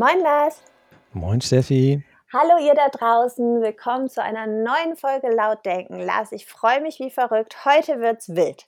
Moin 0.00 0.18
Lars. 0.20 0.62
Moin 1.12 1.42
Steffi. 1.42 2.02
Hallo 2.32 2.56
ihr 2.58 2.72
da 2.72 2.88
draußen. 2.88 3.60
Willkommen 3.60 4.08
zu 4.08 4.22
einer 4.22 4.46
neuen 4.46 4.96
Folge 4.96 5.28
Laut 5.28 5.66
Denken. 5.66 6.00
Lars, 6.00 6.32
ich 6.32 6.46
freue 6.46 6.80
mich 6.80 7.00
wie 7.00 7.10
verrückt. 7.10 7.66
Heute 7.66 8.00
wird's 8.00 8.30
wild. 8.34 8.66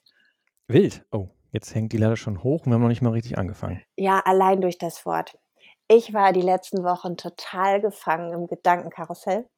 Wild? 0.68 1.06
Oh, 1.10 1.28
jetzt 1.50 1.74
hängt 1.74 1.94
die 1.94 1.96
leider 1.96 2.18
schon 2.18 2.42
hoch 2.44 2.66
und 2.66 2.66
wir 2.66 2.74
haben 2.74 2.82
noch 2.82 2.90
nicht 2.90 3.00
mal 3.00 3.14
richtig 3.14 3.38
angefangen. 3.38 3.82
Ja, 3.96 4.20
allein 4.26 4.60
durch 4.60 4.76
das 4.76 5.06
Wort. 5.06 5.38
Ich 5.88 6.12
war 6.12 6.34
die 6.34 6.42
letzten 6.42 6.84
Wochen 6.84 7.16
total 7.16 7.80
gefangen 7.80 8.34
im 8.34 8.46
Gedankenkarussell. 8.46 9.48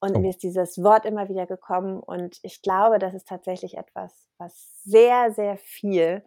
Und 0.00 0.16
Oh. 0.16 0.18
mir 0.18 0.30
ist 0.30 0.42
dieses 0.42 0.82
Wort 0.82 1.06
immer 1.06 1.28
wieder 1.28 1.46
gekommen. 1.46 2.00
Und 2.00 2.40
ich 2.42 2.60
glaube, 2.60 2.98
das 2.98 3.14
ist 3.14 3.28
tatsächlich 3.28 3.78
etwas, 3.78 4.28
was 4.38 4.82
sehr, 4.82 5.30
sehr 5.32 5.58
viel 5.58 6.24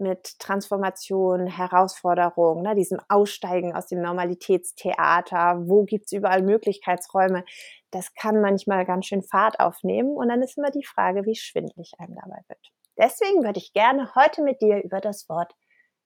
mit 0.00 0.38
Transformation, 0.38 1.46
Herausforderung, 1.46 2.62
ne, 2.62 2.74
diesem 2.74 2.98
Aussteigen 3.08 3.74
aus 3.74 3.86
dem 3.86 4.00
Normalitätstheater, 4.00 5.62
wo 5.66 5.84
gibt's 5.84 6.12
überall 6.12 6.42
Möglichkeitsräume, 6.42 7.44
das 7.90 8.14
kann 8.14 8.40
manchmal 8.40 8.84
ganz 8.84 9.06
schön 9.06 9.22
Fahrt 9.22 9.60
aufnehmen. 9.60 10.16
Und 10.16 10.28
dann 10.28 10.42
ist 10.42 10.56
immer 10.56 10.70
die 10.70 10.84
Frage, 10.84 11.24
wie 11.26 11.34
schwindlig 11.34 11.92
einem 11.98 12.14
dabei 12.14 12.40
wird. 12.48 12.72
Deswegen 12.98 13.44
würde 13.44 13.58
ich 13.58 13.72
gerne 13.72 14.14
heute 14.14 14.42
mit 14.42 14.60
dir 14.60 14.82
über 14.82 15.00
das 15.00 15.28
Wort 15.28 15.54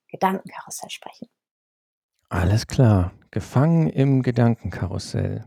Gedankenkarussell 0.09 0.89
sprechen. 0.89 1.27
Alles 2.29 2.67
klar. 2.67 3.11
Gefangen 3.31 3.89
im 3.89 4.21
Gedankenkarussell. 4.21 5.45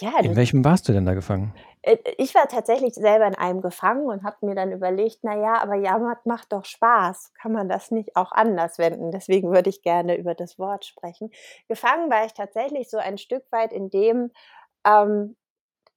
Ja, 0.00 0.18
In 0.18 0.36
welchem 0.36 0.64
warst 0.64 0.88
du 0.88 0.92
denn 0.92 1.06
da 1.06 1.14
gefangen? 1.14 1.54
äh, 1.82 1.96
ich 2.18 2.34
war 2.34 2.48
tatsächlich 2.48 2.94
selber 2.94 3.26
in 3.26 3.34
einem 3.34 3.60
gefangen 3.62 4.06
und 4.06 4.24
habe 4.24 4.44
mir 4.46 4.54
dann 4.54 4.72
überlegt, 4.72 5.18
na 5.22 5.36
ja, 5.36 5.62
aber 5.62 5.76
Jammern 5.76 6.16
macht 6.24 6.52
doch 6.52 6.64
Spaß. 6.64 7.32
Kann 7.34 7.52
man 7.52 7.68
das 7.68 7.90
nicht 7.90 8.16
auch 8.16 8.32
anders 8.32 8.78
wenden? 8.78 9.10
Deswegen 9.10 9.52
würde 9.52 9.70
ich 9.70 9.82
gerne 9.82 10.16
über 10.16 10.34
das 10.34 10.58
Wort 10.58 10.84
sprechen. 10.84 11.30
Gefangen 11.68 12.10
war 12.10 12.26
ich 12.26 12.32
tatsächlich 12.34 12.90
so 12.90 12.98
ein 12.98 13.18
Stück 13.18 13.44
weit 13.50 13.72
in 13.72 13.90
dem, 13.90 14.30
ähm, 14.86 15.36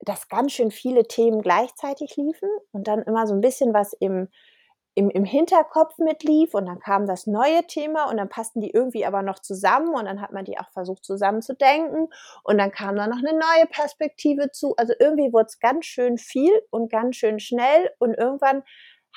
dass 0.01 0.29
ganz 0.29 0.53
schön 0.53 0.71
viele 0.71 1.03
Themen 1.05 1.41
gleichzeitig 1.41 2.15
liefen 2.17 2.49
und 2.71 2.87
dann 2.87 3.03
immer 3.03 3.27
so 3.27 3.33
ein 3.33 3.41
bisschen 3.41 3.73
was 3.73 3.93
im 3.93 4.29
im 4.95 5.09
im 5.09 5.23
Hinterkopf 5.25 5.97
mitlief 5.99 6.53
und 6.53 6.65
dann 6.67 6.79
kam 6.79 7.05
das 7.07 7.27
neue 7.27 7.63
Thema 7.67 8.09
und 8.09 8.17
dann 8.17 8.29
passten 8.29 8.61
die 8.61 8.71
irgendwie 8.71 9.05
aber 9.05 9.21
noch 9.21 9.39
zusammen 9.39 9.93
und 9.95 10.05
dann 10.05 10.21
hat 10.21 10.33
man 10.33 10.45
die 10.45 10.59
auch 10.59 10.69
versucht 10.71 11.05
zusammen 11.05 11.41
zu 11.41 11.55
denken 11.55 12.09
und 12.43 12.57
dann 12.57 12.71
kam 12.71 12.95
da 12.97 13.07
noch 13.07 13.17
eine 13.19 13.33
neue 13.33 13.67
Perspektive 13.71 14.51
zu. 14.51 14.75
Also, 14.77 14.93
irgendwie 14.99 15.31
wurde 15.33 15.47
es 15.47 15.59
ganz 15.59 15.85
schön 15.85 16.17
viel 16.17 16.51
und 16.71 16.91
ganz 16.91 17.15
schön 17.17 17.39
schnell 17.39 17.91
und 17.99 18.13
irgendwann 18.15 18.63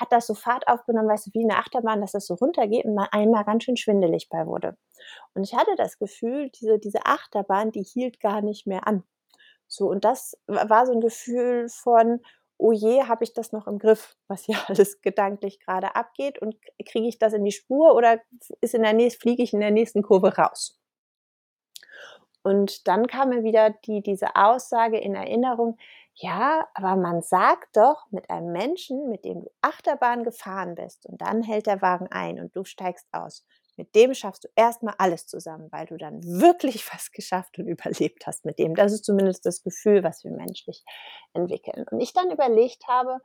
hat 0.00 0.12
das 0.12 0.26
so 0.26 0.34
Fahrt 0.34 0.68
aufgenommen, 0.68 1.08
weißt 1.08 1.26
du, 1.28 1.30
wie 1.34 1.44
'ne 1.44 1.56
Achterbahn, 1.58 2.00
dass 2.00 2.12
das 2.12 2.26
so 2.26 2.34
runtergeht 2.34 2.84
und 2.86 2.94
man 2.94 3.08
einmal 3.12 3.44
ganz 3.44 3.64
schön 3.64 3.76
schwindelig 3.76 4.28
bei 4.30 4.46
wurde. 4.46 4.76
Und 5.34 5.44
ich 5.44 5.54
hatte 5.56 5.74
das 5.76 5.98
Gefühl, 5.98 6.50
diese 6.60 6.78
diese 6.78 7.06
Achterbahn, 7.06 7.72
die 7.72 7.82
hielt 7.84 8.20
gar 8.20 8.42
nicht 8.42 8.66
mehr 8.66 8.86
an. 8.88 9.04
So, 9.68 9.88
und 9.88 10.04
das 10.06 10.38
wa 10.48 10.68
war 10.70 10.86
so 10.86 10.92
'n 10.94 11.00
Gefühl 11.02 11.68
von: 11.70 12.20
„Oh 12.62 12.72
je, 12.72 13.04
habe 13.04 13.24
ich 13.24 13.32
das 13.34 13.52
noch 13.52 13.66
im 13.66 13.78
Griff, 13.78 14.16
was 14.28 14.44
hier 14.44 14.56
alles 14.68 15.00
gedanklich 15.02 15.60
grade 15.60 15.96
abgeht 15.96 16.40
und 16.40 16.56
kriege 16.86 17.08
ich 17.08 17.18
das 17.18 17.32
in 17.34 17.44
die 17.44 17.52
Spur 17.52 17.94
oder 17.94 18.20
ist 18.60 18.74
in 18.74 18.82
der 18.82 18.92
nächst 18.94 19.20
fliege 19.20 19.42
ich 19.42 19.52
in 19.52 19.60
der 19.60 19.70
nächsten 19.72 20.02
Kurve 20.02 20.36
raus?“ 20.36 20.78
Und 22.42 22.88
dann 22.88 23.06
kam 23.06 23.30
mir 23.30 23.44
wieder 23.44 23.70
die 23.86 24.02
diese 24.02 24.34
Aussage 24.36 24.98
in 24.98 25.14
Erinnerung: 25.14 25.76
„Ja, 26.14 26.66
aber 26.74 26.96
man 26.96 27.22
sagt 27.22 27.76
doch, 27.76 28.06
mit 28.10 28.30
einem 28.30 28.52
Menschen, 28.52 29.08
mit 29.08 29.24
dem 29.24 29.42
du 29.42 29.50
Achterbahn 29.62 30.24
gefahren 30.24 30.74
bist 30.74 31.06
und 31.06 31.20
dann 31.22 31.42
hält 31.42 31.66
der 31.66 31.82
Wagen 31.82 32.08
ein 32.10 32.40
und 32.40 32.54
du 32.56 32.64
steigst 32.64 33.06
aus, 33.12 33.44
mit 33.76 33.94
dem 33.94 34.14
schaffst 34.14 34.44
du 34.44 34.48
erst 34.54 34.82
mal 34.82 34.94
alles 34.98 35.26
zusammen, 35.26 35.68
weil 35.70 35.86
du 35.86 35.96
dann 35.96 36.22
wirklich 36.22 36.86
was 36.92 37.10
geschafft 37.12 37.58
und 37.58 37.66
überlebt 37.66 38.26
hast 38.26 38.44
mit 38.44 38.58
dem.“ 38.58 38.74
Das 38.74 38.92
ist 38.92 39.04
zumindest 39.04 39.46
das 39.46 39.62
Gefühl, 39.62 40.02
was 40.02 40.24
wir 40.24 40.30
menschlich 40.30 40.84
entwickeln. 41.32 41.86
Und 41.90 42.00
ich 42.00 42.12
dann 42.12 42.30
überlegt 42.30 42.86
habe, 42.88 43.18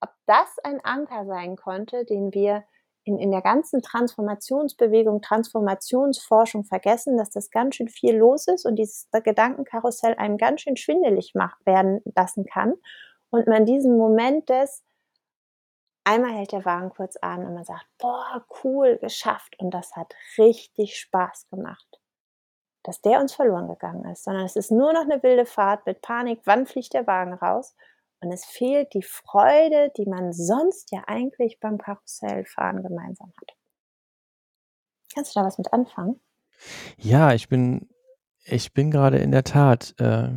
ob 0.00 0.10
das 0.26 0.56
ein 0.62 0.80
Anker 0.84 1.26
sein 1.26 1.56
konnte, 1.56 2.04
den 2.04 2.32
wir 2.32 2.64
in 3.04 3.18
in 3.18 3.30
der 3.30 3.42
ganzen 3.42 3.82
Transformationsbewegung, 3.82 5.22
Transformationsforschung 5.22 6.64
vergessen, 6.64 7.16
dass 7.16 7.30
das 7.30 7.50
ganz 7.50 7.76
schön 7.76 7.88
viel 7.88 8.16
los 8.16 8.46
ist 8.48 8.66
und 8.66 8.76
dieses 8.76 9.08
Gedankenkarussell 9.10 10.14
einem 10.14 10.36
ganz 10.36 10.60
schön 10.60 10.76
schwindelig 10.76 11.32
mach 11.34 11.56
werden 11.64 12.00
lassen 12.14 12.44
kann 12.44 12.74
und 13.30 13.46
man 13.46 13.66
diesen 13.66 13.96
Moment 13.96 14.48
des 14.48 14.84
einmal 16.08 16.32
hält 16.32 16.52
der 16.52 16.64
Wagen 16.64 16.90
kurz 16.90 17.16
an 17.16 17.44
und 17.46 17.54
man 17.54 17.64
sagt: 17.64 17.86
„Boah, 17.98 18.44
cool, 18.64 18.98
geschafft 18.98 19.56
und 19.60 19.72
das 19.72 19.94
hat 19.96 20.14
richtig 20.38 20.98
Spaß 20.98 21.48
gemacht.“ 21.50 22.00
Dass 22.84 23.02
der 23.02 23.20
uns 23.20 23.34
verloren 23.34 23.68
gegangen 23.68 24.04
ist, 24.10 24.24
sondern 24.24 24.44
es 24.46 24.56
ist 24.56 24.70
nur 24.72 24.92
noch 24.94 25.06
'ne 25.06 25.22
wilde 25.22 25.46
Fahrt 25.46 25.86
mit 25.86 26.02
Panik, 26.02 26.40
wann 26.46 26.66
fliegt 26.66 26.94
der 26.94 27.06
Wagen 27.06 27.34
raus? 27.34 27.76
Und 28.20 28.32
es 28.32 28.44
fehlt 28.46 28.94
die 28.94 29.02
Freude, 29.02 29.92
die 29.96 30.06
man 30.06 30.32
sonst 30.32 30.92
ja 30.92 31.02
eigentlich 31.08 31.60
beim 31.60 31.78
Karussellfahren 31.78 32.82
gemeinsam 32.82 33.32
hat. 33.40 33.54
Kannst 35.14 35.34
du 35.34 35.40
da 35.40 35.46
was 35.46 35.58
mit 35.58 35.72
anfangen? 35.72 36.20
Ja, 37.00 37.32
ich 37.32 37.48
bin 37.48 37.88
ich 38.44 38.72
bin 38.72 38.90
grade 38.90 39.18
in 39.18 39.30
der 39.30 39.44
Tat, 39.44 39.94
äh, 39.98 40.30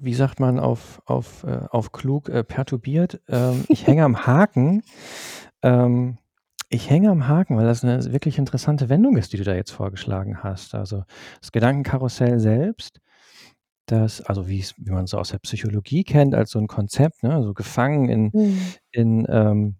wie 0.00 0.14
sagt 0.14 0.40
man 0.40 0.58
auf 0.60 1.02
auf, 1.06 1.44
äh 1.44 1.60
auf 1.70 1.92
klug, 1.92 2.28
äh, 2.28 2.44
perturbiert. 2.44 3.20
Ähm, 3.28 3.66
ich 3.70 3.86
hänge 3.86 4.04
am 4.04 4.26
Haken. 4.26 4.82
Ähm, 5.62 6.18
ich 6.70 6.90
hänge 6.90 7.10
am 7.10 7.28
Haken, 7.28 7.56
weil 7.58 7.66
das 7.66 7.82
'ne 7.84 8.12
wirklich 8.12 8.38
interessante 8.38 8.88
Wendung 8.90 9.16
ist, 9.18 9.32
die 9.32 9.38
du 9.38 9.44
da 9.44 9.54
jetzt 9.54 9.72
vorgeschlagen 9.72 10.42
hast. 10.44 10.74
Also, 10.74 11.04
das 11.40 11.52
Gedankenkarussell 11.52 12.40
selbst, 12.40 13.00
das 13.86 14.22
also, 14.22 14.48
wie 14.48 14.64
man's 14.86 15.10
so 15.12 15.18
aus 15.18 15.30
der 15.30 15.38
Psychologie 15.40 16.04
kennt 16.04 16.34
als 16.36 16.50
so 16.52 16.60
'n 16.60 16.68
Konzept, 16.68 17.22
ne, 17.24 17.42
so 17.44 17.54
gefangen 17.54 18.08
in 18.10 18.34
Mhm. 18.34 18.74
in, 18.92 19.26
ähm 19.30 19.76
äh, 19.76 19.79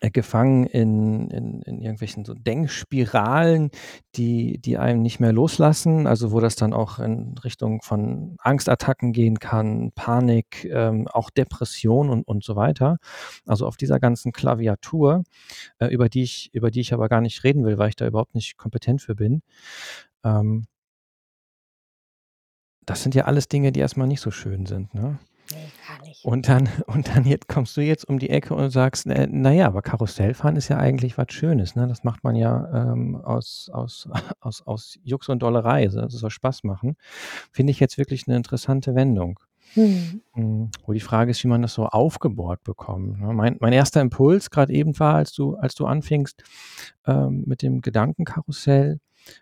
gefangen 0.00 0.66
in 0.66 1.30
in 1.30 1.62
in 1.62 1.80
irgendwelchen 1.80 2.24
so 2.24 2.34
Denkspiralen, 2.34 3.70
die 4.16 4.58
die 4.58 4.78
einen 4.78 5.02
nicht 5.02 5.20
mehr 5.20 5.32
loslassen, 5.32 6.06
also, 6.06 6.32
wo 6.32 6.40
das 6.40 6.56
dann 6.56 6.72
auch 6.72 6.98
in 6.98 7.36
Richtung 7.38 7.80
von 7.82 8.36
Angstattacken 8.40 9.12
gehen 9.12 9.38
kann, 9.38 9.92
Panik, 9.94 10.64
ähm, 10.70 11.08
auch 11.08 11.30
Depression 11.30 12.10
und 12.10 12.22
und 12.28 12.44
so 12.44 12.56
weiter. 12.56 12.98
Also, 13.46 13.66
auf 13.66 13.76
dieser 13.76 13.98
ganzen 14.00 14.32
Klaviatur, 14.32 15.24
äh, 15.78 15.86
über 15.88 16.08
die 16.08 16.22
ich 16.24 16.50
über 16.54 16.70
die 16.70 16.80
ich 16.80 16.92
aber 16.94 17.08
gar 17.08 17.20
nicht 17.22 17.44
reden 17.44 17.64
will, 17.64 17.78
weil 17.78 17.88
ich 17.90 17.96
da 17.96 18.06
überhaupt 18.06 18.34
nicht 18.34 18.56
kompetent 18.58 19.02
für 19.02 19.14
bin. 19.14 19.42
Ähm 20.24 20.66
das 22.86 23.02
sind 23.02 23.14
ja 23.14 23.24
alles 23.24 23.48
Dinge, 23.48 23.72
die 23.72 23.80
erst 23.80 23.96
mal 23.96 24.06
nicht 24.06 24.20
so 24.20 24.30
schön 24.30 24.64
sind, 24.64 24.94
ne? 24.94 25.18
Gar 25.86 26.00
nicht. 26.02 26.24
Und 26.24 26.48
dann 26.48 26.68
und 26.86 27.08
dann 27.08 27.24
jetzt 27.24 27.48
kommst 27.48 27.76
du 27.76 27.80
jetzt 27.80 28.08
um 28.08 28.18
die 28.18 28.30
Ecke 28.30 28.54
und 28.54 28.70
sagst: 28.70 29.06
„Äh, 29.06 29.28
na 29.30 29.52
ja, 29.52 29.66
aber 29.66 29.82
Karussellfahren 29.82 30.56
ist 30.56 30.68
ja 30.68 30.78
eigentlich 30.78 31.16
was 31.18 31.26
Schönes, 31.32 31.76
ne? 31.76 31.86
Das 31.86 32.04
macht 32.04 32.24
man 32.24 32.34
ja, 32.36 32.92
ähm, 32.92 33.16
aus 33.16 33.70
aus 33.72 34.08
aus 34.40 34.62
aus 34.66 34.98
Jux 35.04 35.28
und 35.28 35.40
Dollerei, 35.42 35.88
so 35.88 36.00
das 36.00 36.12
soll 36.12 36.30
Spaß 36.30 36.64
machen.“ 36.64 36.96
Finde 37.52 37.70
ich 37.72 37.80
jetzt 37.80 37.98
wirklich 37.98 38.26
'ne 38.26 38.36
interessante 38.36 38.94
Wendung. 38.94 39.38
Mhm. 39.76 40.22
Hm, 40.34 40.70
wo 40.86 40.92
die 40.92 41.00
Frage 41.00 41.30
ist, 41.32 41.42
wie 41.44 41.48
man 41.48 41.62
das 41.62 41.74
so 41.74 41.86
aufgebohrt 41.86 42.62
bekommt, 42.64 43.20
ne? 43.20 43.32
Mein 43.34 43.56
mein 43.60 43.72
erster 43.72 44.00
Impuls 44.00 44.50
grad 44.50 44.70
eben 44.70 44.98
war, 44.98 45.14
als 45.16 45.32
du 45.32 45.56
als 45.56 45.74
du 45.74 45.86
anfingst, 45.86 46.42
ähm, 47.06 47.44
mit 47.46 47.62
dem 47.62 47.80
Gedankenkarussell, 47.82 49.00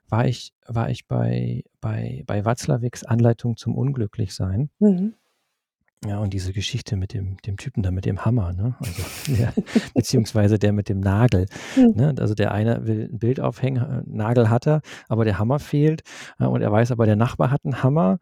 war 0.08 0.26
ich 0.26 0.52
war 0.68 0.90
ich 0.90 1.06
bei 1.08 1.64
bei 1.80 2.24
bei 2.26 2.44
Watzlawicks 2.44 3.04
„Anleitung 3.04 3.56
zum 3.56 3.76
Unglücklichsein“. 3.76 4.70
Mhm. 4.80 5.14
Ja, 6.06 6.18
und 6.18 6.34
diese 6.34 6.52
Geschichte 6.52 6.96
mit 6.96 7.14
dem 7.14 7.38
dem 7.46 7.56
Typen 7.56 7.82
da 7.82 7.90
mit 7.90 8.04
dem 8.04 8.24
Hammer, 8.26 8.52
ne? 8.52 8.74
Also, 8.78 9.02
der 9.26 9.54
beziehungsweise 9.94 10.58
der 10.58 10.72
mit 10.72 10.88
dem 10.90 11.00
Nagel, 11.00 11.46
Mhm. 11.76 11.92
ne? 11.94 12.14
Also, 12.18 12.34
der 12.34 12.52
eine 12.52 12.86
will 12.86 13.08
'n 13.10 13.18
Bild 13.18 13.40
aufhängen, 13.40 13.82
äh, 13.82 14.02
Nagel 14.06 14.50
hat 14.50 14.66
er, 14.66 14.82
aber 15.08 15.24
der 15.24 15.38
Hammer 15.38 15.58
fehlt, 15.60 16.02
äh, 16.38 16.44
und 16.44 16.60
er 16.60 16.70
weiß 16.70 16.90
aber, 16.92 17.06
der 17.06 17.16
Nachbar 17.16 17.50
hat 17.50 17.64
'n 17.64 17.82
Hammer, 17.82 18.18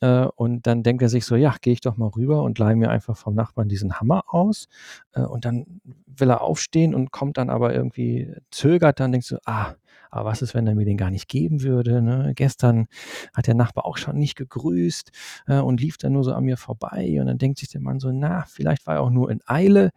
äh, 0.00 0.26
und 0.36 0.66
dann 0.66 0.82
denkt 0.82 1.02
er 1.02 1.08
sich 1.08 1.24
so: 1.24 1.36
„Ja, 1.36 1.54
gehe 1.60 1.72
ich 1.74 1.80
doch 1.80 1.96
mal 1.96 2.08
rüber 2.08 2.42
und 2.42 2.58
leihe 2.58 2.76
mir 2.76 2.90
einfach 2.90 3.16
vom 3.16 3.34
Nachbarn 3.34 3.68
diesen 3.68 4.00
Hammer 4.00 4.24
aus.“ 4.28 4.68
Äh, 5.14 5.22
und 5.22 5.44
dann 5.44 5.80
will 6.06 6.30
er 6.30 6.42
aufstehen 6.42 6.94
und 6.94 7.12
kommt 7.12 7.38
dann 7.38 7.50
aber 7.50 7.74
irgendwie 7.74 8.34
zögert 8.50 9.00
dann, 9.00 9.12
denkt 9.12 9.26
so: 9.26 9.38
„Ah, 9.46 9.74
aber 10.12 10.30
was 10.30 10.42
ist, 10.42 10.54
wenn 10.54 10.66
er 10.68 10.76
mir 10.76 10.84
den 10.86 10.98
gar 10.98 11.10
nicht 11.10 11.28
geben 11.28 11.62
würde, 11.62 12.02
ne? 12.02 12.32
Gestern 12.36 12.88
hat 13.34 13.48
der 13.48 13.54
Nachbar 13.54 13.86
auch 13.86 13.98
schon 13.98 14.18
nicht 14.18 14.36
gegrüßt, 14.36 15.12
äh, 15.48 15.58
und 15.60 15.80
lief 15.80 15.98
dann 15.98 16.12
nur 16.14 16.24
so 16.24 16.34
an 16.34 16.44
mir 16.44 16.58
vorbei.“ 16.58 17.18
Und 17.20 17.26
dann 17.28 17.38
denkt 17.38 17.58
sich 17.60 17.70
der 17.70 17.80
Mann 17.82 18.00
so: 18.00 18.12
„Na, 18.12 18.44
vielleicht 18.48 18.86
war 18.86 18.96
er 18.96 19.02
auch 19.02 19.10
nur 19.10 19.30
in 19.30 19.40
Eile.“ 19.46 19.90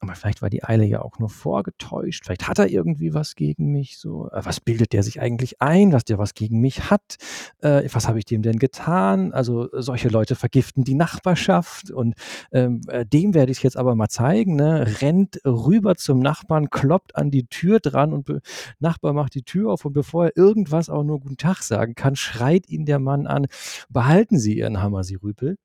Aber 0.00 0.14
vielleicht 0.14 0.40
war 0.40 0.48
die 0.48 0.64
Eile 0.64 0.84
ja 0.84 1.02
auch 1.02 1.18
nur 1.18 1.28
vorgetäuscht. 1.28 2.24
Vielleicht 2.24 2.48
hat 2.48 2.58
er 2.58 2.70
irgendwie 2.70 3.12
was 3.12 3.34
gegen 3.34 3.70
mich. 3.70 3.98
So, 3.98 4.30
äh, 4.30 4.40
was 4.44 4.58
bildet 4.58 4.94
der 4.94 5.02
sich 5.02 5.20
eigentlich 5.20 5.60
ein, 5.60 5.92
was 5.92 6.04
der 6.04 6.16
was 6.16 6.32
gegen 6.32 6.60
mich 6.60 6.90
hat? 6.90 7.16
Äh, 7.60 7.86
was 7.92 8.08
habe 8.08 8.18
ich 8.18 8.24
dem 8.24 8.40
denn 8.40 8.58
getan? 8.58 9.32
Also 9.32 9.68
solche 9.72 10.08
Leute 10.08 10.36
vergiften 10.36 10.84
die 10.84 10.94
Nachbarschaft 10.94 11.90
und 11.90 12.14
ähm, 12.50 12.80
äh, 12.88 13.04
dem 13.04 13.34
werde 13.34 13.52
ich 13.52 13.62
jetzt 13.62 13.76
aber 13.76 13.94
mal 13.94 14.08
zeigen. 14.08 14.56
Ne? 14.56 15.00
Rennt 15.02 15.38
rüber 15.44 15.96
zum 15.96 16.20
Nachbarn, 16.20 16.70
kloppt 16.70 17.16
an 17.16 17.30
die 17.30 17.46
Tür 17.46 17.78
dran 17.80 18.14
und 18.14 18.30
Nachbar 18.78 19.12
macht 19.12 19.34
die 19.34 19.42
Tür 19.42 19.70
auf 19.72 19.84
und 19.84 19.92
bevor 19.92 20.26
er 20.26 20.36
irgendwas 20.36 20.88
auch 20.88 21.02
nur 21.02 21.20
Guten 21.20 21.36
Tag 21.36 21.62
sagen 21.62 21.94
kann, 21.94 22.16
schreit 22.16 22.68
ihn 22.68 22.86
der 22.86 23.00
Mann 23.00 23.26
an: 23.26 23.46
Behalten 23.90 24.38
Sie 24.38 24.56
Ihren 24.56 24.80
Hammer, 24.80 25.04
Sie 25.04 25.16
Rüpel. 25.16 25.56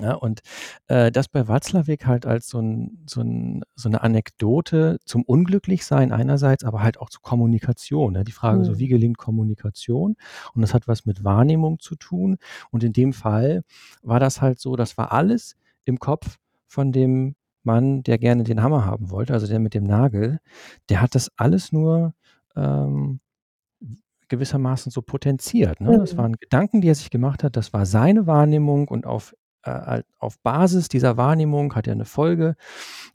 Ja, 0.00 0.14
und 0.14 0.40
äh, 0.88 1.12
das 1.12 1.28
bei 1.28 1.46
Watzlawick 1.48 2.06
halt 2.06 2.26
als 2.26 2.48
so, 2.48 2.60
ein, 2.60 3.04
so, 3.06 3.20
ein, 3.20 3.62
so 3.74 3.88
eine 3.88 4.02
Anekdote 4.02 4.98
zum 5.04 5.22
Unglücklichsein 5.22 6.12
einerseits, 6.12 6.64
aber 6.64 6.82
halt 6.82 6.98
auch 6.98 7.10
zur 7.10 7.22
Kommunikation. 7.22 8.14
Ne? 8.14 8.24
Die 8.24 8.32
Frage 8.32 8.60
mhm. 8.60 8.64
so, 8.64 8.78
wie 8.78 8.88
gelingt 8.88 9.18
Kommunikation? 9.18 10.16
Und 10.54 10.62
das 10.62 10.74
hat 10.74 10.88
was 10.88 11.06
mit 11.06 11.24
Wahrnehmung 11.24 11.78
zu 11.80 11.96
tun. 11.96 12.38
Und 12.70 12.84
in 12.84 12.92
dem 12.92 13.12
Fall 13.12 13.62
war 14.02 14.20
das 14.20 14.40
halt 14.40 14.60
so, 14.60 14.76
das 14.76 14.96
war 14.96 15.12
alles 15.12 15.56
im 15.84 15.98
Kopf 15.98 16.38
von 16.66 16.92
dem 16.92 17.34
Mann, 17.62 18.02
der 18.02 18.18
gerne 18.18 18.44
den 18.44 18.62
Hammer 18.62 18.86
haben 18.86 19.10
wollte, 19.10 19.34
also 19.34 19.46
der 19.46 19.58
mit 19.58 19.74
dem 19.74 19.84
Nagel. 19.84 20.38
Der 20.88 21.02
hat 21.02 21.14
das 21.14 21.30
alles 21.36 21.72
nur 21.72 22.14
ähm, 22.56 23.20
gewissermaßen 24.30 24.90
so 24.90 25.02
potenziert. 25.02 25.80
Ne? 25.80 25.98
Das 25.98 26.14
mhm. 26.14 26.18
waren 26.18 26.32
Gedanken, 26.36 26.80
die 26.80 26.88
er 26.88 26.94
sich 26.94 27.10
gemacht 27.10 27.44
hat. 27.44 27.56
Das 27.56 27.74
war 27.74 27.84
seine 27.84 28.26
Wahrnehmung 28.26 28.88
und 28.88 29.04
auf 29.04 29.34
äh, 29.62 30.02
auf 30.18 30.38
Basis 30.40 30.88
dieser 30.88 31.16
Wahrnehmung 31.16 31.74
hat 31.74 31.86
er 31.86 31.92
eine 31.92 32.04
Folge, 32.04 32.56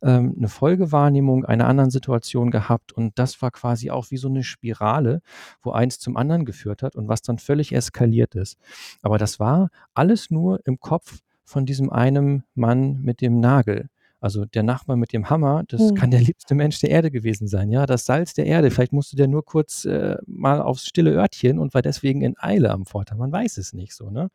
ähm, 0.02 0.36
eine 0.38 0.48
Folgewahrnehmung 0.48 1.46
einer 1.46 1.68
anderen 1.68 1.90
Situation 1.92 2.52
gehabt 2.52 2.94
und 2.94 3.18
das 3.18 3.42
war 3.42 3.52
quasi 3.52 3.92
auch 3.92 4.12
wie 4.12 4.18
so 4.18 4.28
eine 4.28 4.44
Spirale, 4.44 5.22
wo 5.62 5.72
eins 5.72 6.00
zum 6.00 6.18
anderen 6.18 6.46
geführt 6.46 6.84
hat 6.84 6.96
und 6.96 7.08
was 7.08 7.22
dann 7.22 7.38
völlig 7.38 7.74
eskaliert 7.74 8.36
ist. 8.36 8.58
Aber 9.02 9.18
das 9.18 9.40
war 9.40 9.70
alles 9.94 10.30
nur 10.30 10.60
im 10.66 10.80
Kopf 10.80 11.20
von 11.44 11.66
diesem 11.66 11.92
einen 11.92 12.44
Mann 12.56 13.02
mit 13.02 13.22
dem 13.22 13.40
Nagel. 13.40 13.90
Also 14.26 14.44
der 14.44 14.64
Nachbar 14.64 14.96
mit 14.96 15.14
dem 15.14 15.30
Hammer, 15.30 15.66
das 15.68 15.92
mhm. 15.92 15.94
kann 15.94 16.10
der 16.10 16.20
liebste 16.20 16.56
Mensch 16.56 16.80
der 16.80 16.90
Erde 16.90 17.12
gewesen 17.12 17.48
sein, 17.48 17.70
ja, 17.70 17.86
das 17.86 18.06
Salz 18.06 18.34
der 18.34 18.48
Erde. 18.48 18.72
Vielleicht 18.72 18.92
musste 18.92 19.16
der 19.16 19.28
nur 19.28 19.46
kurz 19.46 19.86
äh, 19.86 20.18
mal 20.26 20.64
aufs 20.64 20.88
stille 20.88 21.12
Örtchen 21.12 21.60
und 21.60 21.76
war 21.76 21.84
deswegen 21.84 22.24
in 22.24 22.34
Eile 22.40 22.72
am 22.72 22.88
Vortag. 22.88 23.18
Man 23.18 23.32
weiß 23.32 23.58
es 23.58 23.74
nicht 23.74 23.94
so, 23.94 24.10
ne? 24.10 24.30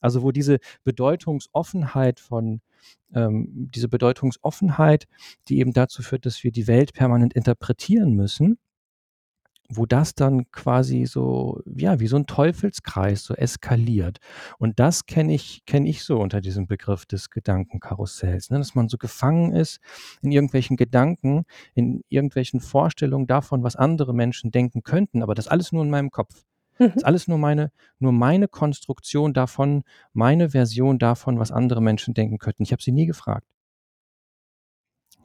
Also 0.00 0.24
wo 0.24 0.32
diese 0.32 0.58
Bedeutungsoffenheit 0.82 2.18
von 2.18 2.62
ähm, 3.14 3.68
diese 3.72 3.88
Bedeutungsoffenheit, 3.88 5.04
die 5.46 5.60
eben 5.60 5.72
dazu 5.72 6.02
führt, 6.02 6.26
dass 6.26 6.42
wir 6.42 6.50
die 6.50 6.66
Welt 6.66 6.92
permanent 6.92 7.32
interpretieren 7.32 8.14
müssen, 8.14 8.58
wo 9.70 9.84
das 9.84 10.14
dann 10.14 10.50
quasi 10.50 11.04
so, 11.04 11.60
ja, 11.66 12.00
wie 12.00 12.06
so 12.06 12.16
ein 12.16 12.26
Teufelskreis 12.26 13.22
so 13.22 13.34
eskaliert. 13.34 14.18
Und 14.58 14.80
das 14.80 15.04
kenne 15.04 15.34
ich, 15.34 15.64
kenne 15.66 15.88
ich 15.88 16.04
so 16.04 16.18
unter 16.18 16.40
diesem 16.40 16.66
Begriff 16.66 17.04
des 17.04 17.28
Gedankenkarussells, 17.30 18.50
ne? 18.50 18.58
dass 18.58 18.74
man 18.74 18.88
so 18.88 18.96
gefangen 18.96 19.52
ist 19.52 19.80
in 20.22 20.32
irgendwelchen 20.32 20.76
Gedanken, 20.76 21.44
in 21.74 22.02
irgendwelchen 22.08 22.60
Vorstellungen 22.60 23.26
davon, 23.26 23.62
was 23.62 23.76
andere 23.76 24.14
Menschen 24.14 24.50
denken 24.50 24.82
könnten, 24.82 25.22
aber 25.22 25.34
das 25.34 25.48
alles 25.48 25.70
nur 25.70 25.84
in 25.84 25.90
meinem 25.90 26.10
Kopf. 26.10 26.44
Das 26.78 26.88
ist 26.88 27.02
mhm. 27.02 27.06
alles 27.06 27.28
nur 27.28 27.38
meine, 27.38 27.72
nur 27.98 28.12
meine 28.12 28.48
Konstruktion 28.48 29.34
davon, 29.34 29.82
meine 30.12 30.50
Version 30.50 30.98
davon, 30.98 31.38
was 31.38 31.50
andere 31.52 31.82
Menschen 31.82 32.14
denken 32.14 32.38
könnten. 32.38 32.62
Ich 32.62 32.72
habe 32.72 32.82
sie 32.82 32.92
nie 32.92 33.06
gefragt. 33.06 33.46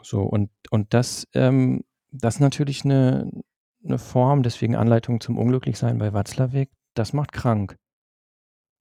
So, 0.01 0.21
und, 0.21 0.49
und 0.69 0.93
das, 0.93 1.27
ähm, 1.33 1.83
das 2.11 2.35
ist 2.35 2.41
natürlich 2.41 2.83
eine, 2.83 3.31
eine 3.83 3.97
Form, 3.97 4.43
deswegen 4.43 4.75
Anleitung 4.75 5.19
zum 5.19 5.37
Unglücklichsein 5.37 5.97
bei 5.97 6.13
Watzlawick, 6.13 6.69
das 6.93 7.13
macht 7.13 7.31
krank. 7.31 7.77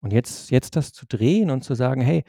Und 0.00 0.12
jetzt, 0.12 0.50
jetzt 0.50 0.76
das 0.76 0.92
zu 0.92 1.06
drehen 1.06 1.50
und 1.50 1.62
zu 1.62 1.74
sagen, 1.74 2.00
hey, 2.00 2.24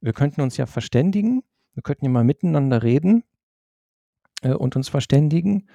wir 0.00 0.12
könnten 0.12 0.40
uns 0.40 0.56
ja 0.56 0.66
verständigen, 0.66 1.42
wir 1.74 1.82
könnten 1.82 2.04
ja 2.04 2.10
mal 2.10 2.24
miteinander 2.24 2.82
reden 2.82 3.24
äh, 4.42 4.52
und 4.52 4.76
uns 4.76 4.88
verständigen, 4.88 5.68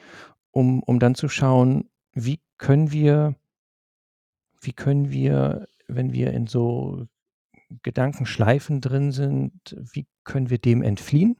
um, 0.52 0.82
um 0.84 1.00
dann 1.00 1.16
zu 1.16 1.28
schauen, 1.28 1.90
wie 2.14 2.40
können 2.58 2.92
wir, 2.92 3.36
wie 4.62 4.74
können 4.74 5.12
wir, 5.12 5.68
wenn 5.88 6.14
wir 6.14 6.32
in 6.32 6.48
so 6.48 7.06
Gedankenschleifen 7.84 8.80
drin 8.80 9.12
sind, 9.12 9.76
wie 9.78 10.08
können 10.24 10.50
wir 10.50 10.58
dem 10.58 10.82
entfliehen? 10.82 11.36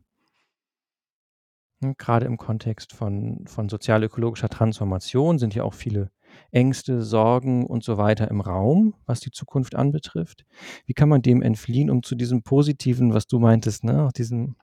Hm, 1.82 1.96
gerade 1.98 2.26
im 2.26 2.38
Kontext 2.38 2.94
von 2.94 3.46
von 3.48 3.68
sozialökologischer 3.70 4.50
Transformation 4.50 5.38
sind 5.40 5.54
ja 5.56 5.64
auch 5.64 5.74
viele 5.74 6.10
Ängste, 6.52 7.02
Sorgen 7.02 7.66
und 7.66 7.84
so 7.84 7.98
weiter 7.98 8.30
im 8.30 8.42
Raum, 8.42 8.96
was 9.06 9.20
die 9.22 9.32
Zukunft 9.32 9.76
anbetrifft. 9.76 10.46
Wie 10.86 10.94
kann 10.94 11.10
man 11.10 11.22
dem 11.22 11.42
entfliehen, 11.42 11.90
um 11.90 12.04
zu 12.04 12.16
diesem 12.16 12.44
Positiven, 12.44 13.14
was 13.14 13.28
du 13.28 13.40
meintest, 13.40 13.84
ne, 13.84 14.10
diesem 14.18 14.56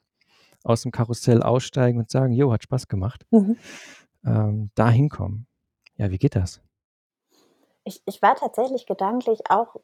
aus 0.64 0.82
dem 0.82 0.93
Karussell 0.93 1.43
aussteigen 1.43 1.99
und 2.00 2.11
sagen: 2.11 2.32
„Jo, 2.35 2.53
hat 2.53 2.64
Spaß 2.64 2.88
gemacht“, 2.88 3.26
Mhm. 3.31 3.56
ähm, 4.25 4.70
da 4.75 4.91
hinkommen? 4.91 5.47
Ja, 5.97 6.11
wie 6.11 6.19
geht 6.19 6.37
das? 6.37 6.62
Ich 7.85 8.00
ich 8.06 8.23
war 8.23 8.37
tatsächlich 8.37 8.87
gedanklich 8.87 9.41
auch 9.50 9.76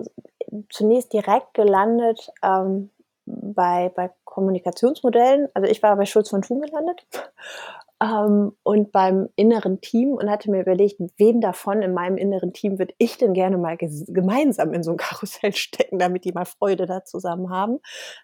zunächst 0.70 1.12
direkt 1.12 1.54
gelandet, 1.54 2.30
ähm 2.42 2.90
bei, 3.30 3.90
bei 3.90 4.10
Kommunikationsmodellen, 4.28 5.48
also 5.54 5.68
ich 5.68 5.82
war 5.82 5.96
bei 5.96 6.04
Schulz 6.04 6.28
von 6.28 6.42
Thun 6.42 6.60
gelandet 6.60 7.06
ähm, 8.02 8.52
und 8.62 8.92
beim 8.92 9.28
inneren 9.36 9.80
Team 9.80 10.12
und 10.12 10.30
hatte 10.30 10.50
mir 10.50 10.60
überlegt, 10.60 11.00
wen 11.16 11.40
davon 11.40 11.80
in 11.80 11.94
meinem 11.94 12.18
inneren 12.18 12.52
Team 12.52 12.78
würde 12.78 12.94
ich 12.98 13.16
denn 13.16 13.32
gerne 13.32 13.56
mal 13.56 13.76
gemeinsam 13.78 14.74
in 14.74 14.82
so 14.82 14.92
ein 14.92 14.96
Karussell 14.98 15.52
stecken, 15.56 15.98
damit 15.98 16.24
die 16.24 16.32
mal 16.32 16.44
Freude 16.44 16.86
da 16.86 17.04
zusammen 17.04 17.50
haben. 17.50 17.78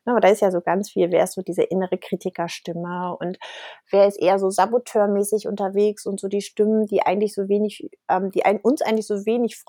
Na, 0.05 0.13
aber 0.13 0.21
da 0.21 0.29
ist 0.29 0.43
ja 0.43 0.51
so 0.51 0.61
ganz 0.61 0.91
viel, 0.91 1.11
wer 1.11 1.25
ist 1.25 1.35
so 1.35 1.43
diese 1.43 1.63
innere 1.63 1.97
Kritikerstimme 1.97 3.17
und 3.19 3.39
wer 3.91 4.07
ist 4.07 4.21
eher 4.21 4.39
so 4.39 4.51
saboteurmäßig 4.51 5.49
unterwegs 5.49 6.07
und 6.07 6.21
so 6.21 6.29
die 6.29 6.43
Stimmen, 6.43 6.87
die 6.87 7.03
eigentlich 7.03 7.35
so 7.35 7.49
wenig, 7.49 7.91
ähm, 8.09 8.31
die 8.31 8.45
ein, 8.45 8.61
uns 8.61 8.83
eigentlich 8.83 9.07
so 9.07 9.25
wenig 9.27 9.65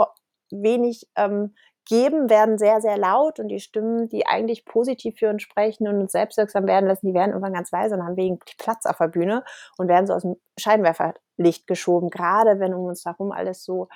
wenig 0.52 1.08
ähm, 1.16 1.56
geben, 1.86 2.30
werden 2.30 2.58
sehr, 2.58 2.82
sehr 2.82 2.98
laut 2.98 3.40
und 3.40 3.48
die 3.48 3.60
Stimmen, 3.60 4.10
die 4.10 4.26
eigentlich 4.26 4.66
positiv 4.66 5.18
für 5.18 5.30
uns 5.30 5.42
sprechen 5.44 5.88
und 5.88 6.00
uns 6.00 6.12
selbstwirksam 6.12 6.68
werden 6.68 6.88
lassen, 6.88 7.08
die 7.08 7.14
werden 7.14 7.32
irgendwann 7.32 7.54
ganz 7.54 7.72
leise 7.72 7.96
und 7.96 8.04
haben 8.04 8.18
wegen 8.18 8.40
Platz 8.58 8.86
auf 8.86 8.98
der 8.98 9.08
Bühne 9.08 9.44
und 9.78 9.88
werden 9.88 10.08
so 10.08 10.14
aus 10.14 10.24
dem 10.24 10.36
Scheinwerferlicht 10.60 11.68
geschoben, 11.68 12.10
gerade 12.10 12.60
wenn 12.60 12.74
um 12.74 12.86
uns 12.86 13.06
herum 13.06 13.32
alles 13.32 13.64
so 13.64 13.88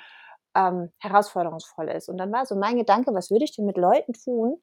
ähm, 0.56 0.90
herausforderungsvoll 0.98 1.88
ist. 1.88 2.08
Und 2.08 2.18
dann 2.18 2.32
war 2.32 2.46
so 2.46 2.56
mein 2.56 2.76
Gedanke, 2.76 3.14
was 3.14 3.30
würde 3.30 3.44
ich 3.44 3.54
denn 3.54 3.66
mit 3.66 3.76
Leuten 3.76 4.12
tun, 4.12 4.60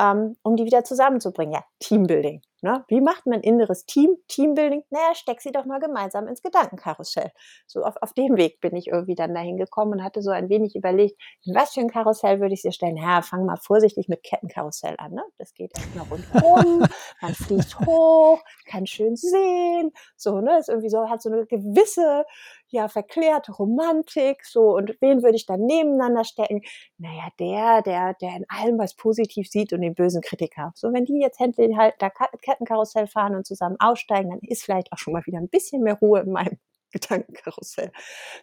ähm, 0.00 0.36
um 0.42 0.56
die 0.56 0.64
wieder 0.64 0.84
zusammenzubringen? 0.84 1.54
Ja, 1.54 1.64
Teambuilding. 1.80 2.42
Ne? 2.64 2.82
Wie 2.88 3.02
macht 3.02 3.26
man 3.26 3.42
inneres 3.42 3.84
Team, 3.84 4.16
Teambuilding? 4.26 4.84
Naja, 4.88 5.14
steck 5.14 5.42
sie 5.42 5.52
doch 5.52 5.66
mal 5.66 5.80
gemeinsam 5.80 6.26
ins 6.28 6.40
Gedankenkarussell. 6.40 7.30
So 7.66 7.82
auf, 7.82 7.96
auf 8.00 8.14
dem 8.14 8.38
Weg 8.38 8.58
bin 8.62 8.74
ich 8.74 8.86
irgendwie 8.86 9.14
dann 9.14 9.34
dahin 9.34 9.58
gekommen 9.58 9.92
und 9.92 10.02
hatte 10.02 10.22
so 10.22 10.30
ein 10.30 10.48
wenig 10.48 10.74
überlegt, 10.74 11.20
was 11.44 11.74
für 11.74 11.80
ein 11.80 11.90
Karussell 11.90 12.40
würde 12.40 12.54
ich 12.54 12.62
sie 12.62 12.72
stellen? 12.72 12.96
Ja, 12.96 13.20
fang 13.20 13.44
mal 13.44 13.58
vorsichtig 13.58 14.08
mit 14.08 14.22
Kettenkarussell 14.22 14.94
an. 14.96 15.12
Ne? 15.12 15.22
Das 15.36 15.52
geht 15.52 15.72
erstmal 15.76 16.06
rundherum, 16.06 16.86
man 17.20 17.34
fliegt 17.34 17.78
hoch, 17.80 18.42
kann 18.64 18.86
schön 18.86 19.14
sehen. 19.14 19.92
So, 20.16 20.40
ne, 20.40 20.58
ist 20.58 20.70
irgendwie 20.70 20.88
so, 20.88 21.10
hat 21.10 21.20
so 21.20 21.30
eine 21.30 21.44
gewisse, 21.44 22.24
ja, 22.68 22.88
verklärte 22.88 23.52
Romantik. 23.52 24.46
So, 24.46 24.74
und 24.74 24.96
wen 25.02 25.22
würde 25.22 25.36
ich 25.36 25.44
dann 25.44 25.60
nebeneinander 25.60 26.24
stecken? 26.24 26.62
Naja, 26.96 27.28
der, 27.38 27.82
der, 27.82 28.14
der 28.14 28.36
in 28.36 28.46
allem 28.48 28.78
was 28.78 28.94
positiv 28.94 29.50
sieht 29.50 29.74
und 29.74 29.82
den 29.82 29.94
bösen 29.94 30.22
Kritiker. 30.22 30.72
So, 30.74 30.94
wenn 30.94 31.04
die 31.04 31.20
jetzt 31.20 31.38
Händler 31.38 31.76
halt 31.76 31.94
da 31.98 32.08
Kettenkarussell 32.54 33.06
fahren 33.06 33.34
und 33.34 33.46
zusammen 33.46 33.76
aussteigen, 33.78 34.30
dann 34.30 34.40
ist 34.40 34.64
vielleicht 34.64 34.92
auch 34.92 34.98
schon 34.98 35.12
mal 35.12 35.24
wieder 35.26 35.38
ein 35.38 35.48
bisschen 35.48 35.82
mehr 35.82 35.98
Ruhe 36.00 36.20
in 36.20 36.32
meinem 36.32 36.58
Gedankenkarussell. 36.92 37.90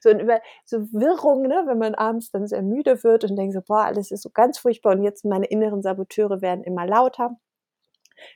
So 0.01 0.09
und 0.09 0.19
über 0.19 0.41
so 0.65 0.79
Wirrung, 0.91 1.43
ne, 1.43 1.63
wenn 1.67 1.77
man 1.77 1.95
abends 1.95 2.31
dann 2.31 2.47
sehr 2.47 2.61
müde 2.61 3.03
wird 3.03 3.23
und 3.23 3.35
denkt 3.37 3.53
so, 3.53 3.61
boah, 3.61 3.85
alles 3.85 4.11
ist 4.11 4.23
so 4.23 4.29
ganz 4.29 4.59
furchtbar 4.59 4.93
und 4.93 5.03
jetzt 5.03 5.23
meine 5.23 5.45
inneren 5.45 5.81
Saboteure 5.81 6.41
werden 6.41 6.63
immer 6.63 6.85
lauter, 6.85 7.37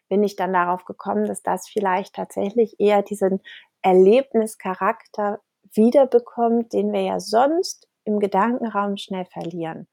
bin 0.08 0.24
ich 0.24 0.36
dann 0.36 0.54
darauf 0.54 0.86
gekommen, 0.86 1.26
dass 1.26 1.44
das 1.44 1.68
vielleicht 1.68 2.16
tatsächlich 2.16 2.80
eher 2.80 3.04
diesen 3.04 3.42
Erlebnischarakter 3.82 5.42
wiederbekommt, 5.74 6.74
den 6.74 6.94
wir 6.94 7.02
ja 7.02 7.20
sonst 7.20 7.88
im 8.06 8.20
Gedankenraum 8.20 8.98
schnell 8.98 9.26
verlieren 9.26 9.88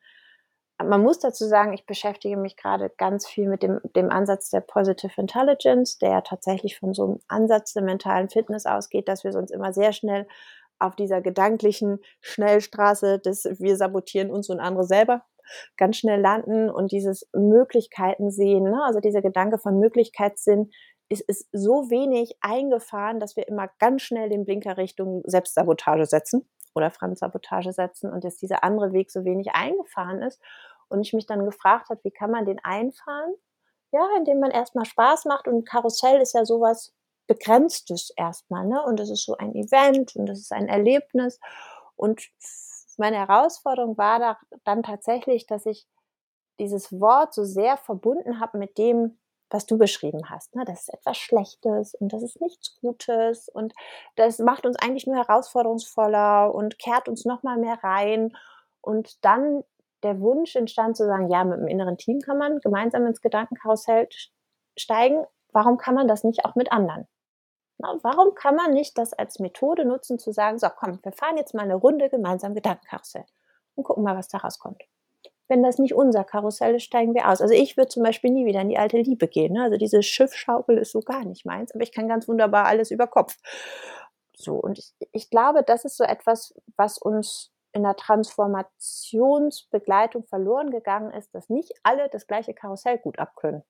man 0.84 1.02
muss 1.02 1.18
dazu 1.18 1.46
sagen, 1.46 1.72
ich 1.72 1.86
beschäftige 1.86 2.36
mich 2.36 2.56
gerade 2.56 2.90
ganz 2.96 3.26
viel 3.26 3.48
mit 3.48 3.62
dem, 3.62 3.80
dem 3.96 4.10
Ansatz 4.10 4.50
der 4.50 4.60
Positive 4.60 5.20
Intelligence, 5.20 5.98
der 5.98 6.10
ja 6.10 6.20
tatsächlich 6.20 6.78
von 6.78 6.94
so 6.94 7.04
einem 7.04 7.18
Ansatz 7.28 7.72
der 7.72 7.82
mentalen 7.82 8.28
Fitness 8.28 8.66
ausgeht, 8.66 9.08
dass 9.08 9.24
wir 9.24 9.34
uns 9.34 9.50
immer 9.50 9.72
sehr 9.72 9.92
schnell 9.92 10.26
auf 10.78 10.96
dieser 10.96 11.20
gedanklichen 11.20 12.00
Schnellstraße 12.20 13.18
des 13.18 13.44
wir 13.58 13.76
sabotieren 13.76 14.30
uns 14.30 14.50
und 14.50 14.60
andere 14.60 14.84
selber 14.84 15.24
ganz 15.76 15.96
schnell 15.96 16.20
landen 16.20 16.70
und 16.70 16.92
dieses 16.92 17.28
Möglichkeiten 17.34 18.30
sehen, 18.30 18.64
ne? 18.64 18.82
also 18.84 19.00
dieser 19.00 19.22
Gedanke 19.22 19.58
von 19.58 19.78
Möglichkeitssinn 19.78 20.70
ist 21.08 21.24
es 21.28 21.48
so 21.52 21.90
wenig 21.90 22.36
eingefahren, 22.40 23.20
dass 23.20 23.36
wir 23.36 23.46
immer 23.46 23.68
ganz 23.78 24.02
schnell 24.02 24.30
den 24.30 24.44
Blinker 24.44 24.78
Richtung 24.78 25.22
Selbstsabotage 25.26 26.06
setzen 26.06 26.48
oder 26.74 26.90
Fremdsabotage 26.90 27.72
setzen 27.72 28.10
und 28.10 28.24
dass 28.24 28.38
dieser 28.38 28.64
andere 28.64 28.92
Weg 28.92 29.10
so 29.10 29.24
wenig 29.24 29.48
eingefahren 29.52 30.22
ist. 30.22 30.40
Und 30.92 31.00
ich 31.02 31.12
mich 31.12 31.26
dann 31.26 31.44
gefragt 31.44 31.90
habe, 31.90 32.00
wie 32.04 32.10
kann 32.10 32.30
man 32.30 32.46
den 32.46 32.60
einfahren? 32.64 33.34
Ja, 33.92 34.06
indem 34.16 34.40
man 34.40 34.50
erstmal 34.50 34.86
Spaß 34.86 35.26
macht 35.26 35.48
und 35.48 35.68
Karussell 35.68 36.20
ist 36.20 36.34
ja 36.34 36.44
sowas 36.44 36.94
Begrenztes 37.26 38.12
erstmal, 38.16 38.66
ne? 38.66 38.82
Und 38.84 39.00
es 39.00 39.10
ist 39.10 39.24
so 39.24 39.36
ein 39.36 39.54
Event 39.54 40.16
und 40.16 40.28
es 40.28 40.40
ist 40.40 40.52
ein 40.52 40.68
Erlebnis. 40.68 41.38
Und 41.96 42.22
meine 42.98 43.16
Herausforderung 43.16 43.96
war 43.98 44.18
da 44.18 44.38
dann 44.64 44.82
tatsächlich, 44.82 45.46
dass 45.46 45.66
ich 45.66 45.86
dieses 46.58 46.92
Wort 47.00 47.34
so 47.34 47.44
sehr 47.44 47.76
verbunden 47.76 48.40
habe 48.40 48.58
mit 48.58 48.78
dem, 48.78 49.18
was 49.50 49.66
du 49.66 49.78
beschrieben 49.78 50.30
hast. 50.30 50.54
Ne? 50.54 50.64
Das 50.64 50.82
ist 50.82 50.94
etwas 50.94 51.18
Schlechtes 51.18 51.94
und 51.94 52.12
das 52.12 52.22
ist 52.22 52.40
nichts 52.40 52.78
Gutes 52.80 53.48
und 53.48 53.74
das 54.16 54.38
macht 54.38 54.66
uns 54.66 54.76
eigentlich 54.76 55.06
nur 55.06 55.16
herausforderungsvoller 55.16 56.54
und 56.54 56.78
kehrt 56.78 57.08
uns 57.08 57.24
nochmal 57.24 57.58
mehr 57.58 57.78
rein. 57.82 58.36
Und 58.80 59.24
dann 59.24 59.62
der 60.02 60.20
Wunsch 60.20 60.56
entstand 60.56 60.96
zu 60.96 61.06
sagen, 61.06 61.30
ja, 61.30 61.44
mit 61.44 61.58
dem 61.58 61.68
inneren 61.68 61.98
Team 61.98 62.20
kann 62.20 62.38
man 62.38 62.58
gemeinsam 62.60 63.06
ins 63.06 63.20
Gedankenkarussell 63.20 64.08
steigen. 64.76 65.24
Warum 65.52 65.76
kann 65.76 65.94
man 65.94 66.08
das 66.08 66.24
nicht 66.24 66.44
auch 66.44 66.54
mit 66.54 66.72
anderen? 66.72 67.06
Na, 67.78 67.96
warum 68.02 68.34
kann 68.34 68.56
man 68.56 68.72
nicht 68.72 68.98
das 68.98 69.12
als 69.12 69.38
Methode 69.38 69.84
nutzen, 69.84 70.18
zu 70.18 70.32
sagen, 70.32 70.58
so 70.58 70.68
komm, 70.74 70.98
wir 71.02 71.12
fahren 71.12 71.36
jetzt 71.36 71.54
mal 71.54 71.62
eine 71.62 71.74
Runde 71.74 72.08
gemeinsam 72.08 72.54
Gedankenkarussell 72.54 73.24
und 73.74 73.84
gucken 73.84 74.04
mal, 74.04 74.16
was 74.16 74.28
da 74.28 74.38
rauskommt 74.38 74.82
wenn 75.52 75.62
das 75.62 75.78
nicht 75.78 75.94
unser 75.94 76.24
Karussell 76.24 76.76
ist, 76.76 76.84
steigen 76.84 77.14
wir 77.14 77.28
aus. 77.28 77.42
Also 77.42 77.52
ich 77.52 77.76
würde 77.76 77.88
zum 77.88 78.02
Beispiel 78.02 78.30
nie 78.30 78.46
wieder 78.46 78.62
in 78.62 78.70
die 78.70 78.78
alte 78.78 78.96
Liebe 78.96 79.28
gehen. 79.28 79.52
Ne? 79.52 79.64
Also 79.64 79.76
diese 79.76 80.02
Schiffschaukel 80.02 80.78
ist 80.78 80.92
so 80.92 81.00
gar 81.00 81.26
nicht 81.26 81.44
meins, 81.44 81.74
aber 81.74 81.82
ich 81.82 81.92
kann 81.92 82.08
ganz 82.08 82.26
wunderbar 82.26 82.64
alles 82.64 82.90
über 82.90 83.06
Kopf. 83.06 83.36
So, 84.34 84.54
und 84.54 84.78
ich, 84.78 84.94
ich 85.12 85.28
glaube, 85.28 85.62
das 85.62 85.84
ist 85.84 85.98
so 85.98 86.04
etwas, 86.04 86.54
was 86.76 86.96
uns 86.96 87.52
in 87.72 87.82
der 87.82 87.96
Transformationsbegleitung 87.96 90.24
verloren 90.24 90.70
gegangen 90.70 91.10
ist, 91.12 91.34
dass 91.34 91.48
nicht 91.48 91.72
alle 91.82 92.10
das 92.10 92.26
gleiche 92.26 92.52
Karussell 92.54 92.98
gut 92.98 93.18
abkönnen. 93.18 93.64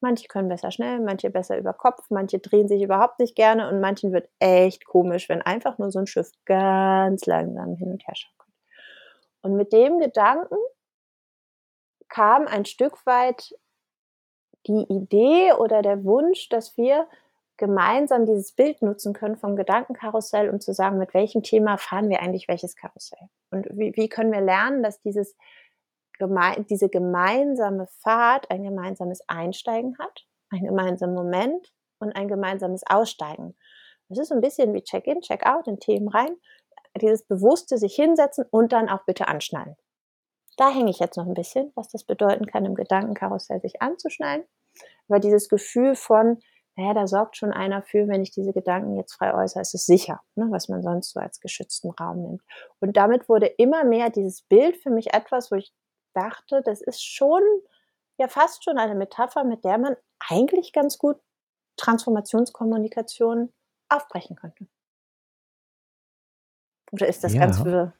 Manche 0.00 0.28
können 0.28 0.48
besser 0.48 0.70
schnell, 0.70 1.00
manche 1.00 1.30
besser 1.30 1.58
über 1.58 1.72
Kopf, 1.72 2.06
manche 2.10 2.38
drehen 2.38 2.68
sich 2.68 2.82
überhaupt 2.82 3.18
nicht 3.18 3.34
gerne 3.34 3.68
und 3.68 3.80
manchen 3.80 4.12
wird 4.12 4.28
echt 4.38 4.84
komisch, 4.84 5.28
wenn 5.28 5.42
einfach 5.42 5.78
nur 5.78 5.90
so 5.90 5.98
ein 5.98 6.06
Schiff 6.06 6.30
ganz 6.44 7.26
langsam 7.26 7.74
hin 7.74 7.90
und 7.90 8.06
her 8.06 8.14
schaukelt. 8.14 8.54
Und 9.42 9.56
mit 9.56 9.72
dem 9.72 9.98
Gedanken 9.98 10.56
kam 12.08 12.46
ein 12.46 12.64
Stück 12.64 13.04
weit 13.06 13.54
die 14.66 14.86
Idee 14.88 15.52
oder 15.52 15.82
der 15.82 16.04
Wunsch, 16.04 16.48
dass 16.48 16.76
wir 16.76 17.08
gemeinsam 17.58 18.24
dieses 18.24 18.52
Bild 18.52 18.80
nutzen 18.82 19.12
können 19.12 19.36
vom 19.36 19.56
Gedankenkarussell, 19.56 20.48
um 20.48 20.60
zu 20.60 20.72
sagen, 20.72 20.98
mit 20.98 21.12
welchem 21.12 21.42
Thema 21.42 21.76
fahren 21.76 22.08
wir 22.08 22.20
eigentlich 22.20 22.48
welches 22.48 22.76
Karussell? 22.76 23.28
Und 23.50 23.66
wie, 23.72 23.92
wie 23.96 24.08
können 24.08 24.32
wir 24.32 24.40
lernen, 24.40 24.82
dass 24.82 25.00
dieses 25.00 25.36
geme 26.18 26.64
diese 26.68 26.88
gemeinsame 26.88 27.86
Fahrt 28.00 28.50
ein 28.50 28.62
gemeinsames 28.62 29.20
Einsteigen 29.28 29.96
hat, 29.98 30.26
ein 30.50 30.64
gemeinsamen 30.64 31.14
Moment 31.14 31.72
und 32.00 32.14
ein 32.16 32.28
gemeinsames 32.28 32.82
Aussteigen. 32.88 33.56
Das 34.08 34.18
ist 34.18 34.28
so 34.28 34.34
ein 34.34 34.40
bisschen 34.40 34.72
wie 34.72 34.82
Check-in, 34.82 35.20
Check-out 35.20 35.66
in 35.66 35.80
Themen 35.80 36.08
rein. 36.08 36.36
Dieses 37.00 37.24
bewusste 37.24 37.76
sich 37.76 37.94
hinsetzen 37.94 38.44
und 38.50 38.72
dann 38.72 38.88
auch 38.88 39.04
bitte 39.04 39.28
anschnallen. 39.28 39.76
Da 40.56 40.70
hänge 40.70 40.90
ich 40.90 40.98
jetzt 40.98 41.16
noch 41.16 41.26
ein 41.26 41.34
bisschen, 41.34 41.70
was 41.74 41.88
das 41.88 42.04
bedeuten 42.04 42.46
kann, 42.46 42.64
im 42.64 42.74
Gedankenkarussell 42.74 43.60
sich 43.60 43.80
anzuschneiden. 43.82 44.46
Aber 45.08 45.20
dieses 45.20 45.48
Gefühl 45.48 45.94
von, 45.94 46.40
naja, 46.78 46.94
da 46.94 47.08
sorgt 47.08 47.36
schon 47.36 47.52
einer 47.52 47.82
für, 47.82 48.06
wenn 48.06 48.22
ich 48.22 48.30
diese 48.30 48.52
Gedanken 48.52 48.96
jetzt 48.96 49.14
frei 49.14 49.34
äußere, 49.34 49.60
ist 49.60 49.74
es 49.74 49.84
sicher, 49.84 50.20
ne, 50.36 50.46
was 50.50 50.68
man 50.68 50.80
sonst 50.80 51.10
so 51.10 51.18
als 51.18 51.40
geschützten 51.40 51.90
Raum 51.90 52.22
nimmt. 52.22 52.42
Und 52.78 52.96
damit 52.96 53.28
wurde 53.28 53.46
immer 53.46 53.82
mehr 53.82 54.10
dieses 54.10 54.42
Bild 54.42 54.76
für 54.76 54.90
mich 54.90 55.12
etwas, 55.12 55.50
wo 55.50 55.56
ich 55.56 55.72
dachte, 56.14 56.62
das 56.64 56.80
ist 56.80 57.04
schon, 57.04 57.42
ja 58.16 58.28
fast 58.28 58.62
schon 58.62 58.78
eine 58.78 58.94
Metapher, 58.94 59.42
mit 59.42 59.64
der 59.64 59.76
man 59.78 59.96
eigentlich 60.28 60.72
ganz 60.72 60.98
gut 60.98 61.16
Transformationskommunikation 61.78 63.52
aufbrechen 63.88 64.36
könnte. 64.36 64.68
Oder 66.92 67.08
ist 67.08 67.24
das 67.24 67.34
ganz 67.34 67.58
Ja. 67.58 67.64
wirr? 67.64 67.94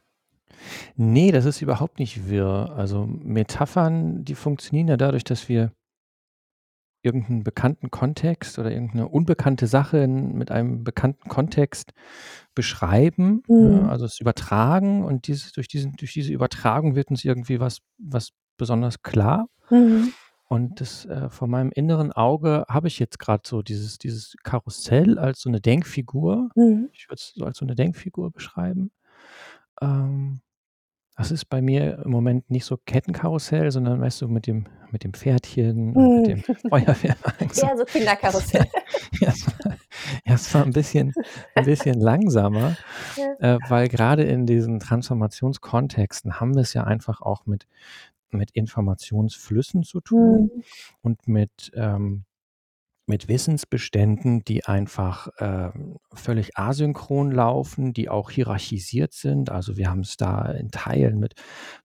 Ne, 0.97 1.33
das 1.33 1.47
ist 1.47 1.63
überhaupt 1.63 1.99
nicht 1.99 2.29
wirr. 2.29 2.73
Also, 2.77 3.07
Metaphern, 3.07 4.25
die 4.25 4.37
funktionieren 4.37 4.87
ja 4.87 4.97
dadurch, 4.97 5.25
dass 5.25 5.49
wir 5.49 5.73
irgend 7.03 7.45
bekannten 7.45 7.91
Kontext 7.91 8.59
oder 8.59 8.71
irgendeine 8.73 9.09
unbekannte 9.09 9.67
Sache 9.69 9.99
in 9.99 10.35
mit 10.37 10.51
einem 10.51 10.85
bekannten 10.85 11.29
Kontext 11.29 11.93
beschreiben, 12.55 13.43
ne, 13.59 13.83
Mhm. 13.83 13.89
also 13.89 14.05
es 14.07 14.21
übertragen 14.21 15.05
und 15.05 15.29
dieses 15.29 15.53
durch 15.53 15.69
diesen 15.69 15.95
durch 15.97 16.13
diese 16.15 16.33
Übertragung 16.33 16.95
wird 16.97 17.11
uns 17.11 17.25
irgendwie 17.25 17.61
was 17.61 17.81
was 17.99 18.31
besonders 18.59 19.03
klar. 19.03 19.49
Mhm. 19.71 20.13
Und 20.51 20.81
das, 20.81 21.05
äh, 21.07 21.29
vor 21.31 21.47
meinem 21.49 21.71
inneren 21.73 22.11
Auge 22.13 22.65
habe 22.69 22.89
ich 22.89 22.99
jetzt 22.99 23.19
grad 23.19 23.47
so 23.47 23.63
dieses 23.63 23.99
dieses 23.99 24.35
Karussell 24.45 25.19
als 25.19 25.41
so 25.43 25.51
'ne 25.51 25.61
Denkfigur. 25.61 26.51
Mhm. 26.57 26.89
Ich 26.93 27.09
würde 27.09 27.17
es 27.21 27.33
so 27.37 27.45
als 27.45 27.59
so 27.59 27.67
'ne 27.67 27.75
Denkfigur 27.75 28.31
beschreiben. 28.33 28.91
Ähm, 29.83 30.41
das 31.19 31.31
ist 31.33 31.47
bei 31.47 31.61
mir 31.61 32.03
im 32.05 32.11
Moment 32.13 32.51
nicht 32.51 32.65
so 32.65 32.79
Kettenkarussell, 32.79 33.71
sondern 33.73 34.01
weißt 34.01 34.23
du, 34.23 34.29
mit 34.29 34.47
dem 34.47 34.67
mit 34.91 35.05
dem 35.05 35.13
Pferdchen 35.13 35.95
und 35.97 36.15
mit 36.15 36.27
dem 36.29 36.45
Feuerwehrwagen 36.71 37.51
so. 37.53 37.67
Eher 37.67 37.77
so 37.77 37.85
Kinderkarussell. 37.85 38.67
Ja, 39.21 39.29
es 39.31 39.47
war 39.47 39.77
ja, 40.27 40.35
es 40.35 40.55
war 40.55 40.65
'n 40.65 40.73
bisschen 40.73 41.15
'n 41.57 41.65
bisschen 41.65 42.01
langsamer, 42.01 42.79
Ja. 43.17 43.35
äh, 43.41 43.59
weil 43.69 43.89
grade 43.89 44.23
in 44.25 44.47
diesen 44.47 44.81
Transformationskontexten 44.81 46.41
haben 46.41 46.55
wir's 46.57 46.75
ja 46.75 46.85
einfach 46.85 47.21
auch 47.23 47.47
mit 47.47 47.67
mit 48.31 48.51
Informationsflüssen 48.53 49.83
zu 49.85 50.01
tun 50.01 50.51
Mhm. 50.55 50.63
und 51.03 51.29
mit 51.29 51.73
ähm, 51.75 52.25
mit 53.09 53.29
Wissensbeständen, 53.29 54.45
die 54.45 54.65
einfach, 54.67 55.29
ähm, 55.41 55.97
völlig 56.15 56.57
asynchron 56.59 57.33
laufen, 57.33 57.93
die 57.95 58.09
auch 58.09 58.31
hierarchisiert 58.31 59.13
sind. 59.15 59.51
Also, 59.51 59.77
wir 59.77 59.91
haben's 59.91 60.17
da 60.17 60.47
in 60.53 60.71
Teilen 60.71 61.19
mit 61.19 61.35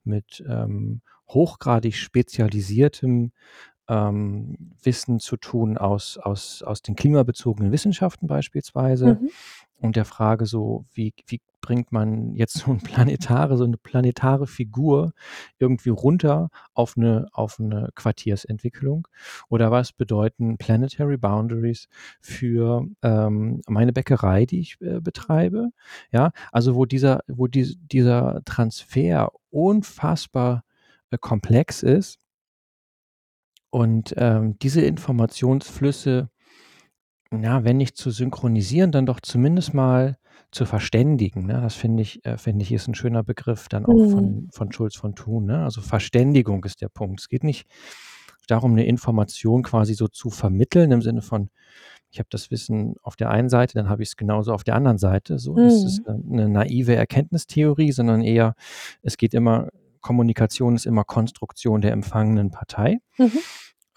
mit, 0.03 0.43
ähm, 0.47 1.01
hochgradig 1.29 1.95
spezialisiertem, 1.97 3.31
ähm, 3.89 4.55
Wissen 4.83 5.19
zu 5.19 5.37
tun 5.37 5.77
aus 5.77 6.17
aus 6.17 6.63
aus 6.63 6.81
den 6.81 6.95
klimabezogenen 6.95 7.71
Wissenschaften 7.71 8.27
beispielsweise 8.27 9.17
Mhm. 9.21 9.31
Und 9.83 9.97
der 9.97 10.05
Frage 10.05 10.47
so, 10.47 10.85
wie 10.93 11.13
wie 11.27 11.41
bringt 11.61 11.91
man 11.93 12.35
jetzt 12.35 12.55
so 12.59 12.71
'n 12.71 12.79
planetare 12.81 13.57
so 13.57 13.65
'ne 13.67 13.77
planetare 13.77 14.47
Figur 14.47 15.13
irgendwie 15.59 15.89
runter 15.91 16.49
auf 16.73 16.97
'ne 16.97 17.27
auf 17.33 17.59
'ne 17.59 17.89
Quartiersentwicklung? 17.95 19.07
Oder 19.49 19.71
was 19.71 19.93
bedeuten 19.93 20.57
Planetary 20.57 21.17
Boundaries 21.17 21.87
für, 22.21 22.85
ähm, 23.03 23.61
meine 23.67 23.93
Bäckerei, 23.93 24.45
die 24.47 24.61
ich, 24.61 24.77
äh, 24.81 25.01
betreibe? 25.01 25.69
Ja, 26.11 26.31
also, 26.53 26.75
wo 26.75 26.85
dieser 26.85 27.21
wo 27.27 27.47
dies 27.47 27.77
dieser 27.91 28.41
Transfer 28.45 29.31
unfassbar, 29.51 30.63
äh, 31.11 31.17
komplex 31.19 31.83
ist 31.83 32.17
und, 33.73 34.13
ähm, 34.17 34.55
diese 34.59 34.81
Informationsflüsse, 34.81 36.29
ja, 37.41 37.63
wenn 37.63 37.77
nicht 37.77 37.97
zu 37.97 38.11
synchronisieren, 38.11 38.91
dann 38.91 39.05
doch 39.05 39.19
zumindest 39.21 39.73
mal 39.73 40.17
zu 40.51 40.65
verständigen, 40.65 41.45
ne? 41.47 41.61
Das 41.61 41.75
finde 41.75 42.03
ich 42.03 42.23
äh, 42.25 42.37
finde 42.37 42.63
ich, 42.63 42.71
ist 42.71 42.87
'n 42.87 42.95
schöner 42.95 43.23
Begriff 43.23 43.67
dann 43.69 43.85
auch 43.85 44.03
Mhm. 44.03 44.05
von 44.05 44.47
von 44.51 44.71
Schulz 44.71 44.95
von 44.95 45.15
Thun, 45.15 45.45
ne? 45.45 45.63
Also, 45.63 45.81
Verständigung 45.81 46.63
ist 46.65 46.81
der 46.81 46.89
Punkt. 46.89 47.19
Es 47.21 47.29
geht 47.29 47.43
nicht 47.43 47.67
darum, 48.47 48.73
'ne 48.75 48.85
Information 48.85 49.63
quasi 49.63 49.93
so 49.95 50.07
zu 50.07 50.29
vermitteln 50.29 50.91
im 50.91 51.01
Sinne 51.01 51.21
von: 51.23 51.49
„Ich 52.11 52.19
habe 52.19 52.29
das 52.31 52.51
Wissen 52.51 52.95
auf 53.03 53.15
der 53.17 53.29
einen 53.31 53.49
Seite, 53.49 53.73
dann 53.75 53.89
habe 53.89 54.03
ich's 54.03 54.17
genauso 54.17 54.53
auf 54.53 54.63
der 54.65 54.75
anderen 54.75 54.97
Seite“, 54.99 55.39
so. 55.39 55.59
Das 55.59 55.85
ist 55.85 56.01
Mhm. 56.01 56.07
'ne 56.07 56.19
'ne 56.25 56.49
naive 56.49 56.95
Erkenntnistheorie, 56.95 57.91
sondern 57.93 58.21
eher 58.23 58.55
es 59.03 59.17
geht 59.17 59.33
immer 59.33 59.69
Kommunikation 60.01 60.75
ist 60.75 60.85
immer 60.87 61.03
Konstruktion 61.05 61.81
der 61.81 61.93
empfangenen 61.93 62.51
Partei. 62.51 62.99
Mhm. 63.19 63.43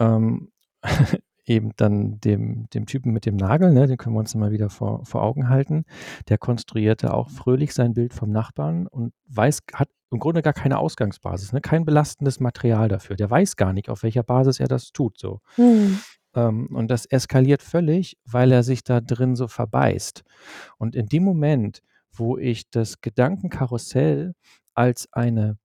Ähm, 0.00 0.50
eben 1.46 1.72
dann 1.76 2.20
dem 2.20 2.68
dem 2.70 2.86
Typen 2.86 3.12
mit 3.12 3.26
dem 3.26 3.36
Nagel, 3.36 3.72
ne, 3.72 3.86
den 3.86 3.96
können 3.96 4.14
wir 4.16 4.20
uns 4.20 4.34
immer 4.34 4.50
wieder 4.50 4.70
vor 4.70 5.04
vor 5.04 5.22
Augen 5.22 5.48
halten. 5.48 5.84
Der 6.28 6.38
konstruierte 6.38 7.14
auch 7.14 7.30
fröhlich 7.30 7.72
sein 7.74 7.94
Bild 7.94 8.14
vom 8.14 8.30
Nachbarn 8.30 8.86
und 8.86 9.12
weiß 9.28 9.60
hat 9.74 9.88
im 10.10 10.18
Grunde 10.20 10.42
gar 10.42 10.52
keine 10.52 10.78
Ausgangsbasis, 10.78 11.52
ne, 11.52 11.60
kein 11.60 11.84
belastendes 11.84 12.40
Material 12.40 12.88
dafür. 12.88 13.16
Der 13.16 13.30
weiß 13.30 13.56
gar 13.56 13.72
nicht, 13.72 13.88
auf 13.88 14.02
welcher 14.02 14.22
Basis 14.22 14.60
er 14.60 14.68
das 14.68 14.92
tut 14.92 15.18
so. 15.18 15.40
Mhm. 15.56 16.00
Ähm, 16.34 16.68
und 16.74 16.88
das 16.90 17.06
eskaliert 17.06 17.62
völlig, 17.62 18.16
weil 18.24 18.52
er 18.52 18.62
sich 18.62 18.84
da 18.84 19.00
drin 19.00 19.36
so 19.36 19.48
verbeißt. 19.48 20.22
Und 20.78 20.94
in 20.96 21.06
dem 21.06 21.24
Moment, 21.24 21.82
wo 22.12 22.38
ich 22.38 22.70
das 22.70 23.00
Gedankenkarussell 23.00 24.34
als 24.74 25.08
eine 25.12 25.58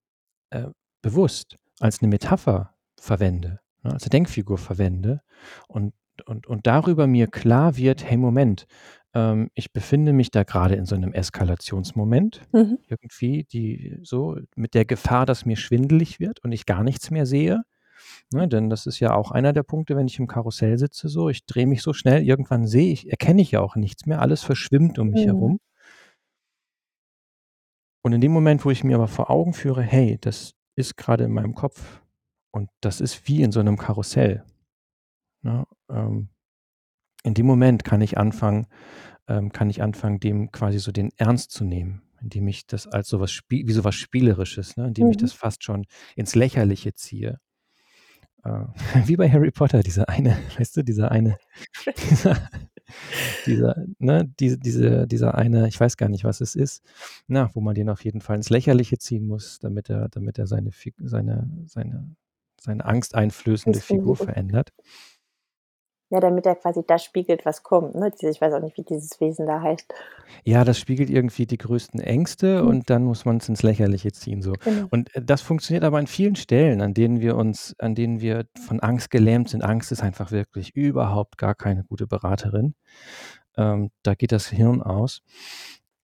äh, 0.51 0.67
bewusst 1.01 1.57
als 1.79 2.01
'ne 2.01 2.07
Metapher 2.09 2.75
verwende, 2.99 3.59
ne, 3.83 3.93
als 3.93 4.05
Denkfigur 4.05 4.57
verwende 4.57 5.21
und 5.67 5.93
und 6.27 6.47
und 6.47 6.67
darüber 6.67 7.07
mir 7.07 7.27
klar 7.27 7.77
wird: 7.77 8.03
„Hey, 8.05 8.17
Moment, 8.17 8.65
ähm, 9.13 9.49
ich 9.55 9.71
befinde 9.73 10.13
mich 10.13 10.31
da 10.31 10.43
grade 10.43 10.75
in 10.75 10.85
so 10.85 10.95
'nem 10.97 11.13
Eskalationsmoment 11.13 12.41
Mhm. 12.53 12.81
irgendwie, 12.87 13.45
die 13.45 13.97
so 14.03 14.37
mit 14.55 14.73
der 14.75 14.85
Gefahr, 14.85 15.25
dass 15.25 15.45
mir 15.45 15.55
schwindelig 15.57 16.19
wird 16.19 16.43
und 16.43 16.51
ich 16.51 16.65
gar 16.65 16.83
nichts 16.83 17.11
mehr 17.11 17.25
sehe.“ 17.25 17.63
Ne, 18.33 18.47
denn 18.49 18.69
das 18.71 18.85
ist 18.87 18.99
ja 19.01 19.13
auch 19.15 19.31
einer 19.31 19.53
der 19.53 19.63
Punkte, 19.63 19.95
wenn 19.97 20.07
ich 20.07 20.19
im 20.19 20.27
Karussell 20.27 20.77
sitze 20.79 21.09
so, 21.09 21.29
ich 21.29 21.45
drehe 21.47 21.67
mich 21.67 21.81
so 21.83 21.93
schnell, 21.93 22.23
irgendwann 22.23 22.67
sehe 22.67 22.91
ich 22.93 23.09
erkenne 23.11 23.41
ich 23.43 23.51
ja 23.51 23.61
auch 23.61 23.75
nichts 23.77 24.05
mehr, 24.07 24.21
alles 24.21 24.43
verschwimmt 24.43 24.99
um 24.99 25.09
mich 25.09 25.25
Mhm. 25.25 25.27
herum. 25.27 25.59
Und 28.05 28.13
in 28.13 28.21
dem 28.21 28.31
Moment, 28.31 28.65
wo 28.65 28.71
ich 28.71 28.83
mir 28.83 28.95
aber 28.95 29.07
vor 29.07 29.29
Augen 29.29 29.53
führe: 29.53 29.81
„Hey, 29.83 30.17
das 30.19 30.53
ist 30.75 30.97
grade 30.97 31.23
in 31.25 31.31
meinem 31.31 31.53
Kopf 31.53 32.01
und 32.51 32.69
das 32.81 33.01
ist 33.01 33.27
wie 33.27 33.41
in 33.43 33.51
so 33.51 33.61
'nem 33.63 33.77
Karussell“, 33.77 34.43
ne? 35.43 35.65
Ähm, 35.89 36.29
in 37.23 37.33
dem 37.35 37.45
Moment 37.45 37.83
kann 37.85 38.01
ich 38.01 38.17
anfangen 38.17 38.67
ähm, 39.29 39.51
kann 39.53 39.69
ich 39.69 39.81
anfangen, 39.83 40.19
dem 40.21 40.51
quasi 40.51 40.79
so 40.79 40.91
den 40.93 41.11
Ernst 41.17 41.51
zu 41.51 41.63
nehmen, 41.65 42.03
indem 42.21 42.47
ich 42.49 42.67
das 42.67 42.87
als 42.87 43.09
so 43.09 43.19
was 43.21 43.31
Spie 43.31 43.67
wie 43.67 43.73
so 43.73 43.83
was 43.85 43.95
Spielerisches, 43.95 44.77
ne, 44.77 44.87
indem 44.87 45.11
ich 45.11 45.17
Mhm. 45.17 45.17
das 45.17 45.33
fast 45.33 45.63
schon 45.65 45.85
ins 46.15 46.35
Lächerliche 46.35 46.93
ziehe. 46.95 47.39
Äh, 48.43 48.65
wie 49.05 49.15
bei 49.17 49.29
Harry 49.29 49.51
Potter, 49.51 49.81
dieser 49.83 50.09
eine 50.09 50.37
weißt 50.57 50.77
du, 50.77 50.83
dieser 50.83 51.11
eine 51.11 51.37
dieser 52.09 52.49
dieser 53.45 53.75
ne, 53.99 54.29
diese 54.39 54.57
diese 54.59 55.07
dieser 55.07 55.35
eine 55.35 55.67
ich 55.67 55.79
weiß 55.79 55.97
gar 55.97 56.09
nicht, 56.09 56.23
was 56.23 56.41
es 56.41 56.55
ist, 56.55 56.83
na, 57.27 57.49
wo 57.55 57.61
man 57.61 57.75
den 57.75 57.89
auf 57.89 58.03
jeden 58.05 58.21
Fall 58.21 58.37
ins 58.37 58.49
Lächerliche 58.49 58.97
ziehen 58.97 59.27
muss, 59.27 59.59
damit 59.59 59.89
er 59.89 60.09
damit 60.09 60.39
er 60.39 60.47
seine 60.47 60.71
seine 60.99 61.49
seine 61.67 62.15
seine 62.61 62.85
angsteinflößende 62.85 63.79
Figur 63.79 64.15
verändert. 64.15 64.71
Ja, 66.13 66.19
damit 66.19 66.45
er 66.45 66.55
quasi 66.55 66.81
das 66.85 67.05
spiegelt, 67.05 67.45
was 67.45 67.63
kommt, 67.63 67.95
ne? 67.95 68.11
Ich 68.19 68.41
weiß 68.41 68.53
auch 68.53 68.59
nicht, 68.61 68.75
wie 68.77 68.83
dieses 68.83 69.21
Wesen 69.21 69.45
da 69.47 69.61
heißt. 69.61 69.93
Ja, 70.43 70.65
das 70.65 70.77
spiegelt 70.77 71.09
irgendwie 71.09 71.45
die 71.45 71.57
größten 71.57 72.01
Ängste 72.01 72.61
Mhm. 72.61 72.67
und 72.67 72.89
dann 72.89 73.05
muss 73.05 73.23
man's 73.23 73.47
ins 73.47 73.63
Lächerliche 73.63 74.11
ziehen 74.11 74.41
so. 74.41 74.51
Genau. 74.59 74.87
Und, 74.91 75.15
äh, 75.15 75.21
das 75.23 75.41
funktioniert 75.41 75.85
aber 75.85 75.99
an 75.99 76.07
vielen 76.07 76.35
Stellen, 76.35 76.81
an 76.81 76.93
denen 76.93 77.21
wir 77.21 77.37
uns 77.37 77.75
an 77.79 77.95
denen 77.95 78.19
wir 78.19 78.45
von 78.67 78.81
Angst 78.81 79.09
gelähmt 79.09 79.47
sind. 79.49 79.63
Angst 79.63 79.93
ist 79.93 80.03
einfach 80.03 80.31
wirklich 80.31 80.75
überhaupt 80.75 81.37
gar 81.37 81.55
keine 81.55 81.85
gute 81.85 82.07
Beraterin. 82.07 82.75
Ähm, 83.55 83.91
da 84.03 84.13
geht 84.15 84.33
das 84.33 84.47
Hirn 84.47 84.81
aus. 84.81 85.21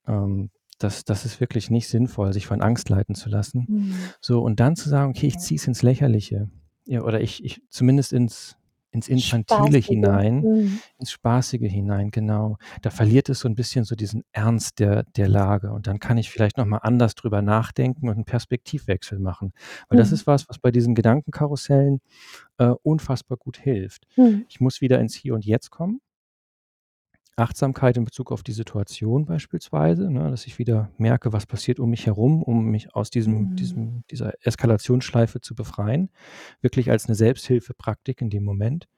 Ähm, 0.06 0.50
das 0.78 1.04
das 1.04 1.24
ist 1.26 1.40
wirklich 1.40 1.70
nicht 1.70 1.88
sinnvoll, 1.88 2.32
sich 2.32 2.46
von 2.46 2.62
Angst 2.62 2.88
leiten 2.90 3.14
zu 3.14 3.28
lassen. 3.30 3.68
Mhm. 3.68 4.12
So, 4.20 4.42
und 4.42 4.60
dann 4.60 4.76
zu 4.76 4.88
sagen: 4.88 5.10
„Okay, 5.10 5.26
ich 5.28 5.38
ziehe 5.38 5.58
es 5.58 5.66
ins 5.68 5.82
Lächerliche.“ 5.82 6.50
Ja, 6.86 7.02
oder 7.02 7.20
ich 7.20 7.44
ich 7.44 7.62
zumindest 7.70 8.12
ins 8.12 8.56
ins 8.92 9.08
Infantile 9.08 9.78
Spaßige, 9.78 9.78
hinein, 9.78 10.46
mhm. 10.46 10.80
ins 10.98 11.12
Spaßige 11.12 11.62
hinein, 11.70 12.10
genau. 12.10 12.56
Da 12.82 12.90
verliert 12.90 13.28
es 13.28 13.40
so 13.40 13.48
'n 13.48 13.54
bisschen 13.56 13.84
so 13.84 13.94
diesen 13.96 14.24
Ernst 14.32 14.78
der 14.80 15.04
der 15.16 15.28
Lage 15.28 15.72
und 15.72 15.86
dann 15.88 15.98
kann 16.00 16.18
ich 16.18 16.30
vielleicht 16.30 16.56
noch 16.58 16.66
mal 16.66 16.78
anders 16.78 17.14
drüber 17.14 17.42
nachdenken 17.42 18.08
und 18.08 18.18
'n 18.18 18.24
Perspektivwechsel 18.24 19.18
machen. 19.20 19.52
Weil 19.88 19.96
das 19.98 20.10
Mhm. 20.10 20.14
ist 20.14 20.26
was, 20.26 20.48
was 20.48 20.58
bei 20.58 20.70
diesen 20.72 20.94
Gedankenkarussellen, 20.94 22.00
äh, 22.58 22.72
unfassbar 22.82 23.38
gut 23.38 23.58
hilft. 23.58 24.06
Mhm. 24.18 24.48
Ich 24.48 24.60
muss 24.60 24.80
wieder 24.82 25.00
ins 25.00 25.14
Hier 25.16 25.34
und 25.34 25.44
Jetzt 25.46 25.70
kommen. 25.70 26.00
Achtsamkeit 27.38 27.96
in 27.96 28.04
Bezug 28.04 28.32
auf 28.32 28.42
die 28.42 28.52
Situation 28.52 29.24
beispielsweise, 29.26 30.10
ne, 30.10 30.30
dass 30.30 30.46
ich 30.46 30.58
wieder 30.58 30.90
merke, 30.98 31.32
was 31.32 31.46
passiert 31.46 31.80
um 31.80 31.90
mich 31.90 32.06
herum, 32.06 32.42
um 32.42 32.66
mich 32.66 32.94
aus 32.94 33.10
diesem 33.10 33.42
Mhm. 33.42 33.56
diesem 33.56 34.04
dieser 34.10 34.32
Eskalationsschleife 34.46 35.40
zu 35.40 35.54
befreien. 35.54 36.10
Wirklich 36.60 36.90
als 36.90 37.08
'ne 37.08 37.14
Selbsthilfepraktik 37.14 38.20
in 38.22 38.30
dem 38.30 38.44
Moment. 38.44 38.88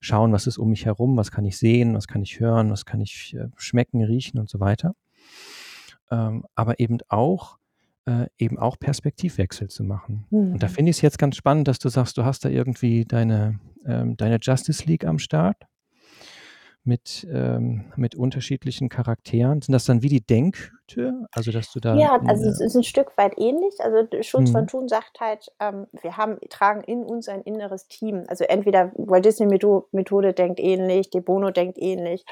Schauen, 0.00 0.32
was 0.32 0.46
ist 0.48 0.58
um 0.58 0.70
mich 0.70 0.86
herum, 0.86 1.16
was 1.16 1.30
kann 1.30 1.44
ich 1.44 1.58
sehen, 1.58 1.94
was 1.94 2.08
kann 2.08 2.22
ich 2.22 2.40
hören, 2.40 2.70
was 2.70 2.84
kann 2.86 3.00
ich, 3.00 3.34
äh, 3.36 3.48
schmecken, 3.56 4.02
riechen 4.04 4.38
und 4.40 4.50
so 4.50 4.60
weiter. 4.60 4.94
Ähm, 6.10 6.44
aber 6.54 6.80
eben 6.80 6.98
auch 7.08 7.58
äh, 8.04 8.26
eben 8.36 8.58
auch 8.58 8.80
Perspektivwechsel 8.80 9.68
zu 9.68 9.84
machen. 9.84 10.26
Und 10.30 10.60
da 10.60 10.66
Mhm. 10.66 10.70
finde 10.72 10.90
ich's 10.90 11.02
jetzt 11.02 11.18
ganz 11.20 11.36
spannend, 11.36 11.68
dass 11.68 11.78
du 11.78 11.88
sagst, 11.88 12.18
du 12.18 12.24
hast 12.24 12.44
da 12.44 12.48
irgendwie 12.48 13.04
deine 13.04 13.60
ähm, 13.86 14.16
deine 14.16 14.38
Justice 14.40 14.84
League 14.86 15.04
am 15.04 15.18
Start 15.20 15.56
mit 16.84 17.26
ähm, 17.30 17.92
mit 17.96 18.14
unterschiedlichen 18.14 18.88
Charakteren. 18.88 19.62
Sind 19.62 19.72
das 19.72 19.84
dann 19.84 20.02
wie 20.02 20.08
die 20.08 20.24
Denkhüte? 20.26 21.26
Also, 21.32 21.52
dass 21.52 21.70
du 21.72 21.80
da 21.80 21.94
Ja, 21.94 22.22
also, 22.26 22.46
es 22.48 22.60
ist 22.60 22.74
'n 22.76 22.84
Stück 22.84 23.16
weit 23.18 23.38
ähnlich. 23.38 23.74
Also, 23.80 24.06
Schulz 24.22 24.50
von 24.50 24.66
Mhm. 24.66 24.68
Thun 24.68 24.88
sagt 24.88 25.20
halt, 25.20 25.48
ähm, 25.60 25.86
wir 26.00 26.16
haben 26.16 26.38
tragen 26.48 26.82
in 26.84 27.04
uns 27.04 27.28
ein 27.28 27.42
inneres 27.42 27.86
Team. 27.88 28.24
Also, 28.28 28.44
entweder 28.44 28.92
Walt 28.94 29.24
Disney 29.24 29.46
Metho 29.46 29.88
Methode 29.92 30.32
denkt 30.32 30.58
ähnlich, 30.60 31.10
de 31.10 31.20
Bono 31.20 31.50
denkt 31.50 31.76
ähnlich. 31.78 32.24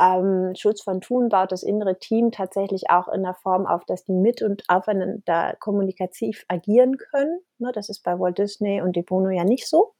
Ähm, 0.00 0.54
Schulz 0.56 0.80
von 0.82 1.00
Thun 1.00 1.28
baut 1.28 1.52
das 1.52 1.62
innere 1.62 1.98
Team 1.98 2.30
tatsächlich 2.32 2.88
auch 2.90 3.08
in 3.08 3.20
'ner 3.22 3.34
Form 3.34 3.66
auf, 3.66 3.84
dass 3.84 4.04
die 4.04 4.12
mit 4.14 4.42
und 4.42 4.62
aufeinander 4.68 5.54
kommunikativ 5.60 6.44
agieren 6.48 6.96
können, 6.96 7.40
ne? 7.58 7.72
Das 7.74 7.88
ist 7.90 8.02
bei 8.04 8.18
Walt 8.18 8.38
Disney 8.38 8.80
und 8.82 8.96
de 8.96 9.02
Bono 9.02 9.28
ja 9.30 9.44
nicht 9.44 9.68
so, 9.68 9.94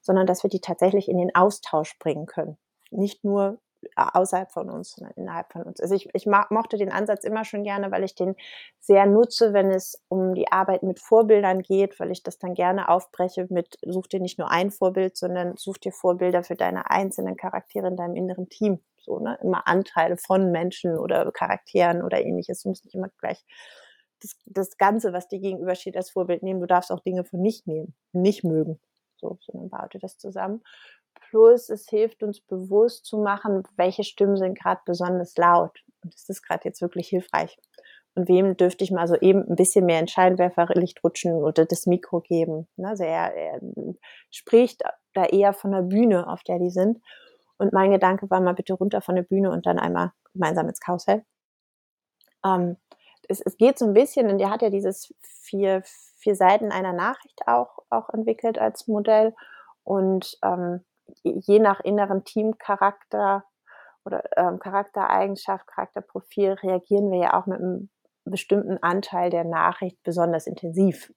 sondern 0.00 0.26
dass 0.26 0.42
wir 0.44 0.50
die 0.50 0.60
tatsächlich 0.60 1.08
in 1.08 1.18
den 1.18 1.34
Austausch 1.34 1.98
bringen 1.98 2.26
können. 2.26 2.56
Nicht 2.92 3.24
nur 3.24 3.58
a 3.94 4.18
außerhalb 4.18 4.50
von 4.50 4.70
uns, 4.70 4.92
sondern 4.92 5.12
innerhalb 5.16 5.52
von 5.52 5.62
uns. 5.62 5.80
Also, 5.80 5.94
ich 5.94 6.08
ich 6.14 6.26
mochte 6.26 6.76
den 6.76 6.90
Ansatz 6.90 7.24
immer 7.24 7.44
schon 7.44 7.62
gerne, 7.62 7.90
weil 7.92 8.04
ich 8.04 8.14
den 8.14 8.34
sehr 8.80 9.06
nutze, 9.06 9.52
wenn 9.52 9.70
es 9.70 10.02
um 10.08 10.34
die 10.34 10.50
Arbeit 10.50 10.82
mit 10.82 10.98
Vorbildern 11.00 11.62
geht, 11.62 12.00
weil 12.00 12.10
ich 12.10 12.22
das 12.22 12.38
dann 12.38 12.54
gerne 12.54 12.88
aufbreche 12.88 13.46
mit: 13.50 13.78
„Such 13.86 14.06
dir 14.08 14.20
nicht 14.20 14.38
nur 14.38 14.50
ein 14.50 14.70
Vorbild, 14.70 15.16
sondern 15.16 15.56
such 15.56 15.78
dir 15.78 15.92
Vorbilder 15.92 16.42
für 16.42 16.56
deine 16.56 16.90
einzelnen 16.90 17.36
Charaktere 17.36 17.88
in 17.88 17.96
deinem 17.96 18.16
inneren 18.16 18.48
Team“, 18.48 18.80
so, 18.98 19.18
ne? 19.20 19.38
Immer 19.42 19.66
Anteile 19.68 20.16
von 20.16 20.50
Menschen 20.50 20.98
oder 20.98 21.30
Charakteren 21.32 22.02
oder 22.02 22.20
Ähnliches. 22.24 22.62
Du 22.62 22.70
musst 22.70 22.84
nicht 22.84 22.94
immer 22.94 23.10
gleich 23.20 23.44
das 24.22 24.36
das 24.46 24.78
Ganze, 24.78 25.12
was 25.12 25.28
dir 25.28 25.38
gegenübersteht, 25.40 25.96
als 25.96 26.10
Vorbild 26.10 26.42
nehmen. 26.42 26.60
Du 26.60 26.66
darfst 26.66 26.90
auch 26.92 27.00
Dinge 27.00 27.24
von 27.24 27.40
nicht 27.40 27.66
nehmen 27.66 27.94
nicht 28.12 28.44
mögen, 28.44 28.80
so, 29.16 29.38
sondern 29.42 29.68
baut 29.70 29.92
dir 29.94 29.98
das 30.00 30.18
zusammen. 30.18 30.62
Plus, 31.30 31.70
es 31.70 31.88
hilft 31.88 32.22
uns 32.22 32.40
bewusst 32.40 33.04
zu 33.06 33.18
machen, 33.18 33.62
welche 33.76 34.04
Stimmen 34.04 34.36
sind 34.36 34.58
grad 34.58 34.84
besonders 34.84 35.36
laut 35.36 35.82
und 36.04 36.14
ist 36.14 36.28
das 36.28 36.42
grad 36.42 36.64
jetzt 36.64 36.80
wirklich 36.82 37.08
hilfreich? 37.08 37.58
Und 38.14 38.28
wem 38.28 38.56
dürfte 38.56 38.84
ich 38.84 38.90
mal 38.92 39.08
so 39.08 39.16
eben 39.16 39.42
'n 39.46 39.56
bisschen 39.56 39.86
mehr 39.86 40.00
ins 40.00 40.12
Scheinwerferlicht 40.12 41.02
rutschen 41.04 41.32
oder 41.34 41.66
das 41.66 41.86
Mikro 41.86 42.20
geben, 42.20 42.68
ne? 42.76 42.88
Also, 42.88 43.04
er 43.04 43.34
er 43.34 43.60
spricht 44.30 44.82
da 45.14 45.24
eher 45.26 45.52
von 45.52 45.70
'ner 45.72 45.82
Bühne, 45.82 46.28
auf 46.28 46.42
der 46.44 46.58
die 46.58 46.70
sind. 46.70 47.00
Und 47.58 47.72
mein 47.72 47.90
Gedanke 47.92 48.30
war: 48.30 48.40
„Mal 48.40 48.54
bitte 48.54 48.74
runter 48.74 49.00
von 49.02 49.16
der 49.16 49.22
Bühne 49.24 49.50
und 49.50 49.66
dann 49.66 49.78
einmal 49.78 50.12
gemeinsam 50.32 50.68
ins 50.68 50.80
Karussell.“ 50.80 51.24
Ähm, 52.44 52.76
es 53.28 53.40
es 53.40 53.56
geht 53.56 53.78
so 53.78 53.86
'n 53.86 53.92
bisschen 53.94 54.28
und 54.30 54.40
er 54.40 54.50
hat 54.50 54.62
ja 54.62 54.70
dieses 54.70 55.14
vier 55.22 55.82
vier 56.18 56.34
Seiten 56.36 56.72
einer 56.72 56.92
Nachricht 56.92 57.42
auch 57.46 57.78
auch 57.90 58.08
entwickelt 58.10 58.58
als 58.58 58.88
Modell. 58.88 59.34
Und, 59.84 60.36
ähm, 60.42 60.84
je 61.24 61.58
nach 61.60 61.80
inneren 61.80 62.24
Teamcharakter 62.24 63.44
oder, 64.04 64.24
ähm, 64.36 64.58
Charaktereigenschaft, 64.60 65.66
Charakterprofil 65.68 66.52
reagieren 66.54 67.10
wir 67.12 67.18
ja 67.20 67.34
auch 67.40 67.46
mit 67.46 67.60
'nem 67.60 67.90
bestimmten 68.24 68.78
Anteil 68.82 69.30
der 69.30 69.44
Nachricht 69.44 70.02
besonders 70.04 70.46
intensiv. 70.48 71.12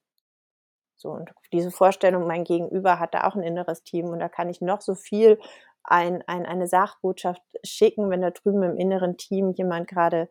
So, 1.02 1.08
und 1.12 1.30
diese 1.54 1.70
Vorstellung, 1.70 2.26
mein 2.26 2.44
Gegenüber 2.44 2.98
hat 3.00 3.14
da 3.14 3.24
auch 3.26 3.34
'n 3.34 3.42
inneres 3.42 3.82
Team 3.84 4.06
und 4.10 4.18
da 4.18 4.28
kann 4.28 4.50
ich 4.50 4.60
noch 4.60 4.82
so 4.82 4.94
viel 4.94 5.38
ein 5.82 6.22
ein 6.26 6.44
eine 6.44 6.66
Sachbotschaft 6.68 7.40
schicken, 7.64 8.10
wenn 8.10 8.20
da 8.20 8.30
drüben 8.30 8.62
im 8.62 8.76
inneren 8.76 9.16
Team 9.16 9.50
jemand 9.52 9.88
grade, 9.88 10.28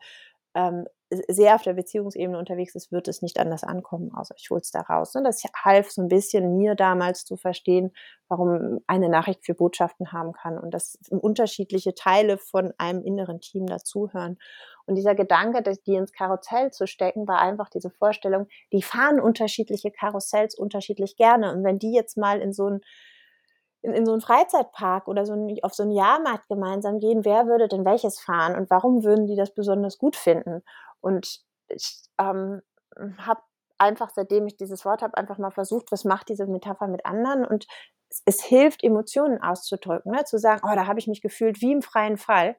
ähm, 0.55 0.85
sehr 1.27 1.55
auf 1.55 1.63
der 1.63 1.73
Beziehungsebene 1.73 2.37
unterwegs 2.37 2.75
ist, 2.75 2.91
wird 2.91 3.07
es 3.07 3.21
nicht 3.21 3.39
anders 3.39 3.63
ankommen, 3.63 4.11
außer 4.15 4.35
ich 4.37 4.49
hole 4.51 4.61
es 4.61 4.71
da 4.71 4.81
raus, 4.81 5.13
ne? 5.15 5.23
Das 5.23 5.43
half 5.63 5.89
so 5.91 6.01
'n 6.01 6.07
bisschen 6.09 6.57
mir 6.57 6.75
damals 6.75 7.25
zu 7.25 7.37
verstehen, 7.37 7.91
warum 8.27 8.79
eine 8.87 9.09
Nachricht 9.09 9.43
4 9.45 9.55
Botschaften 9.55 10.11
haben 10.11 10.33
kann 10.33 10.57
und 10.59 10.71
dass 10.73 10.97
unterschiedliche 11.09 11.95
Teile 11.95 12.37
von 12.37 12.73
einem 12.77 13.03
inneren 13.03 13.39
Team 13.41 13.65
dazuhören. 13.67 14.37
Und 14.85 14.95
dieser 14.95 15.15
Gedanke, 15.15 15.61
die 15.63 15.95
ins 15.95 16.13
Karussell 16.13 16.71
zu 16.71 16.87
stecken, 16.87 17.27
war 17.27 17.39
einfach 17.41 17.69
diese 17.69 17.89
Vorstellung, 17.91 18.47
die 18.73 18.81
fahren 18.83 19.19
unterschiedliche 19.19 19.91
Karussells 19.91 20.55
unterschiedlich 20.55 21.15
gerne. 21.17 21.51
Und 21.53 21.63
wenn 21.63 21.79
die 21.79 21.93
jetzt 21.93 22.17
mal 22.17 22.39
in 22.41 22.53
so 22.53 22.67
'n 22.67 22.81
in 23.83 23.93
in 23.93 24.05
so 24.05 24.13
'n 24.13 24.21
Freizeitpark 24.21 25.07
oder 25.07 25.25
so 25.25 25.33
'n 25.33 25.57
auf 25.63 25.73
so 25.73 25.83
'n 25.83 25.91
Jahrmarkt 25.91 26.47
gemeinsam 26.49 26.99
gehen, 26.99 27.25
wer 27.25 27.47
würde 27.47 27.67
denn 27.67 27.85
welches 27.85 28.19
fahren 28.19 28.55
und 28.55 28.69
warum 28.69 29.03
würden 29.03 29.27
die 29.27 29.35
das 29.35 29.53
besonders 29.53 29.97
gut 29.97 30.15
finden? 30.17 30.63
Und 31.01 31.41
ich, 31.69 32.01
ähm, 32.19 32.61
habe 33.19 33.41
einfach, 33.77 34.09
seitdem 34.13 34.47
ich 34.47 34.57
dieses 34.57 34.85
Wort 34.85 35.01
habe, 35.03 35.17
einfach 35.17 35.37
mal 35.37 35.51
versucht, 35.51 35.91
was 35.91 36.03
macht 36.05 36.29
diese 36.29 36.45
Metapher 36.47 36.87
mit 36.87 37.05
anderen? 37.05 37.45
Und 37.45 37.67
es 38.09 38.21
es 38.25 38.41
hilft, 38.43 38.83
Emotionen 38.83 39.41
auszudrücken, 39.41 40.11
ne? 40.13 40.25
Zu 40.25 40.39
sagen: 40.39 40.61
„Oh, 40.65 40.75
da 40.75 40.87
habe 40.87 40.99
ich 40.99 41.07
mich 41.07 41.21
gefühlt 41.21 41.61
wie 41.61 41.71
im 41.73 41.81
freien 41.83 42.17
Fall.“ 42.17 42.55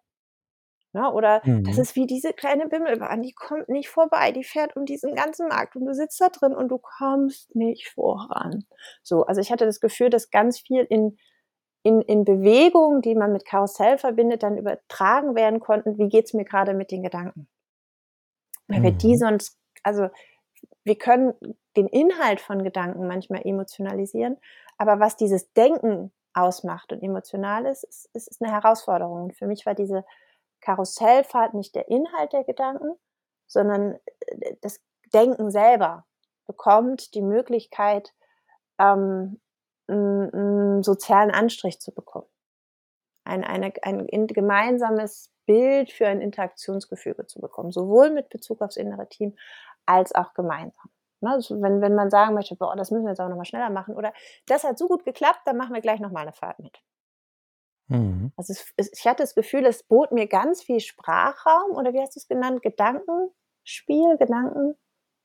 Ne? 0.92 1.12
Oder: 1.12 1.42
„Das 1.64 1.76
Mhm. 1.76 1.82
ist 1.82 1.96
wie 1.96 2.06
diese 2.06 2.32
kleine 2.32 2.66
Bimmelbahn, 2.68 3.22
die 3.22 3.32
kommt 3.32 3.68
nicht 3.68 3.88
vorbei, 3.88 4.32
die 4.32 4.44
fährt 4.44 4.76
um 4.76 4.84
diesen 4.86 5.14
ganzen 5.14 5.48
Markt 5.48 5.76
und 5.76 5.86
du 5.86 5.94
sitzt 5.94 6.20
da 6.20 6.28
drin 6.28 6.54
und 6.54 6.68
du 6.68 6.78
kommst 6.78 7.54
nicht 7.54 7.88
voran.“ 7.90 8.64
So, 9.02 9.24
also, 9.24 9.40
ich 9.40 9.52
hatte 9.52 9.66
das 9.66 9.80
Gefühl, 9.80 10.10
dass 10.10 10.30
ganz 10.30 10.60
viel 10.60 10.84
in 10.88 11.16
in, 11.82 12.02
in 12.02 12.24
Bewegungen, 12.24 13.00
die 13.00 13.14
man 13.14 13.32
mit 13.32 13.46
Karussell 13.46 13.96
verbindet, 13.98 14.42
dann 14.42 14.58
übertragen 14.58 15.34
werden 15.34 15.60
konnten, 15.60 15.96
wie 15.98 16.08
geht 16.08 16.26
es 16.26 16.34
mir 16.34 16.44
gerade 16.44 16.74
mit 16.74 16.90
den 16.90 17.02
Gedanken. 17.02 17.48
Weil 18.68 18.80
mhm. 18.80 18.84
wir 18.84 18.92
die 18.92 19.14
mhm. 19.14 19.18
sonst, 19.18 19.58
also 19.82 20.08
wir 20.84 20.96
können 20.96 21.34
den 21.76 21.86
Inhalt 21.88 22.40
von 22.40 22.62
Gedanken 22.64 23.06
manchmal 23.06 23.42
emotionalisieren, 23.44 24.36
aber 24.78 25.00
was 25.00 25.16
dieses 25.16 25.52
Denken 25.52 26.12
ausmacht 26.34 26.92
und 26.92 27.02
emotional 27.02 27.66
ist, 27.66 27.84
ist, 27.84 28.08
ist 28.14 28.42
eine 28.42 28.52
Herausforderung. 28.52 29.24
Und 29.24 29.36
für 29.36 29.46
mich 29.46 29.66
war 29.66 29.74
diese 29.74 30.04
Karussellfahrt 30.60 31.54
nicht 31.54 31.74
der 31.74 31.88
Inhalt 31.88 32.32
der 32.32 32.44
Gedanken, 32.44 32.96
sondern 33.46 33.98
äh, 34.26 34.54
das 34.60 34.80
Denken 35.12 35.50
selber 35.50 36.06
bekommt 36.46 37.14
die 37.14 37.22
Möglichkeit, 37.22 38.12
ähm, 38.78 39.40
einen, 39.88 40.82
sozialen 40.82 41.30
Anstrich 41.30 41.80
zu 41.80 41.92
bekommen. 41.92 42.28
Ein, 43.24 43.44
eine, 43.44 43.72
ein 43.82 44.26
gemeinsames 44.26 45.32
Bild 45.46 45.90
für 45.90 46.06
ein 46.06 46.20
Interaktionsgefüge 46.20 47.26
zu 47.26 47.40
bekommen, 47.40 47.72
sowohl 47.72 48.10
mit 48.10 48.28
Bezug 48.28 48.62
aufs 48.62 48.76
innere 48.76 49.08
Team 49.08 49.36
als 49.84 50.14
auch 50.14 50.32
gemeinsam. 50.34 50.90
Also 51.22 51.60
wenn, 51.60 51.80
wenn 51.82 51.94
man 51.94 52.10
sagen 52.10 52.34
möchte, 52.34 52.56
boah, 52.56 52.74
das 52.76 52.90
müssen 52.90 53.04
wir 53.04 53.10
jetzt 53.10 53.20
auch 53.20 53.28
nochmal 53.28 53.44
schneller 53.44 53.70
machen 53.70 53.94
oder 53.94 54.12
das 54.46 54.64
hat 54.64 54.78
so 54.78 54.88
gut 54.88 55.04
geklappt, 55.04 55.40
dann 55.44 55.56
machen 55.56 55.74
wir 55.74 55.82
gleich 55.82 56.00
nochmal 56.00 56.22
eine 56.22 56.32
Fahrt 56.32 56.60
mit. 56.60 56.80
Mhm. 57.90 58.32
Also 58.36 58.54
es, 58.76 58.92
ich 58.92 59.06
hatte 59.06 59.24
das 59.24 59.34
Gefühl, 59.34 59.66
es 59.66 59.82
bot 59.82 60.12
mir 60.12 60.28
ganz 60.28 60.62
viel 60.62 60.80
Sprachraum 60.80 61.72
oder 61.72 61.92
wie 61.92 62.00
hast 62.00 62.14
du 62.14 62.20
es 62.20 62.28
genannt? 62.28 62.62
Gedankenspiel, 62.62 64.16
Gedanken, 64.16 64.76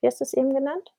wie 0.01 0.07
hast 0.07 0.19
du 0.19 0.23
es 0.23 0.33
eben 0.33 0.53
genannt? 0.53 0.93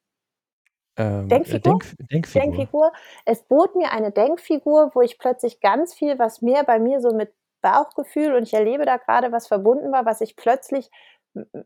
Ähm, 0.97 1.29
Denkfigur? 1.29 1.81
Denk, 1.81 2.09
Denkfigur. 2.09 2.43
Denkfigur. 2.43 2.93
Es 3.25 3.43
bot 3.43 3.75
mir 3.75 3.91
eine 3.91 4.13
Denkfigur, 4.13 4.93
wo 4.95 5.03
ich 5.03 5.19
plötzlich 5.19 5.61
ganz 5.61 5.93
viel, 5.93 6.19
was 6.19 6.41
mehr 6.41 6.63
bei 6.63 6.79
mir 6.79 7.01
so 7.01 7.13
mit 7.13 7.35
Bauchgefühl 7.63 8.35
und 8.35 8.45
ich 8.45 8.55
erlebe 8.55 8.85
da 8.85 8.97
gerade 8.97 9.33
was 9.33 9.49
verbunden 9.49 9.91
war, 9.91 10.07
was 10.07 10.21
ich 10.21 10.37
plötzlich 10.37 10.89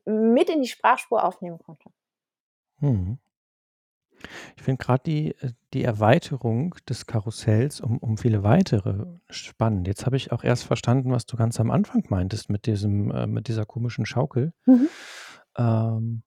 mit 0.07 0.49
in 0.49 0.63
die 0.63 0.69
Sprachspur 0.69 1.23
aufnehmen 1.23 1.59
konnte. 1.59 1.91
Mhm. 2.79 3.19
Ich 4.57 4.63
finde 4.63 4.85
gerade 4.85 5.03
die, 5.05 5.35
äh, 5.41 5.53
die 5.73 5.85
Erweiterung 5.85 6.75
des 6.89 7.07
Karussells 7.07 7.81
um, 7.81 7.99
um 7.99 8.19
viele 8.19 8.43
weitere 8.43 9.07
spannend. 9.29 9.87
Jetzt 9.87 10.07
habe 10.07 10.17
ich 10.17 10.33
auch 10.33 10.45
erst 10.45 10.65
verstanden, 10.65 11.11
was 11.11 11.27
du 11.27 11.37
ganz 11.37 11.61
am 11.61 11.71
Anfang 11.71 12.05
meintest 12.09 12.51
mit 12.51 12.67
diesem, 12.67 13.11
äh, 13.11 13.27
mit 13.27 13.49
dieser 13.49 13.67
komischen 13.67 14.07
Schaukel. 14.07 14.53
Mhm. 14.67 14.89
Ähm, 15.57 16.23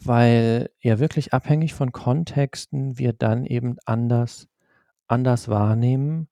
weil 0.00 0.70
ja 0.80 1.00
wirklich 1.00 1.32
abhängig 1.32 1.74
von 1.74 1.92
Kontexten 1.92 2.98
wir 2.98 3.12
dann 3.12 3.44
eben 3.44 3.76
anders 3.84 4.48
anders 5.08 5.48
wahrnehmen 5.48 6.28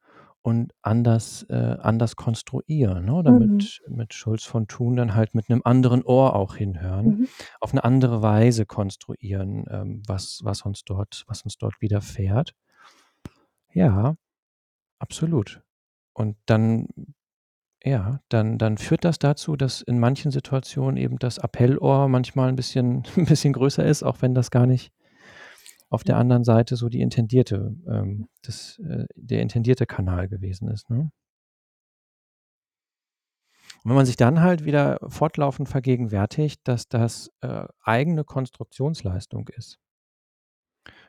und 0.46 0.72
anders 0.82 1.44
äh, 1.50 1.54
anders 1.80 2.14
konstruieren, 2.16 3.06
ne? 3.06 3.14
Oder 3.14 3.32
Mhm. 3.32 3.34
mit 3.34 3.82
mit 3.88 4.14
Schulz 4.14 4.44
von 4.44 4.68
Thun 4.68 4.94
dann 4.96 5.14
halt 5.16 5.34
mit 5.34 5.50
einem 5.50 5.62
anderen 5.64 6.04
Ohr 6.04 6.36
auch 6.36 6.54
hinhören, 6.56 7.16
Mhm. 7.16 7.26
auf 7.60 7.72
eine 7.72 7.82
andere 7.84 8.22
Weise 8.22 8.64
konstruieren, 8.66 9.64
ähm, 9.70 10.02
was 10.06 10.40
was 10.44 10.62
uns 10.62 10.84
dort 10.84 11.24
was 11.26 11.42
uns 11.42 11.58
dort 11.58 11.74
widerfährt. 11.80 12.54
Ja, 13.72 14.16
absolut. 15.00 15.62
Und 16.14 16.36
dann 16.46 16.88
ja, 17.84 18.20
dann 18.30 18.58
dann 18.58 18.78
führt 18.78 19.04
das 19.04 19.18
dazu, 19.18 19.56
dass 19.56 19.82
in 19.82 19.98
manchen 20.00 20.30
Situationen 20.32 20.96
eben 20.96 21.18
das 21.18 21.38
Appellohr 21.38 22.08
manchmal 22.08 22.48
ein 22.48 22.56
bisschen 22.56 23.04
'n 23.16 23.26
bisschen 23.26 23.52
größer 23.52 23.84
ist, 23.84 24.02
auch 24.02 24.22
wenn 24.22 24.34
das 24.34 24.50
gar 24.50 24.66
nicht 24.66 24.92
auf 25.96 26.04
der 26.04 26.18
anderen 26.18 26.44
Seite 26.44 26.76
so 26.76 26.90
die 26.90 27.02
intendierte 27.02 27.76
ähm, 27.90 28.28
das 28.44 28.78
äh, 28.80 29.06
der 29.16 29.42
intendierte 29.42 29.86
Kanal 29.86 30.28
gewesen 30.28 30.68
ist, 30.70 30.90
ne? 30.90 31.10
Und 33.84 33.90
wenn 33.90 33.96
man 33.96 34.06
sich 34.06 34.16
dann 34.16 34.40
halt 34.40 34.64
wieder 34.64 34.98
fortlaufend 35.08 35.68
vergegenwärtigt, 35.68 36.60
dass 36.64 36.88
das, 36.88 37.30
äh, 37.40 37.64
eigene 37.82 38.24
Konstruktionsleistung 38.24 39.48
ist 39.48 39.78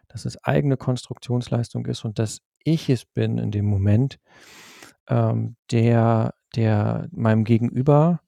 dass 0.07 0.25
es 0.25 0.41
eigene 0.43 0.77
Konstruktionsleistung 0.77 1.85
ist 1.85 2.05
und 2.05 2.19
dass 2.19 2.39
ich 2.63 2.89
es 2.89 3.05
bin 3.05 3.37
in 3.37 3.51
dem 3.51 3.65
Moment, 3.65 4.19
ähm, 5.07 5.55
der 5.71 6.33
der 6.55 7.07
meinem 7.11 7.43
Gegenüber 7.43 8.21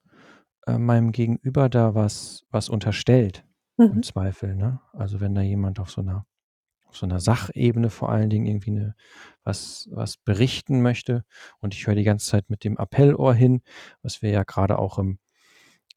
äh, 0.67 0.77
meinem 0.77 1.11
Gegenüber 1.11 1.69
da 1.69 1.95
was 1.95 2.45
was 2.51 2.69
unterstellt 2.69 3.45
im 3.91 3.97
Mhm. 3.97 4.03
Zweifel, 4.03 4.55
ne? 4.55 4.81
Also, 4.93 5.21
wenn 5.21 5.35
da 5.35 5.41
jemand 5.41 5.79
auf 5.79 5.91
so 5.91 6.01
'ner 6.01 6.25
auf 6.89 6.97
so 6.97 7.05
'ner 7.07 7.19
Sachebene 7.21 7.89
vor 7.91 8.09
allen 8.11 8.29
Dingen 8.31 8.47
irgendwie 8.47 8.71
'ne 8.71 8.95
was 9.45 9.89
was 9.93 10.17
berichten 10.17 10.81
möchte. 10.83 11.23
Und 11.59 11.73
ich 11.75 11.87
höre 11.87 11.95
die 11.95 12.03
ganze 12.03 12.27
Zeit 12.27 12.49
mit 12.49 12.63
dem 12.65 12.77
Appellohr 12.77 13.33
hin, 13.35 13.61
was 14.03 14.21
wir 14.23 14.31
ja 14.31 14.43
grade 14.43 14.79
auch 14.79 14.99
im 14.99 15.19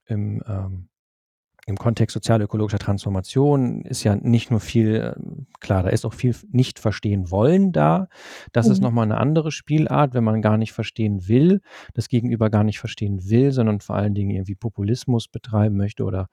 im, 0.07 0.42
ähm 0.48 0.88
im 1.66 1.77
Kontext 1.77 2.14
sozialökologischer 2.14 2.79
Transformation 2.81 3.83
ist 3.83 4.03
ja 4.05 4.16
nicht 4.16 4.51
nur 4.51 4.61
viel 4.61 5.14
ähm, 5.16 5.46
klar, 5.61 5.85
da 5.85 5.90
ist 5.90 6.05
auch 6.05 6.14
viel 6.14 6.35
nicht 6.51 6.79
verstehen 6.81 7.31
wollen 7.31 7.72
da. 7.72 8.09
Das 8.53 8.68
ist 8.68 8.81
Mhm. 8.81 8.85
noch 8.87 8.92
mal 8.92 9.07
'ne 9.07 9.16
andere 9.18 9.53
Spielart, 9.53 10.14
wenn 10.14 10.25
man 10.25 10.42
gar 10.42 10.57
nicht 10.59 10.72
verstehen 10.72 11.29
will, 11.29 11.61
das 11.94 12.09
Gegenüber 12.09 12.51
gar 12.51 12.64
nicht 12.64 12.81
verstehen 12.81 13.29
will, 13.31 13.53
sondern 13.53 13.81
vor 13.81 13.96
allen 13.96 14.14
Dingen 14.14 14.31
irgendwie 14.31 14.57
Populismus 14.57 15.29
betreiben 15.29 15.77
möchte 15.77 16.05
oder 16.05 16.29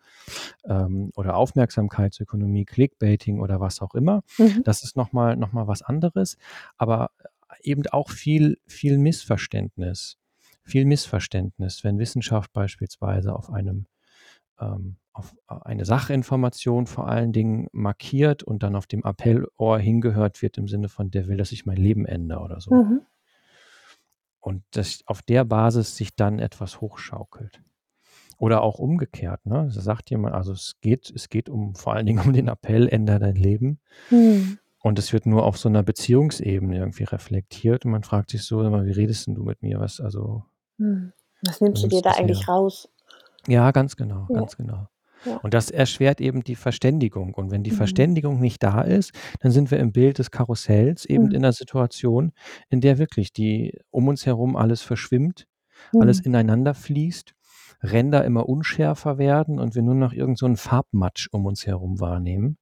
ähm, 0.66 1.12
oder 1.16 1.36
Aufmerksamkeitsökonomie, 1.38 2.66
Clickbaiting 2.66 3.40
oder 3.40 3.60
was 3.60 3.82
auch 3.82 3.96
immer. 3.96 4.24
Mhm. 4.40 4.64
Das 4.64 4.84
ist 4.84 4.96
noch 4.98 5.12
mal 5.14 5.36
noch 5.38 5.54
mal 5.54 5.68
was 5.68 5.82
anderes, 5.82 6.38
aber 6.78 7.12
eben 7.64 7.84
auch 7.92 8.10
viel 8.10 8.58
viel 8.68 8.98
Missverständnis 8.98 10.18
viel 10.64 10.86
Missverständnis, 10.86 11.84
wenn 11.84 11.98
Wissenschaft 12.00 12.54
beispielsweise 12.54 13.36
auf 13.36 13.52
einem 13.52 13.88
ähm, 14.60 14.98
auf 15.20 15.36
eine 15.66 15.86
Sachinformation 15.86 16.88
vor 16.88 17.08
allen 17.10 17.32
Dingen 17.34 17.68
markiert 17.74 18.44
und 18.44 18.64
dann 18.64 18.76
auf 18.76 18.88
dem 18.88 19.04
Appellohr 19.06 19.80
hingehört 19.80 20.42
wird 20.42 20.58
im 20.58 20.68
Sinne 20.68 20.90
von: 20.90 21.12
„Der 21.12 21.28
will, 21.28 21.38
dass 21.38 21.52
ich 21.52 21.66
mein 21.66 21.78
Leben 21.78 22.06
ändere“ 22.06 22.42
oder 22.42 22.62
so. 22.62 22.72
Mhm. 22.72 23.10
Und 24.44 24.64
dass 24.72 25.02
auf 25.06 25.22
der 25.22 25.44
Basis 25.44 25.96
sich 25.98 26.16
dann 26.16 26.40
etwas 26.40 26.80
hochschaukelt. 26.82 27.62
Oder 28.40 28.64
auch 28.64 28.80
umgekehrt, 28.80 29.46
ne? 29.46 29.70
Da 29.74 29.82
sagt 29.82 30.10
jemand 30.12 30.36
also, 30.36 30.54
es 30.54 30.76
geht 30.82 31.12
es 31.16 31.30
geht 31.30 31.50
um 31.50 31.76
vor 31.76 31.94
allen 31.96 32.06
Dingen 32.08 32.20
um 32.20 32.34
den 32.34 32.48
Appell: 32.50 32.88
„Ändere 32.90 33.20
dein 33.20 33.36
Leben.“ 33.36 33.80
Mhm. 34.12 34.60
Und 34.82 34.98
es 34.98 35.12
wird 35.12 35.26
nur 35.26 35.44
auf 35.46 35.58
so 35.58 35.68
'ner 35.70 35.84
Beziehungsebene 35.84 36.78
irgendwie 36.78 37.04
reflektiert 37.04 37.84
und 37.86 37.92
man 37.92 38.04
fragt 38.04 38.30
sich 38.32 38.44
so: 38.44 38.64
„Sag 38.64 38.72
mal, 38.72 38.86
wie 38.86 38.92
redest 38.92 39.28
'n 39.28 39.36
du 39.36 39.44
mit 39.44 39.62
mir? 39.62 39.80
Was 39.80 40.00
also“ 40.00 40.46
Mhm. 40.80 41.12
Was 41.42 41.60
„wo 41.72 41.78
nimmst 41.78 41.84
du 41.84 41.88
dir 41.88 42.02
da 42.02 42.12
eigentlich 42.12 42.48
her?“ 42.48 42.48
raus? 42.48 42.90
Ja, 43.48 43.72
ganz 43.72 43.96
genau, 43.96 44.30
Ja. 44.30 44.34
ganz 44.34 44.58
genau. 44.58 44.88
Ja. 45.26 45.42
Und 45.42 45.54
das 45.54 45.70
erschwert 45.72 46.22
eben 46.22 46.44
die 46.44 46.56
Verständigung. 46.56 47.34
Und 47.34 47.52
wenn 47.52 47.64
die 47.64 47.72
Mhm. 47.72 47.76
Verständigung 47.76 48.40
nicht 48.40 48.64
da 48.64 48.82
ist, 48.82 49.12
dann 49.42 49.52
sind 49.52 49.72
wir 49.72 49.80
im 49.80 49.92
Bild 49.92 50.20
des 50.20 50.32
Karussells 50.32 51.06
eben 51.06 51.26
Mhm. 51.26 51.32
in 51.32 51.42
'ner 51.42 51.54
Situation, 51.54 52.32
in 52.70 52.82
der 52.82 52.98
wirklich 52.98 53.34
die 53.34 53.78
um 53.92 54.08
uns 54.08 54.26
herum 54.26 54.56
alles 54.56 54.82
verschwimmt, 54.82 55.46
alles 55.98 56.20
Mhm. 56.20 56.26
ineinander 56.26 56.74
fließt, 56.74 57.34
Ränder 57.84 58.26
immer 58.26 58.50
unschärfer 58.50 59.18
werden 59.18 59.60
und 59.60 59.76
wir 59.76 59.82
nur 59.84 59.96
noch 59.96 60.12
irgend 60.14 60.38
so 60.38 60.54
Farbmatsch 60.56 61.30
um 61.32 61.46
uns 61.46 61.66
herum 61.68 62.00
wahrnehmen, 62.02 62.58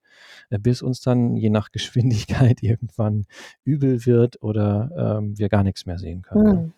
äh, 0.52 0.60
bis 0.60 0.82
uns 0.84 1.02
dann 1.02 1.36
je 1.38 1.50
nach 1.52 1.72
Geschwindigkeit 2.52 2.64
irgendwann 2.64 3.26
übel 3.66 4.06
wird 4.08 4.42
oder, 4.44 5.18
ähm, 5.20 5.38
wir 5.40 5.50
gar 5.50 5.64
nix 5.64 5.86
mehr 5.88 6.00
sehen 6.00 6.22
können, 6.24 6.50
ne? 6.50 6.64
Mhm. 6.64 6.77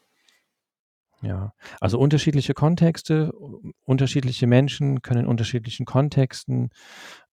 Ja, 1.22 1.54
also 1.82 2.00
unterschiedliche 2.00 2.54
Kontexte, 2.54 3.34
unterschiedliche 3.84 4.48
Menschen 4.48 5.02
können 5.02 5.22
in 5.22 5.28
unterschiedlichen 5.28 5.86
Kontexten, 5.86 6.70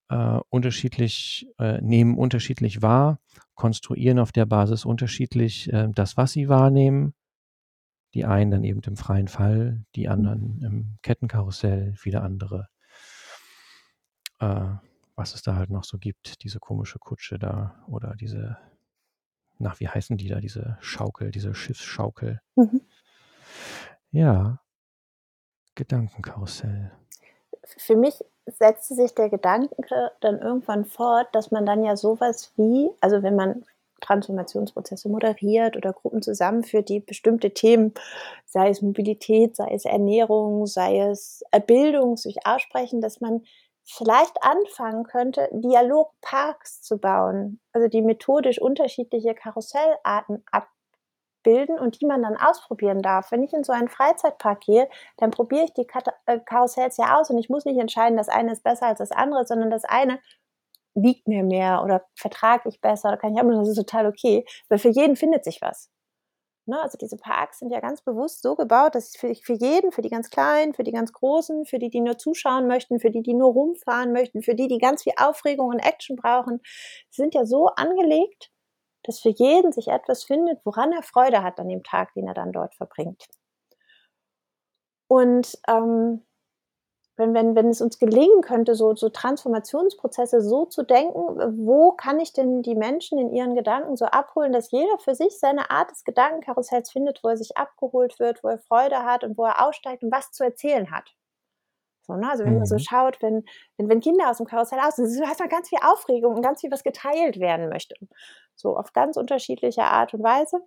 äh, 0.08 0.38
unterschiedlich 0.48 1.46
äh, 1.58 1.80
nehmen 1.80 2.18
unterschiedlich 2.18 2.82
wahr, 2.82 3.20
konstruieren 3.54 4.18
auf 4.18 4.32
der 4.32 4.46
Basis 4.46 4.84
unterschiedlich, 4.84 5.72
äh, 5.72 5.88
das, 5.94 6.16
was 6.16 6.32
sie 6.32 6.48
wahrnehmen. 6.48 7.14
Die 8.14 8.24
einen 8.24 8.50
dann 8.50 8.64
eben 8.64 8.80
im 8.82 8.96
freien 8.96 9.28
Fall, 9.28 9.84
die 9.94 10.08
anderen 10.08 10.62
im 10.62 10.98
Kettenkarussell, 11.02 11.94
viele 11.96 12.22
andere 12.22 12.68
äh, 14.40 14.74
was 15.16 15.34
es 15.34 15.42
da 15.42 15.56
halt 15.56 15.70
noch 15.70 15.84
so 15.84 15.96
gibt, 15.98 16.42
diese 16.42 16.58
komische 16.60 16.98
Kutsche 16.98 17.38
da 17.38 17.82
oder 17.88 18.14
diese 18.16 18.58
na, 19.58 19.74
wie 19.78 19.88
heißen 19.88 20.16
die 20.16 20.28
da, 20.28 20.40
diese 20.40 20.76
Schaukel, 20.80 21.30
diese 21.30 21.54
Schiffsschaukel. 21.54 22.40
Mhm. 22.56 22.82
Ja. 24.10 24.60
Gedankenkarussell. 25.74 26.90
Für 27.64 27.96
mich 27.96 28.24
setzte 28.46 28.94
sich 28.94 29.14
der 29.14 29.28
Gedanke 29.28 29.74
dann 30.20 30.38
irgendwann 30.40 30.84
fort, 30.84 31.28
dass 31.32 31.50
man 31.50 31.66
dann 31.66 31.84
ja 31.84 31.96
so 31.96 32.18
was 32.20 32.52
wie 32.56 32.90
also, 33.00 33.22
wenn 33.22 33.36
man 33.36 33.64
Transformationsprozesse 34.00 35.08
moderiert 35.08 35.76
oder 35.76 35.92
Gruppen 35.92 36.22
zusammenführt, 36.22 36.88
die 36.88 37.00
bestimmte 37.00 37.52
Themen, 37.52 37.94
sei 38.44 38.68
es 38.68 38.82
Mobilität, 38.82 39.56
sei 39.56 39.70
es 39.72 39.84
Ernährung, 39.84 40.66
sei 40.66 41.00
es, 41.00 41.42
äh, 41.50 41.60
Bildung, 41.60 42.16
sich 42.16 42.46
aussprechen, 42.46 43.00
dass 43.00 43.20
man 43.20 43.42
vielleicht 43.84 44.36
anfangen 44.42 45.04
könnte, 45.04 45.48
Dialogparks 45.52 46.82
zu 46.82 46.98
bauen, 46.98 47.60
also, 47.72 47.88
die 47.88 48.02
methodisch 48.02 48.60
unterschiedliche 48.60 49.34
Karussellarten 49.34 50.44
bilden 51.46 51.78
und 51.78 52.00
die 52.00 52.06
man 52.06 52.22
dann 52.22 52.36
ausprobieren 52.36 53.00
darf. 53.02 53.30
Wenn 53.30 53.44
ich 53.44 53.52
in 53.52 53.62
so 53.62 53.72
einen 53.72 53.88
Freizeitpark 53.88 54.60
gehe, 54.60 54.88
dann 55.16 55.30
probiere 55.30 55.64
ich 55.64 55.72
die 55.74 55.86
äh, 56.26 56.40
Karussells 56.40 56.96
ja 56.96 57.16
aus 57.16 57.30
und 57.30 57.38
ich 57.38 57.48
muss 57.48 57.64
nicht 57.64 57.78
entscheiden, 57.78 58.18
das 58.18 58.28
eine 58.28 58.52
ist 58.52 58.64
besser 58.64 58.86
als 58.86 58.98
das 58.98 59.12
andere, 59.12 59.46
sondern 59.46 59.70
das 59.70 59.84
eine 59.84 60.18
liegt 60.94 61.28
mir 61.28 61.44
mehr 61.44 61.82
oder 61.84 62.04
vertrage 62.16 62.68
ich 62.68 62.80
besser 62.80 63.10
oder 63.10 63.18
kann 63.18 63.32
ich 63.32 63.38
haben, 63.38 63.50
das 63.50 63.68
ist 63.68 63.76
total 63.76 64.06
okay, 64.06 64.44
weil 64.68 64.78
für 64.78 64.88
jeden 64.88 65.14
findet 65.14 65.44
sich 65.44 65.62
was. 65.62 65.88
Ne? 66.68 66.82
Also 66.82 66.98
diese 66.98 67.16
Parks 67.16 67.60
sind 67.60 67.70
ja 67.70 67.78
ganz 67.78 68.02
bewusst 68.02 68.42
so 68.42 68.56
gebaut, 68.56 68.96
dass 68.96 69.14
für, 69.16 69.32
für 69.36 69.52
jeden, 69.52 69.92
für 69.92 70.02
die 70.02 70.08
ganz 70.08 70.30
Kleinen, 70.30 70.74
für 70.74 70.82
die 70.82 70.90
ganz 70.90 71.12
Großen, 71.12 71.64
für 71.64 71.78
die, 71.78 71.90
die 71.90 72.00
nur 72.00 72.18
zuschauen 72.18 72.66
möchten, 72.66 72.98
für 72.98 73.10
die, 73.10 73.22
die 73.22 73.34
nur 73.34 73.52
rumfahren 73.52 74.12
möchten, 74.12 74.42
für 74.42 74.56
die, 74.56 74.66
die 74.66 74.78
ganz 74.78 75.04
viel 75.04 75.12
Aufregung 75.16 75.68
und 75.68 75.78
Action 75.78 76.16
brauchen, 76.16 76.60
sind 77.10 77.34
ja 77.34 77.44
so 77.44 77.66
angelegt, 77.66 78.50
dass 79.06 79.20
für 79.20 79.30
jeden 79.30 79.72
sich 79.72 79.88
etwas 79.88 80.24
findet, 80.24 80.60
woran 80.64 80.92
er 80.92 81.02
Freude 81.02 81.42
hat 81.42 81.58
an 81.58 81.68
dem 81.68 81.82
Tag, 81.82 82.12
den 82.14 82.26
er 82.26 82.34
dann 82.34 82.52
dort 82.52 82.74
verbringt. 82.74 83.26
Und 85.08 85.58
ähm, 85.68 86.26
wenn, 87.16 87.32
wenn, 87.32 87.54
wenn 87.54 87.68
es 87.68 87.80
uns 87.80 87.98
gelingen 87.98 88.42
könnte, 88.42 88.74
so, 88.74 88.94
so 88.94 89.08
Transformationsprozesse 89.08 90.42
so 90.42 90.66
zu 90.66 90.82
denken, 90.82 91.18
wo 91.66 91.92
kann 91.92 92.20
ich 92.20 92.32
denn 92.32 92.62
die 92.62 92.74
Menschen 92.74 93.18
in 93.18 93.32
ihren 93.32 93.54
Gedanken 93.54 93.96
so 93.96 94.04
abholen, 94.04 94.52
dass 94.52 94.70
jeder 94.70 94.98
für 94.98 95.14
sich 95.14 95.38
seine 95.38 95.70
Art 95.70 95.90
des 95.90 96.04
Gedankenkarussells 96.04 96.90
findet, 96.90 97.24
wo 97.24 97.28
er 97.28 97.38
sich 97.38 97.56
abgeholt 97.56 98.18
wird, 98.18 98.44
wo 98.44 98.48
er 98.48 98.58
Freude 98.58 99.04
hat 99.04 99.24
und 99.24 99.38
wo 99.38 99.44
er 99.44 99.66
aussteigt 99.66 100.02
und 100.02 100.12
was 100.12 100.30
zu 100.32 100.44
erzählen 100.44 100.90
hat. 100.90 101.15
So, 102.06 102.14
ne? 102.14 102.30
Also 102.30 102.44
wenn 102.44 102.52
mhm. 102.52 102.58
man 102.58 102.66
so 102.66 102.76
mhm. 102.76 102.80
schaut, 102.80 103.22
wenn, 103.22 103.44
wenn, 103.76 103.88
wenn 103.88 104.00
Kinder 104.00 104.30
aus 104.30 104.38
dem 104.38 104.46
Karussell 104.46 104.78
aus 104.80 104.96
sind, 104.96 105.26
hast 105.26 105.40
man 105.40 105.48
ganz 105.48 105.68
viel 105.68 105.78
Aufregung 105.82 106.34
und 106.34 106.42
ganz 106.42 106.60
viel, 106.60 106.70
was 106.70 106.82
geteilt 106.84 107.38
werden 107.38 107.68
möchte. 107.68 107.94
So 108.54 108.76
auf 108.76 108.92
ganz 108.92 109.16
unterschiedliche 109.16 109.82
Art 109.82 110.14
und 110.14 110.22
Weise. 110.22 110.58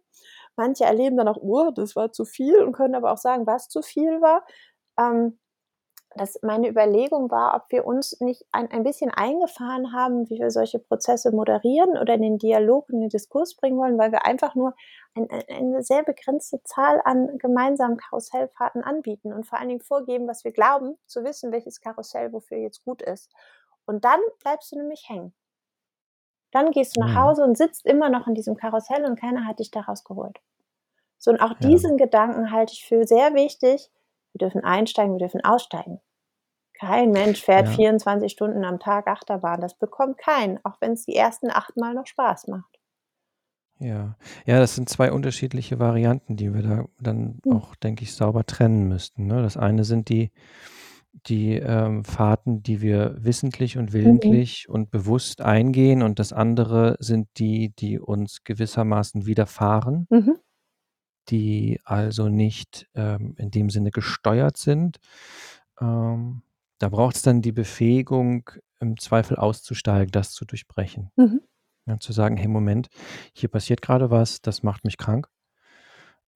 Manche 0.56 0.84
erleben 0.84 1.18
dann 1.18 1.28
auch, 1.28 1.38
oh, 1.38 1.72
das 1.74 1.96
war 1.96 2.12
zu 2.12 2.26
viel 2.26 2.62
und 2.62 2.74
können 2.74 2.96
aber 2.96 3.12
auch 3.14 3.18
sagen, 3.18 3.48
was 3.48 3.70
zu 3.70 3.82
viel 3.82 4.22
war. 4.22 4.46
Ähm, 5.00 5.40
dass 6.16 6.40
meine 6.42 6.68
Überlegung 6.68 7.30
war, 7.30 7.56
ob 7.56 7.72
wir 7.72 7.86
uns 7.86 8.20
nicht 8.20 8.44
ein, 8.52 8.70
ein 8.72 8.84
bisschen 8.84 9.12
eingefahren 9.12 9.94
haben, 9.94 10.30
wie 10.30 10.40
wir 10.40 10.50
solche 10.50 10.80
Prozesse 10.80 11.32
moderieren 11.32 11.98
oder 11.98 12.16
in 12.16 12.24
den 12.24 12.38
Dialog, 12.40 12.90
in 12.90 13.02
den 13.02 13.10
Diskurs 13.10 13.56
bringen 13.56 13.78
wollen, 13.78 13.98
weil 13.98 14.12
wir 14.12 14.26
einfach 14.26 14.56
nur 14.56 14.74
ein, 15.16 15.28
eine 15.48 15.84
sehr 15.84 16.04
begrenzte 16.04 16.64
Zahl 16.64 17.00
an 17.06 17.38
gemeinsamen 17.38 17.98
Karussellfahrten 17.98 18.84
anbieten 18.84 19.32
und 19.34 19.46
vor 19.46 19.60
allen 19.60 19.70
Dingen 19.70 19.82
vorgeben, 19.82 20.28
was 20.28 20.44
wir 20.44 20.52
glauben, 20.52 20.98
zu 21.06 21.24
wissen, 21.24 21.52
welches 21.52 21.80
Karussell 21.80 22.34
wofür 22.34 22.58
jetzt 22.58 22.84
gut 22.84 23.02
ist. 23.04 23.32
Und 23.86 24.04
dann 24.04 24.20
bleibst 24.42 24.72
du 24.72 24.78
nämlich 24.78 25.08
hängen. 25.08 25.34
Dann 26.52 26.72
gehst 26.72 26.98
du 26.98 27.02
nach 27.02 27.10
mhm. 27.10 27.20
Hause 27.20 27.44
und 27.44 27.58
sitzt 27.58 27.86
immer 27.86 28.10
noch 28.10 28.26
in 28.26 28.34
diesem 28.34 28.56
Karussell 28.56 29.06
und 29.06 29.20
keiner 29.20 29.46
hat 29.46 29.60
dich 29.60 29.70
da 29.70 29.82
rausgeholt. 29.82 30.40
So, 31.20 31.32
und 31.32 31.42
auch 31.42 31.52
ja. 31.60 31.68
diesen 31.68 31.98
Gedanken 31.98 32.52
halte 32.52 32.74
ich 32.74 32.86
für 32.86 33.06
sehr 33.06 33.36
wichtig, 33.36 33.92
wir 34.34 34.40
dürfen 34.40 34.64
einsteigen, 34.64 35.14
wir 35.14 35.20
dürfen 35.20 35.44
aussteigen. 35.44 36.00
Kein 36.80 37.12
Mensch 37.12 37.42
fährt 37.42 37.68
ja. 37.68 37.74
24 37.74 38.32
Stunden 38.32 38.64
am 38.64 38.80
Tag 38.80 39.08
Achterbahn. 39.08 39.60
Das 39.60 39.78
bekommt 39.78 40.18
kein, 40.18 40.64
auch 40.64 40.80
wenn 40.80 40.94
es 40.94 41.06
die 41.06 41.16
ersten 41.16 41.50
acht 41.50 41.76
Mal 41.76 41.94
noch 41.94 42.08
Spaß 42.08 42.48
macht. 42.48 42.80
Ja, 43.80 44.18
ja, 44.46 44.60
das 44.60 44.76
sind 44.76 44.90
zwei 44.90 45.12
unterschiedliche 45.12 45.80
Varianten, 45.80 46.36
die 46.36 46.54
wir 46.54 46.62
da 46.62 46.86
dann 47.00 47.40
hm. 47.44 47.54
auch, 47.54 47.76
denke 47.76 48.04
ich, 48.04 48.14
sauber 48.14 48.46
trennen 48.46 48.88
müssten. 48.88 49.28
Ne? 49.28 49.42
Das 49.42 49.58
eine 49.58 49.84
sind 49.84 50.10
die, 50.10 50.32
die 51.12 51.56
ähm, 51.56 52.04
Fahrten, 52.06 52.62
die 52.62 52.82
wir 52.82 53.16
wissentlich 53.20 53.78
und 53.78 53.90
mhm. 53.90 53.94
willentlich 53.94 54.66
mhm. 54.68 54.76
und 54.76 54.92
bewusst 54.92 55.42
eingehen, 55.42 56.02
und 56.02 56.20
das 56.20 56.34
andere 56.34 56.98
sind 57.00 57.28
die, 57.38 57.74
die 57.76 58.00
uns 58.00 58.44
gewissermaßen 58.44 59.26
widerfahren. 59.26 60.08
Mhm 60.10 60.40
die 61.30 61.80
also 61.84 62.30
nicht 62.30 62.88
ähm, 62.96 63.36
in 63.38 63.52
dem 63.52 63.70
Sinne 63.70 63.92
gesteuert 63.92 64.58
sind. 64.58 64.98
Ähm, 65.80 66.42
da 66.80 66.90
braucht 66.90 67.18
es 67.18 67.22
dann 67.22 67.42
die 67.42 67.52
Befähigung, 67.52 68.50
im 68.80 68.98
Zweifel 68.98 69.36
auszusteigen, 69.38 70.12
das 70.12 70.32
zu 70.32 70.46
durchbrechen. 70.46 71.12
Mhm. 71.18 71.42
Ja, 71.86 72.00
zu 72.00 72.14
sagen, 72.14 72.38
hey 72.38 72.48
Moment, 72.48 72.88
hier 73.34 73.50
passiert 73.50 73.82
gerade 73.82 74.10
was, 74.10 74.42
das 74.42 74.64
macht 74.64 74.86
mich 74.86 74.98
krank. 74.98 75.28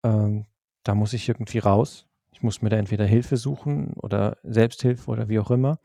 Ähm, 0.04 0.46
da 0.84 0.96
muss 0.96 1.14
ich 1.14 1.30
irgendwie 1.30 1.60
raus. 1.60 2.08
Ich 2.32 2.42
muss 2.42 2.62
mir 2.62 2.70
da 2.70 2.78
entweder 2.78 3.06
Hilfe 3.06 3.38
suchen 3.38 3.94
oder 3.94 4.38
Selbsthilfe 4.44 5.10
oder 5.10 5.30
wie 5.30 5.40
auch 5.40 5.52
immer. 5.52 5.80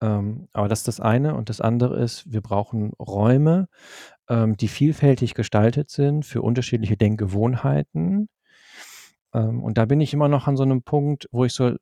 Ähm, 0.00 0.48
aber 0.52 0.68
das 0.68 0.80
ist 0.80 0.88
das 0.88 1.00
eine. 1.00 1.34
Und 1.34 1.48
das 1.48 1.60
andere 1.60 1.98
ist, 1.98 2.30
wir 2.30 2.42
brauchen 2.42 2.92
Räume, 3.00 3.68
ähm, 4.28 4.56
die 4.56 4.68
vielfältig 4.68 5.34
gestaltet 5.34 5.90
sind 5.90 6.24
für 6.24 6.42
unterschiedliche 6.42 6.96
Denkgewohnheiten, 6.96 8.28
ähm, 9.36 9.62
und 9.62 9.78
da 9.78 9.84
bin 9.84 10.00
ich 10.00 10.14
immer 10.14 10.28
noch 10.28 10.46
an 10.46 10.56
so 10.56 10.62
einem 10.62 10.82
Punkt, 10.82 11.28
wo 11.30 11.44
ich 11.44 11.52
so, 11.52 11.76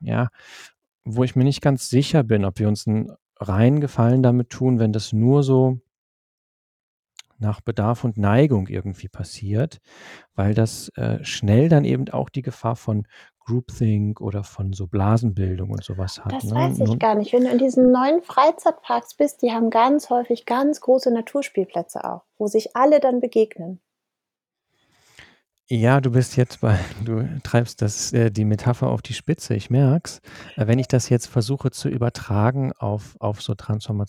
ja, 0.00 0.28
wo 1.04 1.22
ich 1.22 1.36
mir 1.36 1.44
nicht 1.44 1.62
ganz 1.62 1.90
sicher 1.90 2.22
bin, 2.22 2.44
ob 2.44 2.58
wir 2.58 2.68
uns 2.68 2.86
einen 2.86 3.12
reinen 3.36 3.80
Gefallen 3.80 4.22
damit 4.22 4.50
tun, 4.50 4.78
wenn 4.78 4.92
das 4.92 5.12
nur 5.12 5.42
so 5.42 5.78
nach 7.38 7.60
Bedarf 7.62 8.04
und 8.04 8.18
Neigung 8.18 8.66
irgendwie 8.68 9.08
passiert, 9.08 9.78
weil 10.34 10.52
das 10.52 10.90
äh, 10.96 11.24
schnell 11.24 11.70
dann 11.70 11.84
eben 11.84 12.08
auch 12.10 12.28
die 12.28 12.42
Gefahr 12.42 12.76
von 12.76 13.06
Groupthink 13.46 14.20
oder 14.20 14.44
von 14.44 14.74
so 14.74 14.86
Blasenbildung 14.86 15.70
und 15.70 15.82
sowas 15.82 16.22
hat. 16.22 16.32
Das 16.32 16.44
ne? 16.44 16.54
weiß 16.54 16.78
ich 16.80 16.86
Nun, 16.86 16.98
gar 16.98 17.14
nicht. 17.14 17.32
Wenn 17.32 17.44
du 17.44 17.50
in 17.50 17.58
diesen 17.58 17.90
neuen 17.90 18.20
Freizeitparks 18.22 19.14
bist, 19.14 19.40
die 19.40 19.52
haben 19.52 19.70
ganz 19.70 20.10
häufig 20.10 20.44
ganz 20.44 20.82
große 20.82 21.10
Naturspielplätze 21.10 22.04
auch, 22.04 22.24
wo 22.36 22.46
sich 22.46 22.76
alle 22.76 23.00
dann 23.00 23.20
begegnen. 23.20 23.80
Ja, 25.72 26.00
du 26.00 26.10
bist 26.10 26.36
jetzt 26.36 26.60
bei 26.60 26.76
du 27.04 27.24
treibst 27.44 27.80
das 27.80 28.12
äh, 28.12 28.32
die 28.32 28.44
Metapher 28.44 28.88
auf 28.88 29.02
die 29.02 29.12
Spitze, 29.14 29.54
ich 29.54 29.70
merk's. 29.70 30.20
Äh, 30.56 30.66
wenn 30.66 30.80
ich 30.80 30.88
das 30.88 31.08
jetzt 31.08 31.26
versuche 31.28 31.70
zu 31.70 31.88
übertragen 31.88 32.72
auf 32.76 33.14
auf 33.20 33.40
so 33.40 33.54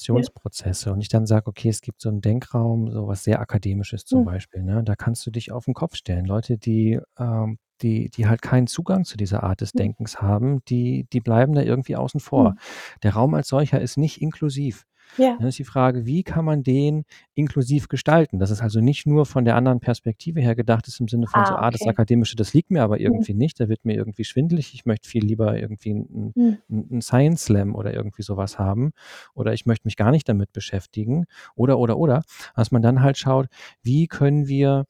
Ja. 0.10 0.24
Transformationsprozesse 0.26 0.92
und 0.92 1.02
ich 1.02 1.10
dann 1.10 1.28
sage: 1.28 1.46
„Okay, 1.48 1.70
es 1.70 1.82
gibt 1.82 2.02
so 2.02 2.10
einen 2.10 2.22
Denkraum“, 2.22 2.90
so 2.92 3.08
was 3.08 3.24
sehr 3.24 3.40
Akademisches 3.40 4.06
zum 4.06 4.24
Mhm. 4.24 4.26
Beispiel, 4.26 4.64
ne? 4.64 4.84
Da 4.84 4.96
kannst 4.96 5.24
du 5.28 5.30
dich 5.30 5.52
auf 5.52 5.66
den 5.66 5.76
Kopf 5.76 5.96
stellen. 5.96 6.26
Leute, 6.26 6.58
die, 6.58 7.00
ähm 7.20 7.60
die 7.84 8.10
die 8.12 8.28
halt 8.28 8.44
keinen 8.44 8.68
Zugang 8.68 9.06
zu 9.06 9.18
dieser 9.18 9.42
Art 9.44 9.62
des 9.62 9.74
Mhm. 9.74 9.80
Denkens 9.80 10.22
haben, 10.22 10.64
die 10.66 11.08
die 11.14 11.20
bleiben 11.20 11.54
da 11.54 11.62
irgendwie 11.64 11.96
außen 11.96 12.20
vor. 12.20 12.54
Mhm. 12.54 12.58
Der 13.04 13.14
Raum 13.14 13.34
als 13.34 13.48
solcher 13.50 13.82
ist 13.82 13.98
nicht 13.98 14.22
inklusiv. 14.22 14.86
Ja. 15.18 15.38
Dann 15.38 15.48
ist 15.48 15.60
die 15.60 15.64
Frage, 15.66 16.06
wie 16.06 16.24
kann 16.24 16.46
man 16.46 16.64
den 16.64 17.04
inklusiv 17.36 17.88
gestalten? 17.90 18.40
Dass 18.40 18.52
es 18.52 18.62
also 18.62 18.80
nicht 18.82 19.06
nur 19.08 19.26
von 19.26 19.46
der 19.46 19.56
anderen 19.56 19.80
Perspektive 19.80 20.42
her 20.42 20.56
gedacht 20.56 20.88
ist, 20.88 21.00
im 21.00 21.08
Sinne 21.08 21.28
von 21.28 21.46
so, 21.46 21.56
Ah, 21.56 21.58
ah, 21.58 21.72
das 21.72 21.88
Akademische, 21.88 22.36
das 22.36 22.54
liegt 22.54 22.72
mir 22.72 22.84
aber 22.84 23.00
Mhm. 23.06 23.26
irgendwie 23.26 23.34
nicht, 23.34 23.60
da 23.60 23.70
wird 23.70 23.86
mir 23.86 23.96
irgendwie 23.96 24.24
schwindelig. 24.26 24.74
Ich 24.74 24.86
möchte 24.86 25.08
viel 25.10 25.24
lieber 25.26 25.58
irgendwie 25.58 25.92
einen 25.92 26.36
Mhm. 26.36 26.62
'n 26.70 27.02
Science 27.02 27.44
Slam 27.46 27.76
oder 27.76 27.94
irgendwie 27.94 28.22
sowas 28.24 28.58
haben 28.60 28.92
oder 29.34 29.54
ich 29.54 29.66
möchte 29.66 29.86
mich 29.88 29.98
gar 29.98 30.12
nicht 30.12 30.30
damit 30.30 30.54
beschäftigen 30.54 31.26
oder, 31.56 31.78
oder, 31.80 31.98
oder. 31.98 32.24
Dass 32.56 32.72
man 32.72 32.82
dann 32.82 33.02
halt 33.02 33.18
schaut, 33.18 33.48
wie 33.84 34.08
können 34.08 34.48
wir, 34.48 34.86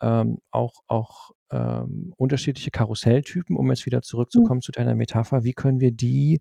ähm, 0.00 0.38
auch 0.50 0.80
auch, 0.88 1.30
ähm, 1.50 2.12
unterschiedliche 2.16 2.70
Karusselltypen, 2.70 3.56
um 3.56 3.68
jetzt 3.70 3.86
wieder 3.86 4.02
Mhm. 4.34 4.48
zurückzukommen 4.50 4.60
zu 4.62 4.72
deiner 4.72 4.94
Metapher, 4.94 5.44
wie 5.44 5.52
können 5.52 5.80
wir 5.80 5.92
die 5.92 6.40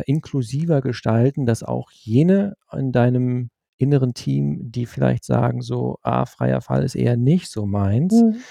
äh, 0.00 0.02
inklusiver 0.06 0.80
gestalten, 0.82 1.46
dass 1.46 1.62
auch 1.62 1.90
jene 1.92 2.56
in 2.72 2.92
deinem 2.92 3.50
inneren 3.78 4.14
Team, 4.14 4.70
die 4.72 4.86
vielleicht 4.86 5.24
sagen 5.24 5.60
so: 5.62 5.98
„Ah, 6.02 6.26
freier 6.26 6.60
Fall 6.60 6.84
ist 6.84 6.94
eher 6.96 7.16
nicht 7.16 7.50
so 7.50 7.66
meins“, 7.66 8.24
Mhm. 8.24 8.44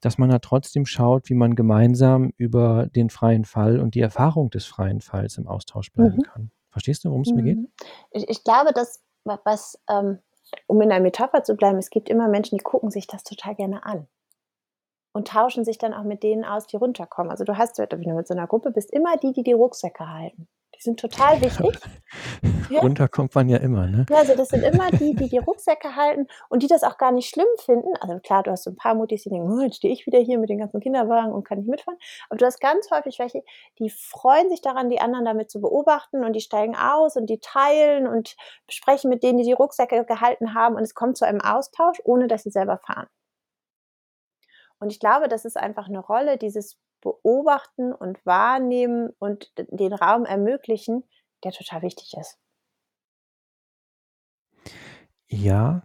dass 0.00 0.18
man 0.18 0.30
da 0.30 0.38
trotzdem 0.38 0.86
schaut, 0.86 1.28
wie 1.30 1.34
man 1.34 1.54
gemeinsam 1.56 2.32
über 2.36 2.86
den 2.88 3.10
freien 3.10 3.44
Fall 3.44 3.80
und 3.80 3.94
die 3.94 4.00
Erfahrung 4.00 4.50
des 4.50 4.64
freien 4.66 5.00
Falls 5.00 5.38
im 5.38 5.46
Austausch 5.48 5.92
bleiben 5.92 6.18
Mhm. 6.18 6.22
kann. 6.22 6.50
Verstehst 6.70 7.04
du, 7.04 7.10
worum 7.10 7.22
es 7.22 7.34
mir 7.34 7.42
geht? 7.42 7.58
Mhm. 7.58 7.72
Ich 8.12 8.28
ich 8.28 8.44
glaube, 8.44 8.72
dass 8.72 9.02
was, 9.24 9.78
ähm 9.88 10.18
um 10.66 10.80
in 10.82 10.88
der 10.88 11.00
Metapher 11.00 11.44
zu 11.44 11.54
bleiben, 11.54 11.78
es 11.78 11.90
gibt 11.90 12.08
immer 12.08 12.26
Menschen, 12.28 12.58
die 12.58 12.64
gucken 12.64 12.90
sich 12.90 13.06
das 13.06 13.22
total 13.22 13.54
gerne 13.54 13.84
an 13.84 14.08
und 15.12 15.28
tauschen 15.28 15.64
sich 15.64 15.78
dann 15.78 15.94
auch 15.94 16.04
mit 16.04 16.22
denen 16.22 16.44
aus, 16.44 16.66
die 16.66 16.76
runterkommen. 16.76 17.30
Also, 17.30 17.44
du 17.44 17.56
hast 17.56 17.78
wenn 17.78 17.88
du 17.88 18.14
mit 18.14 18.28
so 18.28 18.34
einer 18.34 18.46
Gruppe 18.46 18.70
bist, 18.70 18.92
immer 18.92 19.16
die, 19.16 19.32
die 19.32 19.42
die 19.42 19.52
Rucksäcke 19.52 20.08
halten. 20.08 20.48
Die 20.76 20.82
sind 20.82 21.00
total 21.00 21.40
wichtig. 21.40 21.70
Ja. 22.70 22.80
Runter 22.82 23.08
kommt 23.08 23.34
man 23.34 23.48
ja 23.48 23.58
immer, 23.58 23.88
ne? 23.88 24.06
Ja, 24.08 24.18
also 24.18 24.36
das 24.36 24.48
sind 24.48 24.62
immer 24.64 24.90
die, 24.92 25.14
die 25.14 25.28
die 25.28 25.38
Rucksäcke 25.38 25.96
halten 25.96 26.28
und 26.48 26.62
die 26.62 26.68
das 26.68 26.84
auch 26.84 26.98
gar 26.98 27.10
nicht 27.10 27.28
schlimm 27.28 27.46
finden. 27.58 27.92
Also 28.00 28.18
klar, 28.20 28.44
du 28.44 28.52
hast 28.52 28.62
so 28.64 28.70
ein 28.70 28.76
paar 28.76 28.94
Mutis, 28.94 29.24
die 29.24 29.30
denken: 29.30 29.52
„Oh, 29.52 29.60
jetzt 29.60 29.76
stehe 29.76 29.92
ich 29.92 30.06
wieder 30.06 30.20
hier 30.20 30.38
mit 30.38 30.50
den 30.50 30.58
ganzen 30.58 30.80
Kinderwagen 30.80 31.32
und 31.32 31.44
kann 31.44 31.58
nicht 31.58 31.68
mitfahren.“ 31.68 31.98
Aber 32.28 32.38
du 32.38 32.46
hast 32.46 32.60
ganz 32.60 32.90
häufig 32.92 33.18
welche, 33.18 33.42
die 33.80 33.90
freuen 33.90 34.48
sich 34.50 34.62
daran, 34.62 34.88
die 34.88 35.00
anderen 35.00 35.24
damit 35.24 35.50
zu 35.50 35.60
beobachten 35.60 36.24
und 36.24 36.34
die 36.34 36.40
steigen 36.40 36.76
aus 36.76 37.16
und 37.16 37.26
die 37.26 37.40
teilen 37.40 38.06
und 38.06 38.36
sprechen 38.68 39.10
mit 39.10 39.22
denen, 39.24 39.38
die 39.38 39.44
die 39.44 39.52
Rucksäcke 39.52 40.04
gehalten 40.04 40.54
haben 40.54 40.76
und 40.76 40.82
es 40.82 40.94
kommt 40.94 41.16
zu 41.16 41.24
einem 41.24 41.40
Austausch, 41.40 42.00
ohne 42.04 42.28
dass 42.28 42.44
sie 42.44 42.50
selber 42.50 42.78
fahren. 42.78 43.08
Und 44.80 44.90
ich 44.92 45.00
glaube, 45.00 45.28
das 45.28 45.44
ist 45.44 45.56
einfach 45.56 45.88
eine 45.88 46.00
Rolle, 46.00 46.38
dieses 46.38 46.78
beobachten 47.02 47.92
und 47.94 48.24
wahrnehmen 48.26 49.10
und 49.18 49.52
den 49.58 49.92
Raum 49.94 50.24
ermöglichen, 50.26 51.04
der 51.44 51.52
total 51.52 51.82
wichtig 51.82 52.14
ist. 52.18 52.38
Ja, 55.28 55.82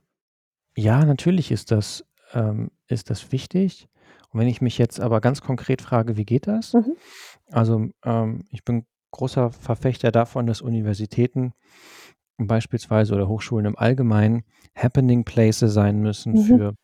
ja, 0.78 1.06
natürlich 1.06 1.52
ist 1.52 1.72
das 1.72 2.06
ähm, 2.34 2.72
ist 2.88 3.10
das 3.10 3.32
wichtig. 3.32 3.90
Und 4.32 4.42
wenn 4.42 4.48
ich 4.48 4.62
mich 4.62 4.78
jetzt 4.78 5.00
aber 5.02 5.22
ganz 5.22 5.42
konkret 5.42 5.82
frage: 5.82 6.18
„Wie 6.18 6.26
geht 6.26 6.48
das?“ 6.48 6.78
Mhm. 6.78 6.96
Also, 7.52 7.90
ähm, 8.06 8.46
ich 8.52 8.66
bin 8.66 8.86
großer 9.12 9.52
Verfechter 9.52 10.12
davon, 10.12 10.48
dass 10.48 10.62
Universitäten 10.62 11.54
beispielsweise 12.38 13.16
oder 13.16 13.28
Hochschulen 13.30 13.66
im 13.68 13.78
Allgemeinen 13.78 14.44
Happening 14.76 15.26
Places 15.26 15.74
sein 15.74 16.02
müssen 16.02 16.36
Mhm. 16.36 16.38
für 16.38 16.76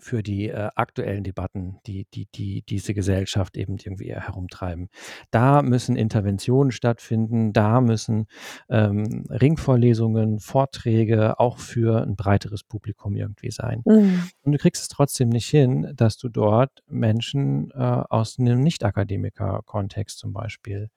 für 0.00 0.22
die, 0.22 0.48
äh, 0.48 0.70
aktuellen 0.76 1.24
Debatten, 1.24 1.78
die 1.86 2.06
die 2.14 2.26
die 2.34 2.62
diese 2.68 2.94
Gesellschaft 2.94 3.56
eben 3.56 3.76
irgendwie 3.78 4.14
herumtreiben. 4.14 4.88
Da 5.30 5.62
müssen 5.62 5.96
Interventionen 5.96 6.72
stattfinden, 6.72 7.52
da 7.52 7.80
müssen, 7.80 8.26
ähm, 8.70 9.26
Ringvorlesungen, 9.30 10.40
Vorträge 10.40 11.38
auch 11.40 11.58
für 11.58 12.02
'n 12.02 12.16
breiteres 12.16 12.64
Publikum 12.64 13.16
irgendwie 13.16 13.50
sein. 13.50 13.82
Mhm. 13.86 14.28
Und 14.42 14.52
du 14.52 14.58
kriegst 14.58 14.82
es 14.82 14.88
trotzdem 14.88 15.28
nicht 15.30 15.48
hin, 15.48 15.92
dass 15.94 16.16
du 16.18 16.28
dort 16.28 16.82
Menschen, 16.88 17.70
äh, 17.72 17.76
aus 17.78 18.38
'nem 18.38 18.60
Nicht-Akademiker-Kontext 18.62 20.18
zum 20.18 20.32
Beispiel, 20.32 20.90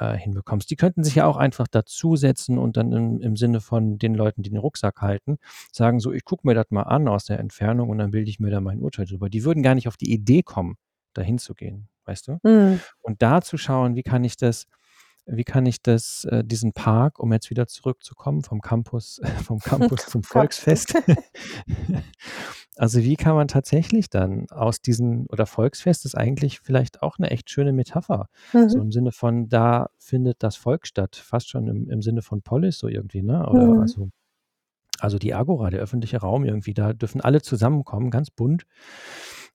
äh, 0.00 0.16
hinbekommst. 0.16 0.70
Die 0.70 0.76
könnten 0.76 1.04
sich 1.04 1.16
ja 1.16 1.26
auch 1.26 1.36
einfach 1.36 1.68
dazusetzen 1.68 2.58
und 2.58 2.76
dann 2.76 2.92
im 2.92 3.20
im 3.20 3.36
Sinne 3.36 3.60
von 3.60 3.98
den 3.98 4.14
Leuten, 4.14 4.42
die 4.42 4.50
den 4.50 4.58
Rucksack 4.58 5.00
halten, 5.02 5.38
sagen 5.72 6.00
so: 6.00 6.12
„Ich 6.12 6.24
gucke 6.24 6.46
mir 6.46 6.54
das 6.54 6.66
mal 6.70 6.82
an 6.84 7.08
aus 7.08 7.24
der 7.26 7.38
Entfernung 7.40 7.90
und 7.90 7.98
dann 7.98 8.10
bilde 8.10 8.30
ich 8.30 8.40
mir 8.40 8.50
da 8.50 8.60
mein 8.60 8.80
Urteil 8.80 9.06
drüber.“ 9.06 9.28
Die 9.30 9.44
würden 9.44 9.62
gar 9.62 9.74
nicht 9.74 9.88
auf 9.88 9.96
die 9.96 10.12
Idee 10.12 10.42
kommen, 10.42 10.76
da 11.14 11.22
hinzugehen, 11.22 11.88
weißt 12.06 12.28
du? 12.28 12.38
Mhm. 12.42 12.80
Und 13.02 13.22
da 13.22 13.42
zu 13.42 13.56
schauen, 13.58 13.94
wie 13.96 14.02
kann 14.02 14.24
ich 14.24 14.36
das 14.36 14.66
wie 15.26 15.44
kann 15.44 15.66
ich 15.66 15.82
das 15.82 16.24
äh, 16.24 16.44
diesen 16.44 16.72
Park, 16.72 17.18
um 17.20 17.32
jetzt 17.32 17.50
wieder 17.50 17.66
zurückzukommen 17.68 18.42
vom 18.42 18.60
Campus 18.60 19.20
vom 19.38 19.62
Campus 19.62 20.06
zum 20.06 20.22
Volksfest. 20.24 20.94
Also, 22.76 23.00
wie 23.02 23.16
kann 23.16 23.34
man 23.36 23.48
tatsächlich 23.48 24.10
dann 24.10 24.46
aus 24.50 24.80
diesen 24.82 25.26
oder 25.28 25.46
Volksfest 25.46 26.04
ist 26.06 26.16
eigentlich 26.16 26.60
vielleicht 26.60 27.02
auch 27.02 27.18
'ne 27.18 27.30
echt 27.30 27.50
schöne 27.50 27.72
Metapher, 27.72 28.28
so 28.66 28.80
Mhm. 28.80 28.82
im 28.82 28.92
Sinne 28.92 29.12
von, 29.12 29.48
da 29.48 29.90
findet 29.98 30.42
das 30.42 30.56
Volk 30.56 30.86
statt, 30.86 31.16
fast 31.16 31.50
schon 31.50 31.68
im 31.68 31.90
im 31.90 32.02
Sinne 32.02 32.22
von 32.22 32.42
Polis 32.42 32.78
so 32.78 32.88
irgendwie, 32.88 33.22
ne? 33.22 33.48
Oder 33.48 33.78
Mhm. 33.78 33.80
also 33.80 34.10
also, 35.00 35.18
die 35.18 35.34
Agora, 35.34 35.70
der 35.70 35.80
öffentliche 35.80 36.18
Raum 36.18 36.44
irgendwie, 36.44 36.74
da 36.74 36.92
dürfen 36.94 37.20
alle 37.22 37.42
zusammenkommen, 37.42 38.10
ganz 38.10 38.30
bunt. 38.30 38.64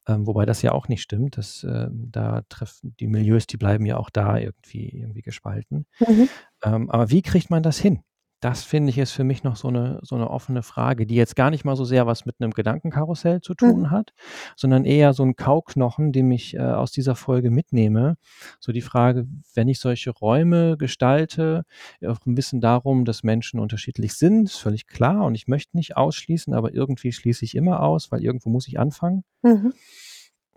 Ähm, 0.08 0.28
wobei 0.28 0.46
das 0.46 0.62
ja 0.62 0.72
auch 0.72 0.88
nicht 0.88 1.02
stimmt, 1.02 1.38
dass, 1.38 1.64
ähm, 1.64 2.10
da 2.12 2.44
treffen 2.50 2.96
die 3.00 3.08
Milieus, 3.08 3.48
die 3.48 3.58
bleiben 3.58 3.86
ja 3.86 3.98
auch 3.98 4.10
da 4.10 4.38
irgendwie 4.38 4.90
irgendwie 4.90 5.22
gespalten. 5.22 5.86
Mhm. 6.00 6.30
Ähm, 6.64 6.90
aber 6.90 7.10
wie 7.10 7.22
kriegt 7.22 7.50
man 7.50 7.64
das 7.64 7.80
hin? 7.80 8.02
Das 8.46 8.64
finde 8.64 8.92
ich, 8.92 9.00
ist 9.00 9.12
für 9.14 9.24
mich 9.24 9.44
noch 9.44 9.56
so 9.56 9.72
'ne 9.72 10.00
so 10.04 10.16
'ne 10.16 10.30
offene 10.30 10.62
Frage, 10.62 11.08
die 11.08 11.16
jetzt 11.16 11.36
gar 11.36 11.50
nicht 11.50 11.66
mal 11.66 11.76
so 11.76 11.84
sehr 11.84 12.06
was 12.06 12.26
mit 12.28 12.40
'nem 12.40 12.52
Gedankenkarussell 12.52 13.42
zu 13.42 13.56
Mhm. 13.62 13.76
tun 13.76 13.90
hat, 13.90 14.14
sondern 14.56 14.86
eher 14.86 15.14
so 15.14 15.24
'n 15.24 15.36
Kauknochen, 15.36 16.12
den 16.12 16.30
ich, 16.30 16.54
äh, 16.54 16.60
aus 16.60 16.92
dieser 16.92 17.16
Folge 17.16 17.50
mitnehme. 17.50 18.18
So 18.60 18.72
die 18.72 18.82
Frage, 18.82 19.26
wenn 19.56 19.68
ich 19.68 19.80
solche 19.80 20.12
Räume 20.12 20.78
gestalte, 20.78 21.64
auch 22.06 22.20
'n 22.28 22.36
bisschen 22.36 22.62
darum, 22.62 23.04
dass 23.06 23.24
Menschen 23.24 23.60
unterschiedlich 23.60 24.14
sind, 24.14 24.46
ist 24.50 24.58
völlig 24.60 24.86
klar 24.86 25.26
und 25.26 25.34
ich 25.34 25.48
möchte 25.48 25.76
nicht 25.76 25.98
ausschließen, 25.98 26.54
aber 26.54 26.72
irgendwie 26.74 27.14
schließe 27.14 27.46
ich 27.46 27.56
immer 27.56 27.82
aus, 27.82 28.12
weil 28.12 28.22
irgendwo 28.24 28.50
muss 28.52 28.68
ich 28.68 28.78
anfangen. 28.80 29.24
Mhm. 29.44 29.76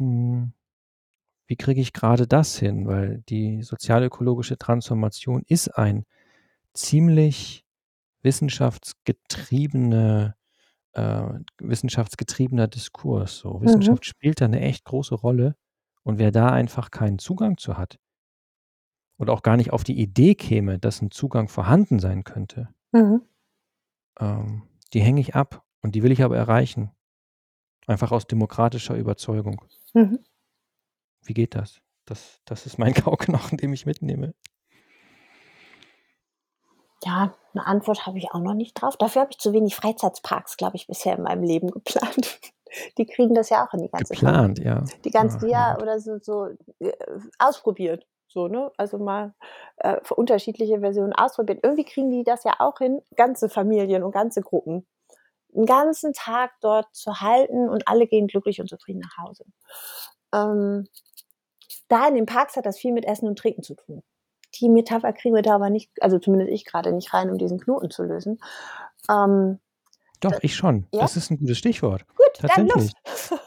Hm, 0.00 0.52
wie 1.48 1.56
kriege 1.56 1.80
ich 1.80 1.92
grade 1.94 2.26
das 2.28 2.58
hin? 2.58 2.86
Weil 2.86 3.22
die 3.28 3.62
sozialökologische 3.62 4.58
Transformation 4.58 5.42
ist 5.48 5.68
ein 5.76 6.04
ziemlich 6.74 7.64
wissenschaftsgetriebene 8.22 10.34
äh, 10.94 11.24
wissenschaftsgetriebener 11.60 12.68
Diskurs 12.68 13.38
so. 13.38 13.56
Mhm. 13.62 13.62
Wissenschaft 13.62 14.06
spielt 14.06 14.42
da 14.42 14.48
'ne 14.48 14.62
echt 14.62 14.86
große 14.86 15.16
Rolle 15.16 15.56
und 16.04 16.18
wer 16.18 16.32
da 16.32 16.50
einfach 16.50 16.90
keinen 16.92 17.20
Zugang 17.20 17.58
zu 17.58 17.78
hat 17.78 17.98
oder 19.20 19.32
auch 19.32 19.42
gar 19.42 19.56
nicht 19.56 19.72
auf 19.72 19.82
die 19.84 19.98
Idee 20.00 20.34
käme, 20.36 20.78
dass 20.78 21.02
'n 21.02 21.10
Zugang 21.10 21.48
vorhanden 21.48 21.98
sein 21.98 22.22
könnte 22.24 22.68
Mhm. 22.94 23.28
ähm, 24.20 24.62
die 24.94 25.00
hänge 25.02 25.20
ich 25.20 25.34
ab 25.34 25.62
und 25.82 25.94
die 25.94 26.02
will 26.02 26.12
ich 26.12 26.22
aber 26.22 26.36
erreichen, 26.36 26.90
einfach 27.86 28.12
aus 28.12 28.26
demokratischer 28.26 28.96
Überzeugung. 28.96 29.62
Mhm. 29.94 30.18
Wie 31.24 31.34
geht 31.34 31.54
das? 31.54 31.80
Das 32.04 32.40
das 32.44 32.66
ist 32.66 32.78
mein 32.78 32.94
Kauknochen, 32.94 33.58
den 33.58 33.72
ich 33.72 33.86
mitnehme. 33.86 34.34
Ja, 37.08 37.32
'ne 37.54 37.66
Antwort 37.66 38.06
habe 38.06 38.18
ich 38.18 38.32
auch 38.32 38.40
noch 38.40 38.52
nicht 38.52 38.74
drauf. 38.74 38.96
Dafür 38.98 39.22
habe 39.22 39.30
ich 39.32 39.38
zu 39.38 39.54
wenig 39.54 39.74
Freizeitparks, 39.74 40.58
glaube 40.58 40.76
ich, 40.76 40.86
bisher 40.86 41.16
in 41.16 41.22
meinem 41.22 41.42
Leben 41.42 41.70
geplant. 41.72 42.38
Die 42.98 43.06
kriegen 43.06 43.34
das 43.34 43.48
ja 43.48 43.66
auch 43.66 43.72
in 43.72 43.80
die 43.80 43.88
ganze 43.88 44.12
Geplant, 44.12 44.58
ja. 44.58 44.84
die 45.04 45.10
ganze 45.10 45.48
ja, 45.48 45.72
gut. 45.72 45.82
oder 45.82 46.00
so 46.00 46.18
so, 46.20 46.48
äh, 46.80 46.92
ausprobiert, 47.38 48.06
so, 48.28 48.46
ne? 48.46 48.70
Also, 48.76 48.98
mal, 48.98 49.32
äh, 49.78 49.96
unterschiedliche 50.14 50.80
Versionen 50.80 51.14
ausprobiert. 51.14 51.60
Irgendwie 51.62 51.84
kriegen 51.84 52.10
die 52.10 52.24
das 52.24 52.44
ja 52.44 52.56
auch 52.58 52.76
hin, 52.78 53.00
ganze 53.16 53.48
Familien 53.48 54.02
und 54.02 54.12
ganze 54.12 54.42
Gruppen 54.42 54.86
'n 55.54 55.64
ganzen 55.64 56.12
Tag 56.12 56.52
dort 56.60 56.94
zu 56.94 57.20
halten 57.22 57.70
und 57.70 57.88
alle 57.88 58.06
gehen 58.06 58.26
glücklich 58.26 58.60
und 58.60 58.68
zufrieden 58.68 59.00
nach 59.00 59.16
Hause. 59.16 59.44
Ähm, 60.34 60.86
da 61.88 62.06
in 62.08 62.14
den 62.14 62.26
Parks 62.26 62.56
hat 62.56 62.66
das 62.66 62.78
viel 62.78 62.92
mit 62.92 63.06
Essen 63.06 63.28
und 63.28 63.38
Trinken 63.38 63.62
zu 63.62 63.74
tun. 63.74 64.02
Die 64.60 64.68
Metapher 64.68 65.12
kriegen 65.12 65.34
wir 65.34 65.42
da 65.42 65.54
aber 65.54 65.70
nicht 65.70 65.90
also, 66.00 66.18
zumindest 66.18 66.50
ich 66.52 66.64
grade 66.64 66.92
nicht 66.92 67.12
rein, 67.14 67.30
um 67.30 67.38
diesen 67.38 67.60
Knoten 67.60 67.90
zu 67.90 68.02
lösen. 68.04 68.38
Ähm, 69.10 69.58
Doch, 70.20 70.38
ich 70.42 70.56
schon. 70.56 70.86
ja? 70.92 71.00
Das 71.02 71.16
ist 71.16 71.30
'n 71.30 71.38
gutes 71.38 71.58
Stichwort. 71.58 72.06
Gut. 72.08 72.26
Tatsächlich. 72.40 72.92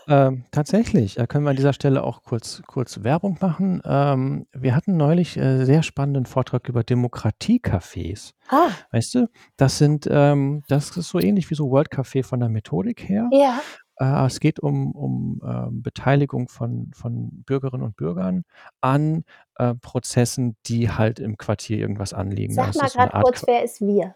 Ähm, 0.08 0.46
tatsächlich, 0.52 1.16
da 1.16 1.28
können 1.28 1.46
wir 1.46 1.52
an 1.52 1.56
dieser 1.56 1.74
Stelle 1.74 2.04
auch 2.04 2.24
kurz 2.24 2.62
kurz 2.68 3.04
Werbung 3.04 3.38
machen. 3.40 3.82
Ähm, 3.86 4.48
wir 4.52 4.76
hatten 4.76 4.98
neulich, 4.98 5.38
äh, 5.38 5.64
sehr 5.64 5.84
spannenden 5.84 6.26
Vortrag 6.26 6.68
über 6.68 6.82
Demokratiecafés. 6.82 8.32
Ah. 8.50 8.70
Weißt 8.92 9.14
du, 9.16 9.28
das 9.58 9.78
sind, 9.78 10.08
ähm 10.12 10.64
das 10.68 10.98
ist 10.98 11.08
so 11.10 11.20
ähnlich 11.20 11.50
wie 11.52 11.56
so 11.56 11.70
World 11.70 11.90
Café 11.92 12.24
von 12.26 12.40
der 12.42 12.50
Methodik 12.50 13.08
her. 13.08 13.30
Ja. 13.32 13.62
Äh, 13.98 14.26
es 14.26 14.40
geht 14.40 14.60
um 14.60 14.92
um, 14.92 15.42
ähm, 15.46 15.82
Beteiligung 15.82 16.48
von 16.50 16.92
von 16.94 17.44
Bürgerinnen 17.46 17.84
und 17.84 17.96
Bürgern 17.98 18.44
an, 18.82 19.24
äh, 19.58 19.74
Prozessen, 19.76 20.56
die 20.66 20.90
halt 20.92 21.20
im 21.20 21.38
Quartier 21.38 21.78
irgendwas 21.80 22.14
anliegen. 22.14 22.56
Sag 22.56 22.76
mal 22.76 22.90
das 22.90 22.94
so 22.94 23.10
kurz, 23.10 23.48
wer 23.48 23.64
ist 23.64 23.80
„wir“? 23.82 24.16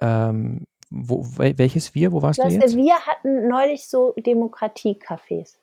Ähm, 0.00 0.66
wo 0.90 1.24
wel 1.38 1.56
welches 1.58 1.94
„wir“? 1.94 2.12
Wo 2.12 2.22
Du 2.22 2.22
warst 2.22 2.44
du 2.44 2.48
ja 2.48 2.50
jetzt? 2.50 2.76
wir 2.76 3.06
hatten 3.06 3.46
neulich 3.46 3.88
so 3.88 4.12
Demokratiecafés. 4.16 5.56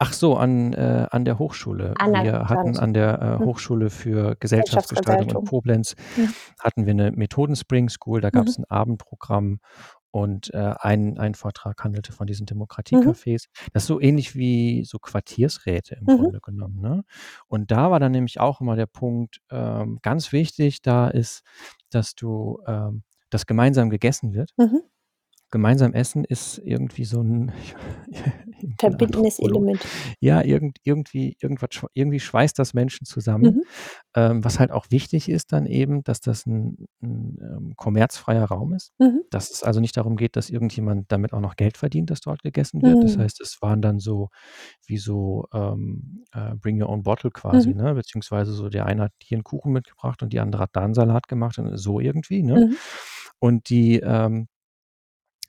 Ach 0.00 0.12
so, 0.12 0.36
an 0.36 0.72
äh, 0.74 1.06
an 1.10 1.24
der 1.24 1.40
Hochschule. 1.40 1.96
Ah, 1.96 2.06
na, 2.08 2.24
Wir 2.24 2.48
hatten 2.48 2.76
an 2.76 2.94
der, 2.94 3.20
äh, 3.20 3.38
Mhm. 3.38 3.44
Hochschule 3.44 3.90
für 3.90 4.36
Gesellschaftsgestaltung 4.38 5.28
in. 5.30 5.40
Koblenz 5.40 5.96
Mhm. 6.16 6.38
hatten 6.60 6.86
wir 6.86 6.94
'ne 6.94 7.10
Methoden-Spring 7.10 7.88
School, 7.88 8.20
da 8.20 8.30
Mhm. 8.32 8.52
gab's 8.52 8.58
'n 8.58 8.64
Abendprogramm 8.68 9.58
und, 10.18 10.52
äh, 10.54 10.74
ein 10.80 11.18
ein 11.18 11.34
Vortrag 11.34 11.82
handelte 11.84 12.12
von 12.12 12.26
diesen 12.26 12.46
Mhm. 12.92 13.12
Demokratiecafés. 13.12 13.46
Das 13.72 13.84
ist 13.84 13.88
so 13.88 14.00
ähnlich 14.00 14.34
wie 14.36 14.84
so 14.84 14.98
Quartiersräte 14.98 15.96
im 15.96 16.08
Mhm. 16.08 16.10
Grunde 16.10 16.40
genommen, 16.40 16.80
ne? 16.80 17.04
Und 17.48 17.70
da 17.70 17.90
war 17.90 18.00
dann 18.00 18.12
nämlich 18.12 18.40
auch 18.40 18.60
immer 18.60 18.76
der 18.76 18.86
Punkt, 18.86 19.40
ähm, 19.50 19.98
ganz 20.02 20.32
wichtig 20.32 20.82
da 20.82 21.08
ist, 21.08 21.42
dass 21.90 22.14
du 22.14 22.60
ähm, 22.66 23.02
dass 23.30 23.46
gemeinsam 23.46 23.90
gegessen 23.90 24.32
wird. 24.34 24.54
Mhm. 24.58 24.82
Gemeinsam 25.52 25.94
essen 25.94 26.24
ist 26.24 26.58
irgendwie 26.58 27.04
so 27.04 27.20
'n 27.22 27.52
irgend 28.60 28.84
'n 28.84 28.98
Verbindendes 28.98 29.40
Element. 29.40 29.88
ja, 30.20 30.42
irgend 30.42 30.78
irgendwie 30.84 31.36
irgendwas 31.40 31.70
irgendwie 31.94 32.20
schweißt 32.20 32.58
das 32.58 32.74
Menschen 32.74 33.06
zusammen. 33.06 33.56
Mhm. 33.56 33.68
Ähm, 34.16 34.44
was 34.44 34.60
halt 34.60 34.72
auch 34.72 34.86
wichtig 34.90 35.28
ist 35.30 35.52
dann 35.52 35.66
eben, 35.66 36.04
dass 36.04 36.20
das 36.20 36.46
'n 36.46 36.86
'n, 37.02 37.38
ähm, 37.42 37.74
kommerzfreier 37.76 38.44
Raum 38.46 38.74
ist. 38.74 38.92
Mhm. 39.00 39.28
Dass 39.30 39.50
es 39.50 39.62
also 39.64 39.80
nicht 39.80 39.96
darum 39.96 40.16
geht, 40.16 40.36
dass 40.36 40.50
irgendjemand 40.50 41.12
damit 41.12 41.32
auch 41.34 41.40
noch 41.40 41.56
Geld 41.56 41.76
verdient, 41.78 42.10
dass 42.10 42.20
dort 42.20 42.42
gegessen 42.42 42.84
wird. 42.84 43.02
Das 43.04 43.16
Mhm. 43.16 43.18
heißt, 43.18 43.40
es 43.42 43.58
waren 43.62 43.82
dann 43.82 44.00
so 44.00 44.30
wie 44.86 44.98
so, 44.98 45.46
ähm, 45.54 46.24
äh, 46.34 46.54
Bring 46.56 46.82
Your 46.82 46.90
Own 46.90 47.02
Bottle 47.04 47.30
quasi, 47.32 47.72
Mhm. 47.72 47.74
ne? 47.74 47.94
Beziehungsweise 47.94 48.52
so 48.54 48.68
der 48.70 48.86
eine 48.86 49.04
hat 49.04 49.12
hier 49.22 49.38
'n 49.38 49.44
Kuchen 49.44 49.72
mitgebracht 49.72 50.22
und 50.22 50.32
die 50.34 50.40
andere 50.40 50.62
hat 50.64 50.70
da 50.74 50.84
'n 50.84 50.94
Salat 50.94 51.28
gemacht 51.28 51.58
und 51.58 51.76
so 51.78 52.00
irgendwie, 52.00 52.42
ne? 52.44 52.60
Mhm. 52.60 52.78
Und 53.40 53.70
die, 53.70 54.00
ähm 54.00 54.42
äh, 54.42 54.57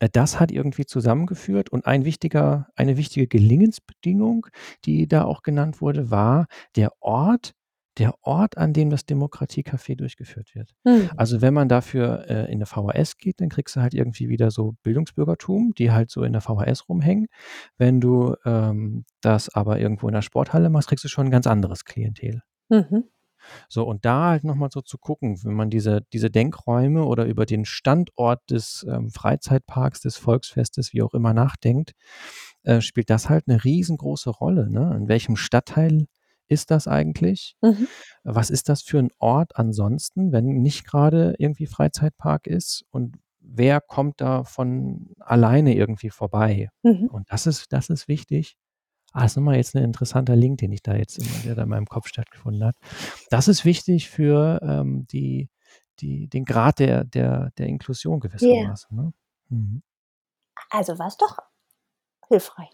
das 0.07 0.39
hat 0.39 0.51
irgendwie 0.51 0.85
zusammengeführt 0.85 1.69
und 1.69 1.85
ein 1.85 2.05
wichtiger 2.05 2.67
eine 2.75 2.97
wichtige 2.97 3.27
Gelingensbedingung, 3.27 4.47
die 4.85 5.07
da 5.07 5.23
auch 5.25 5.41
genannt 5.43 5.81
wurde, 5.81 6.09
war 6.11 6.47
der 6.75 6.91
Ort 7.01 7.53
der 7.97 8.13
Ort, 8.21 8.57
an 8.57 8.71
dem 8.71 8.89
das 8.89 9.01
Demokratiecafé 9.05 9.95
durchgeführt 9.97 10.55
wird. 10.55 10.73
Mhm. 10.85 11.09
Also, 11.17 11.41
wenn 11.41 11.53
man 11.53 11.67
dafür, 11.67 12.25
äh, 12.29 12.49
in 12.49 12.59
'ne 12.59 12.65
VHS 12.65 13.17
geht, 13.17 13.41
dann 13.41 13.49
kriegst 13.49 13.75
du 13.75 13.81
halt 13.81 13.93
irgendwie 13.93 14.29
wieder 14.29 14.51
so 14.51 14.75
Bildungsbürgertum, 14.83 15.73
die 15.77 15.91
halt 15.91 16.09
so 16.09 16.23
in 16.23 16.31
der 16.31 16.41
VHS 16.41 16.87
rumhängen. 16.87 17.27
Wenn 17.77 17.99
du, 17.99 18.35
ähm, 18.45 19.03
das 19.21 19.49
aber 19.53 19.79
irgendwo 19.79 20.07
in 20.07 20.13
'ner 20.13 20.21
Sporthalle 20.21 20.69
machst, 20.69 20.87
kriegst 20.87 21.03
du 21.03 21.09
schon 21.09 21.27
'n 21.27 21.31
ganz 21.31 21.45
anderes 21.47 21.83
Klientel. 21.83 22.41
Mhm. 22.69 23.03
So, 23.67 23.85
und 23.85 24.05
da 24.05 24.29
halt 24.29 24.43
nochmal 24.43 24.69
so 24.71 24.81
zu 24.81 24.97
gucken, 24.97 25.43
wenn 25.43 25.53
man 25.53 25.69
diese, 25.69 26.01
diese 26.13 26.29
Denkräume 26.29 27.03
oder 27.05 27.25
über 27.25 27.45
den 27.45 27.65
Standort 27.65 28.41
des 28.49 28.85
ähm, 28.89 29.09
Freizeitparks, 29.09 30.01
des 30.01 30.17
Volksfestes, 30.17 30.93
wie 30.93 31.01
auch 31.01 31.13
immer 31.13 31.33
nachdenkt, 31.33 31.93
äh, 32.63 32.81
spielt 32.81 33.09
das 33.09 33.29
halt 33.29 33.45
eine 33.47 33.63
riesengroße 33.63 34.29
Rolle. 34.29 34.69
Ne? 34.69 34.95
In 34.97 35.07
welchem 35.07 35.35
Stadtteil 35.35 36.07
ist 36.47 36.71
das 36.71 36.87
eigentlich? 36.87 37.55
Mhm. 37.61 37.87
Was 38.23 38.49
ist 38.49 38.69
das 38.69 38.81
für 38.81 38.99
ein 38.99 39.11
Ort 39.19 39.55
ansonsten, 39.55 40.31
wenn 40.31 40.45
nicht 40.45 40.85
gerade 40.85 41.35
irgendwie 41.37 41.67
Freizeitpark 41.67 42.47
ist? 42.47 42.85
Und 42.89 43.17
wer 43.39 43.81
kommt 43.81 44.19
da 44.19 44.43
von 44.43 45.09
alleine 45.19 45.75
irgendwie 45.75 46.09
vorbei? 46.09 46.69
Mhm. 46.83 47.07
Und 47.07 47.31
das 47.31 47.47
ist, 47.47 47.71
das 47.71 47.89
ist 47.89 48.07
wichtig. 48.07 48.57
Ah, 49.13 49.23
das 49.23 49.31
ist 49.31 49.35
nochmal 49.37 49.55
jetzt 49.55 49.75
ein 49.75 49.83
interessanter 49.83 50.35
Link, 50.35 50.59
den 50.59 50.71
ich 50.71 50.83
da 50.83 50.95
jetzt, 50.95 51.19
der 51.45 51.55
da 51.55 51.63
in 51.63 51.69
meinem 51.69 51.87
Kopf 51.87 52.07
stattgefunden 52.07 52.63
hat. 52.63 52.75
Das 53.29 53.47
ist 53.47 53.65
wichtig 53.65 54.09
für 54.09 54.59
ähm, 54.61 55.07
die, 55.07 55.49
die, 55.99 56.27
den 56.27 56.45
Grad 56.45 56.79
der, 56.79 57.03
der, 57.03 57.51
der 57.57 57.67
Inklusion 57.67 58.19
gewissermaßen. 58.19 58.95
Ne? 58.95 59.13
Mhm. 59.49 59.81
Also 60.69 60.99
war 60.99 61.07
es 61.07 61.17
doch 61.17 61.37
hilfreich. 62.27 62.69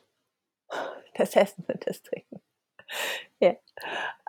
Das 1.16 1.36
Essen 1.36 1.64
und 1.68 1.88
das 1.88 2.02
Trinken. 2.02 2.42
Ja. 3.42 3.50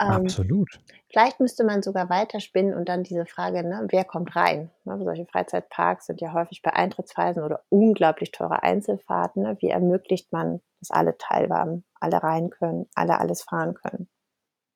Ähm, 0.00 0.24
Absolut. 0.24 0.68
vielleicht 1.08 1.38
müsste 1.38 1.62
man 1.62 1.80
sogar 1.82 2.10
weiterspinnen 2.10 2.74
und 2.74 2.88
dann 2.88 3.04
diese 3.04 3.24
Frage, 3.24 3.62
ne, 3.62 3.86
wer 3.90 4.04
kommt 4.04 4.34
rein? 4.34 4.70
Ne, 4.84 4.98
solche 5.02 5.26
Freizeitparks 5.26 6.06
sind 6.06 6.20
ja 6.20 6.32
häufig 6.32 6.60
bei 6.60 6.72
Eintrittspreisen 6.72 7.42
oder 7.42 7.62
unglaublich 7.68 8.32
teure 8.32 8.64
Einzelfahrten. 8.64 9.44
Ne? 9.44 9.56
Wie 9.60 9.70
ermöglicht 9.70 10.32
man, 10.32 10.60
dass 10.80 10.90
alle 10.90 11.16
teilhaben, 11.18 11.84
alle 12.00 12.20
rein 12.22 12.50
können, 12.50 12.88
alle 12.94 13.20
alles 13.20 13.42
fahren 13.42 13.74
können? 13.74 14.08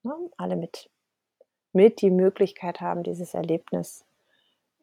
Ne? 0.04 0.14
Alle 0.36 0.56
mit, 0.56 0.88
mit 1.72 2.00
die 2.00 2.10
Möglichkeit 2.10 2.80
haben, 2.80 3.02
dieses 3.02 3.34
Erlebnis 3.34 4.06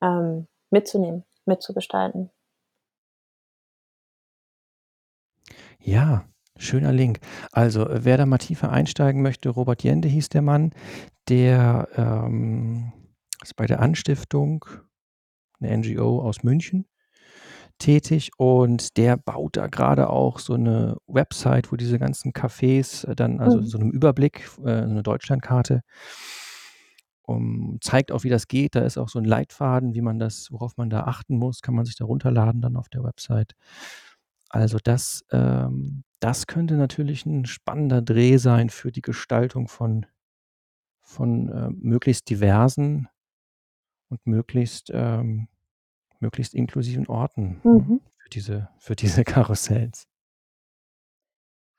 ähm, 0.02 0.48
mitzunehmen, 0.70 1.24
mitzugestalten. 1.46 2.30
Ja, 5.80 6.26
schöner 6.60 6.92
Link. 6.94 7.20
Also, 7.52 7.88
äh, 7.88 8.04
wer 8.06 8.18
da 8.18 8.26
mal 8.26 8.38
tiefer 8.38 8.72
einsteigen 8.72 9.22
möchte, 9.22 9.50
Robert 9.50 9.84
Jende 9.84 10.08
hieß 10.08 10.30
der 10.30 10.42
Mann, 10.42 10.72
der 11.30 11.88
ähm, 11.96 12.92
ist 13.44 13.56
bei 13.56 13.66
der 13.66 13.82
Anstiftung, 13.82 14.66
eine 15.60 15.72
NGO 15.78 16.22
aus 16.22 16.44
München, 16.44 16.86
tätig 17.80 18.32
und 18.38 18.98
der 18.98 19.18
baut 19.18 19.58
da 19.58 19.68
gerade 19.68 20.10
auch 20.10 20.40
so 20.40 20.54
eine 20.56 20.98
Website, 21.08 21.72
wo 21.72 21.76
diese 21.76 22.00
ganzen 22.00 22.34
Cafés 22.34 23.08
äh, 23.08 23.16
dann, 23.16 23.40
also 23.40 23.60
Mhm. 23.60 23.66
so 23.66 23.78
einem 23.80 23.92
Überblick, 23.92 24.46
äh, 24.66 24.84
so 24.84 24.90
eine 24.90 25.04
Deutschlandkarte, 25.04 25.82
um, 27.24 27.78
zeigt 27.82 28.12
auch, 28.12 28.24
wie 28.24 28.30
das 28.30 28.48
geht. 28.48 28.76
Da 28.76 28.82
ist 28.82 28.98
auch 28.98 29.10
so 29.10 29.20
ein 29.20 29.26
Leitfaden, 29.26 29.94
wie 29.94 30.02
man 30.02 30.18
das, 30.18 30.48
worauf 30.52 30.78
man 30.78 30.90
da 30.90 31.02
achten 31.04 31.38
muss, 31.38 31.62
kann 31.62 31.76
man 31.76 31.86
sich 31.86 31.96
da 31.98 32.06
runterladen 32.06 32.62
dann 32.62 32.78
auf 32.78 32.88
der 32.90 33.04
Website. 33.04 33.54
Also 34.50 34.78
das, 34.84 35.26
ähm, 35.32 36.04
das 36.20 36.48
könnte 36.48 36.76
natürlich 36.76 37.26
ein 37.26 37.46
spannender 37.46 38.02
Dreh 38.02 38.38
sein 38.38 38.70
für 38.70 38.92
die 38.92 39.02
Gestaltung 39.02 39.68
von, 39.68 40.06
von 41.02 41.50
äh, 41.50 41.70
möglichst 41.72 42.30
diversen 42.30 43.10
und 44.10 44.26
möglichst, 44.26 44.90
ähm, 44.94 45.48
möglichst 46.20 46.54
inklusiven 46.54 47.08
Orten 47.08 47.62
ne, 47.72 47.88
Mhm. 47.90 48.02
für, 48.18 48.30
diese, 48.30 48.70
für 48.80 48.96
diese 48.96 49.24
Karussells. 49.26 50.08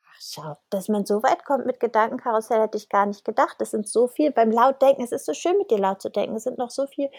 Ach, 0.05 0.21
schau, 0.21 0.57
dass 0.71 0.89
man 0.89 1.07
so 1.07 1.23
weit 1.23 1.45
kommt 1.45 1.65
mit 1.67 1.81
Gedankenkarussell, 1.81 2.61
hätte 2.63 2.77
ich 2.79 2.89
gar 2.89 3.07
nicht 3.07 3.25
gedacht. 3.25 3.57
Es 3.61 3.71
sind 3.71 3.89
so 3.89 4.09
viel 4.09 4.33
beim 4.33 4.51
Lautdenken. 4.51 5.03
Es 5.03 5.13
ist 5.13 5.27
so 5.27 5.35
schön, 5.35 5.57
mit 5.59 5.71
dir 5.71 5.79
laut 5.79 6.03
zu 6.03 6.11
denken. 6.11 6.37
Es 6.37 6.45
sind 6.45 6.59
noch 6.59 6.71
so 6.71 6.87
viele 6.87 7.11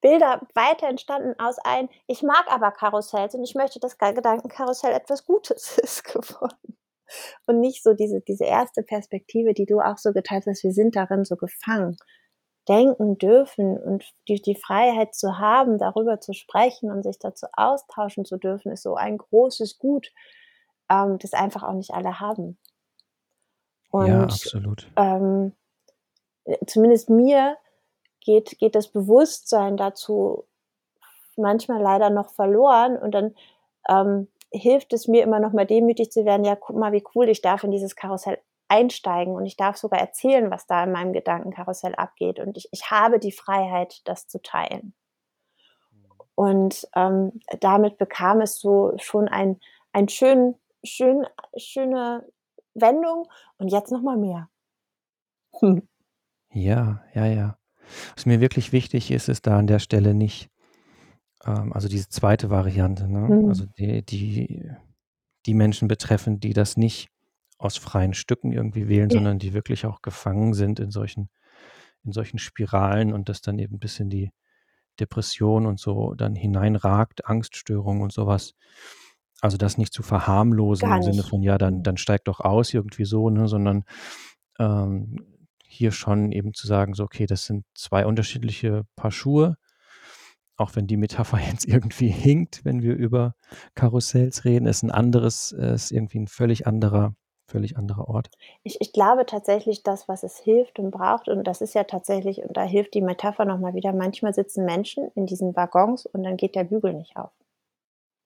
Bilder 0.00 0.40
weiter 0.54 0.88
entstanden 0.88 1.34
aus 1.38 1.58
ein, 1.58 1.88
ich 2.06 2.22
mag 2.22 2.46
aber 2.50 2.70
Karussells 2.70 3.34
und 3.34 3.44
ich 3.44 3.54
möchte, 3.54 3.80
dass 3.80 3.98
Ge- 3.98 4.14
Gedankenkarussell 4.14 4.92
etwas 4.92 5.24
Gutes 5.24 5.78
ist 5.78 6.04
geworden. 6.04 6.76
Und 7.46 7.60
nicht 7.60 7.82
so 7.82 7.92
diese, 7.94 8.20
diese 8.20 8.44
erste 8.44 8.82
Perspektive, 8.82 9.52
die 9.52 9.66
du 9.66 9.80
auch 9.80 9.98
so 9.98 10.12
geteilt 10.12 10.44
hast, 10.46 10.62
wir 10.62 10.72
sind 10.72 10.94
darin 10.96 11.24
so 11.24 11.36
gefangen. 11.36 11.96
Denken 12.68 13.18
dürfen 13.18 13.78
und 13.78 14.04
die, 14.28 14.40
die 14.40 14.54
Freiheit 14.54 15.14
zu 15.14 15.38
haben, 15.38 15.78
darüber 15.78 16.20
zu 16.20 16.34
sprechen 16.34 16.90
und 16.90 17.02
sich 17.02 17.18
dazu 17.18 17.46
austauschen 17.52 18.24
zu 18.24 18.36
dürfen, 18.36 18.70
ist 18.70 18.82
so 18.82 18.94
ein 18.94 19.18
großes 19.18 19.78
Gut, 19.78 20.12
ähm, 20.88 21.18
das 21.18 21.32
einfach 21.32 21.62
auch 21.64 21.72
nicht 21.72 21.90
alle 21.92 22.20
haben. 22.20 22.58
Ja, 23.92 24.22
Und 24.22 24.22
absolut. 24.22 24.88
ähm, 24.96 25.52
äh, 26.44 26.58
zumindest 26.66 27.10
mir 27.10 27.56
geht, 28.20 28.58
geht 28.58 28.74
das 28.74 28.88
Bewusstsein 28.88 29.76
dazu 29.76 30.46
manchmal 31.36 31.80
leider 31.80 32.10
noch 32.10 32.30
verloren 32.30 32.96
und 32.96 33.12
dann 33.12 33.34
ähm, 33.88 34.28
hilft 34.52 34.92
es 34.92 35.08
mir 35.08 35.22
immer 35.22 35.40
noch 35.40 35.52
mal 35.52 35.66
demütig 35.66 36.10
zu 36.10 36.24
werden, 36.24 36.44
ja, 36.44 36.56
guck 36.56 36.76
mal, 36.76 36.92
wie 36.92 37.04
cool, 37.14 37.28
ich 37.28 37.40
darf 37.40 37.64
in 37.64 37.70
dieses 37.70 37.96
Karussell 37.96 38.38
einsteigen 38.68 39.34
und 39.34 39.46
ich 39.46 39.56
darf 39.56 39.76
sogar 39.76 40.00
erzählen, 40.00 40.50
was 40.50 40.66
da 40.66 40.84
in 40.84 40.92
meinem 40.92 41.12
Gedankenkarussell 41.12 41.94
abgeht 41.94 42.38
und 42.38 42.56
ich, 42.56 42.68
ich 42.72 42.90
habe 42.90 43.18
die 43.18 43.32
Freiheit, 43.32 44.00
das 44.04 44.28
zu 44.28 44.40
teilen. 44.40 44.94
Und 46.34 46.88
ähm, 46.96 47.40
damit 47.60 47.98
bekam 47.98 48.40
es 48.40 48.60
so 48.60 48.92
schon 48.96 49.28
ein, 49.28 49.60
ein 49.92 50.08
schön, 50.08 50.54
schön, 50.82 51.26
schöne 51.56 52.26
Wendung 52.72 53.28
und 53.58 53.68
jetzt 53.68 53.92
noch 53.92 54.02
mal 54.02 54.16
mehr. 54.16 54.48
Hm. 55.58 55.86
Ja, 56.52 57.00
ja, 57.14 57.26
ja. 57.26 57.59
Was 58.16 58.26
mir 58.26 58.40
wirklich 58.40 58.72
wichtig 58.72 59.10
ist, 59.10 59.28
ist 59.28 59.46
da 59.46 59.58
an 59.58 59.66
der 59.66 59.78
Stelle 59.78 60.14
nicht, 60.14 60.48
ähm, 61.44 61.72
also 61.72 61.88
diese 61.88 62.08
zweite 62.08 62.50
Variante, 62.50 63.08
ne? 63.08 63.20
Mhm. 63.28 63.48
Also 63.48 63.66
die, 63.78 64.02
die, 64.04 64.70
die 65.46 65.54
Menschen 65.54 65.88
betreffen, 65.88 66.40
die 66.40 66.52
das 66.52 66.76
nicht 66.76 67.08
aus 67.58 67.76
freien 67.76 68.14
Stücken 68.14 68.52
irgendwie 68.52 68.88
wählen, 68.88 69.10
Ja. 69.10 69.14
sondern 69.14 69.38
die 69.38 69.52
wirklich 69.54 69.86
auch 69.86 70.02
gefangen 70.02 70.54
sind 70.54 70.80
in 70.80 70.90
solchen, 70.90 71.30
in 72.04 72.12
solchen 72.12 72.38
Spiralen 72.38 73.12
und 73.12 73.28
das 73.28 73.42
dann 73.42 73.58
eben 73.58 73.78
bis 73.78 74.00
in 74.00 74.10
die 74.10 74.32
Depression 75.00 75.66
und 75.66 75.80
so 75.80 76.14
dann 76.14 76.34
hineinragt, 76.36 77.26
Angststörungen 77.26 78.02
und 78.02 78.12
sowas. 78.12 78.54
Also 79.42 79.56
das 79.56 79.78
nicht 79.78 79.92
zu 79.94 80.02
verharmlosen 80.02 80.88
Gar 80.88 80.96
im 80.96 81.02
Sinne 81.02 81.16
nicht. 81.16 81.30
von, 81.30 81.42
ja, 81.42 81.58
dann, 81.58 81.78
Mhm. 81.78 81.82
dann 81.82 81.96
steigt 81.96 82.28
doch 82.28 82.40
aus 82.40 82.74
irgendwie 82.74 83.04
so, 83.06 83.30
ne, 83.30 83.48
sondern 83.48 83.84
ähm, 84.58 85.29
hier 85.70 85.92
schon 85.92 86.32
eben 86.32 86.52
zu 86.54 86.66
sagen, 86.66 86.94
so, 86.94 87.04
okay, 87.04 87.26
das 87.26 87.44
sind 87.44 87.64
zwei 87.74 88.06
unterschiedliche 88.06 88.84
Paar 88.96 89.10
Schuhe, 89.10 89.56
auch 90.56 90.76
wenn 90.76 90.86
die 90.86 90.96
Metapher 90.96 91.38
jetzt 91.50 91.66
irgendwie 91.66 92.08
hinkt, 92.08 92.64
wenn 92.64 92.82
wir 92.82 92.94
über 92.94 93.34
Karussells 93.74 94.44
reden, 94.44 94.66
ist 94.66 94.82
ein 94.82 94.90
anderes, 94.90 95.52
äh, 95.52 95.74
ist 95.74 95.90
irgendwie 95.90 96.20
ein 96.20 96.28
völlig 96.28 96.66
anderer, 96.66 97.14
völlig 97.46 97.76
anderer 97.76 98.08
Ort. 98.08 98.30
Ich, 98.62 98.80
ich 98.80 98.92
glaube 98.92 99.26
tatsächlich, 99.26 99.82
das, 99.82 100.08
was 100.08 100.22
es 100.22 100.38
hilft 100.38 100.78
und 100.78 100.90
braucht, 100.90 101.28
und 101.28 101.44
das 101.44 101.60
ist 101.60 101.74
ja 101.74 101.84
tatsächlich, 101.84 102.42
und 102.42 102.56
da 102.56 102.62
hilft 102.62 102.94
die 102.94 103.00
Metapher 103.00 103.44
nochmal 103.44 103.74
wieder, 103.74 103.92
manchmal 103.92 104.34
sitzen 104.34 104.64
Menschen 104.64 105.10
in 105.14 105.26
diesen 105.26 105.56
Waggons 105.56 106.06
und 106.06 106.22
dann 106.22 106.36
geht 106.36 106.54
der 106.54 106.64
Bügel 106.64 106.94
nicht 106.94 107.16
auf. 107.16 107.32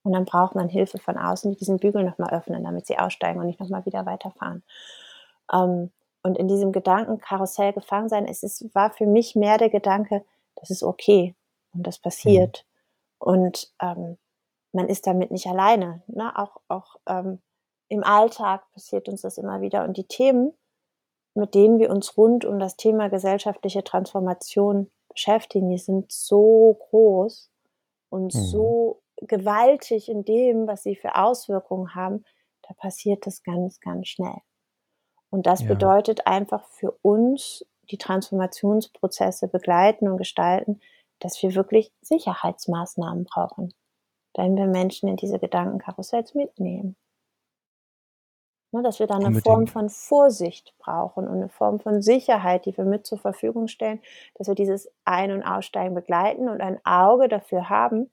Und 0.03 0.13
dann 0.13 0.27
braucht 0.27 0.55
man 0.55 0.69
Hilfe 0.69 0.99
von 0.99 1.17
außen, 1.17 1.53
die 1.53 1.57
diesen 1.57 1.79
Bügel 1.79 2.05
nochmal 2.05 2.35
öffnen, 2.35 2.63
damit 2.65 2.87
sie 2.87 2.99
aussteigen 2.99 3.41
und 3.41 3.47
nicht 3.47 3.61
nochmal 3.61 3.87
wieder 3.87 4.05
weiterfahren. 4.05 4.63
Ähm, 5.51 5.91
und 6.25 6.39
in 6.39 6.49
diesem 6.49 6.73
Gedankenkarussell 6.73 7.73
gefangen 7.75 8.09
sein, 8.09 8.27
es 8.27 8.43
ist, 8.43 8.75
war 8.75 8.91
für 8.93 9.07
mich 9.07 9.37
mehr 9.37 9.59
der 9.59 9.71
Gedanke, 9.71 10.25
das 10.57 10.71
ist 10.71 10.83
okay 10.83 11.37
und 11.75 11.87
das 11.87 11.99
Mhm. 11.99 12.03
passiert. 12.03 12.67
Und 13.19 13.73
ähm, 13.81 14.19
man 14.73 14.89
ist 14.89 15.07
damit 15.07 15.31
nicht 15.31 15.47
alleine. 15.47 16.03
Ne? 16.09 16.37
Auch, 16.39 16.57
auch 16.69 16.97
ähm, 17.09 17.41
im 17.89 18.03
Alltag 18.05 18.65
passiert 18.73 19.09
uns 19.09 19.23
das 19.23 19.39
immer 19.39 19.61
wieder. 19.61 19.85
Und 19.85 19.97
die 19.99 20.07
Themen, 20.09 20.53
mit 21.35 21.55
denen 21.55 21.79
wir 21.79 21.91
uns 21.91 22.17
rund 22.17 22.45
um 22.45 22.59
das 22.59 22.77
Thema 22.77 23.09
gesellschaftliche 23.11 23.85
Transformation 23.85 24.91
beschäftigen, 25.11 25.71
die 25.71 25.79
sind 25.79 26.11
so 26.13 26.79
groß 26.91 27.51
und 28.11 28.35
Mhm. 28.35 28.39
so 28.39 29.03
gewaltig 29.19 30.09
in 30.09 30.25
dem, 30.25 30.67
was 30.67 30.83
sie 30.85 30.97
für 30.97 31.17
Auswirkungen 31.17 31.95
haben, 31.95 32.25
da 32.69 32.75
passiert 32.75 33.27
das 33.27 33.43
ganz, 33.43 33.81
ganz 33.81 34.09
schnell. 34.09 34.39
Und 35.35 35.47
das 35.47 35.65
Ja. 35.65 35.67
bedeutet 35.67 36.29
einfach 36.29 36.65
für 36.69 36.93
uns, 37.03 37.67
die 37.91 37.99
Transformationsprozesse 37.99 39.49
begleiten 39.49 40.09
und 40.09 40.17
gestalten, 40.19 40.81
dass 41.19 41.43
wir 41.43 41.57
wirklich 41.57 41.93
Sicherheitsmaßnahmen 42.03 43.25
brauchen, 43.25 43.75
wenn 44.37 44.57
wir 44.57 44.67
Menschen 44.67 45.09
in 45.09 45.17
diese 45.17 45.41
Gedankenkarussells 45.41 46.35
mitnehmen. 46.35 46.97
Ne, 48.73 48.83
dass 48.83 48.99
wir 48.99 49.07
da 49.07 49.15
eine 49.17 49.33
Form 49.33 49.67
von 49.67 49.89
Vorsicht 49.89 50.75
brauchen 50.79 51.27
und 51.29 51.35
eine 51.37 51.49
Form 51.49 51.81
von 51.81 52.03
Sicherheit, 52.03 52.67
die 52.67 52.77
wir 52.77 52.85
mit 52.85 53.07
zur 53.07 53.19
Verfügung 53.19 53.69
stellen, 53.69 54.03
dass 54.35 54.49
wir 54.49 54.55
dieses 54.55 54.93
Ein- 55.05 55.33
und 55.33 55.43
Aussteigen 55.45 55.95
begleiten 55.95 56.49
und 56.49 56.61
ein 56.61 56.79
Auge 56.85 57.29
dafür 57.29 57.69
haben, 57.71 58.11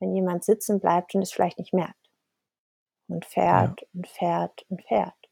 wenn 0.00 0.14
jemand 0.14 0.44
sitzen 0.44 0.80
bleibt 0.80 1.14
und 1.14 1.22
es 1.22 1.32
vielleicht 1.32 1.58
nicht 1.58 1.74
merkt 1.74 2.10
und 3.08 3.26
Ja. 3.50 3.76
fährt 3.76 3.86
und 3.92 4.06
fährt 4.08 4.64
und 4.70 4.82
fährt. 4.82 5.27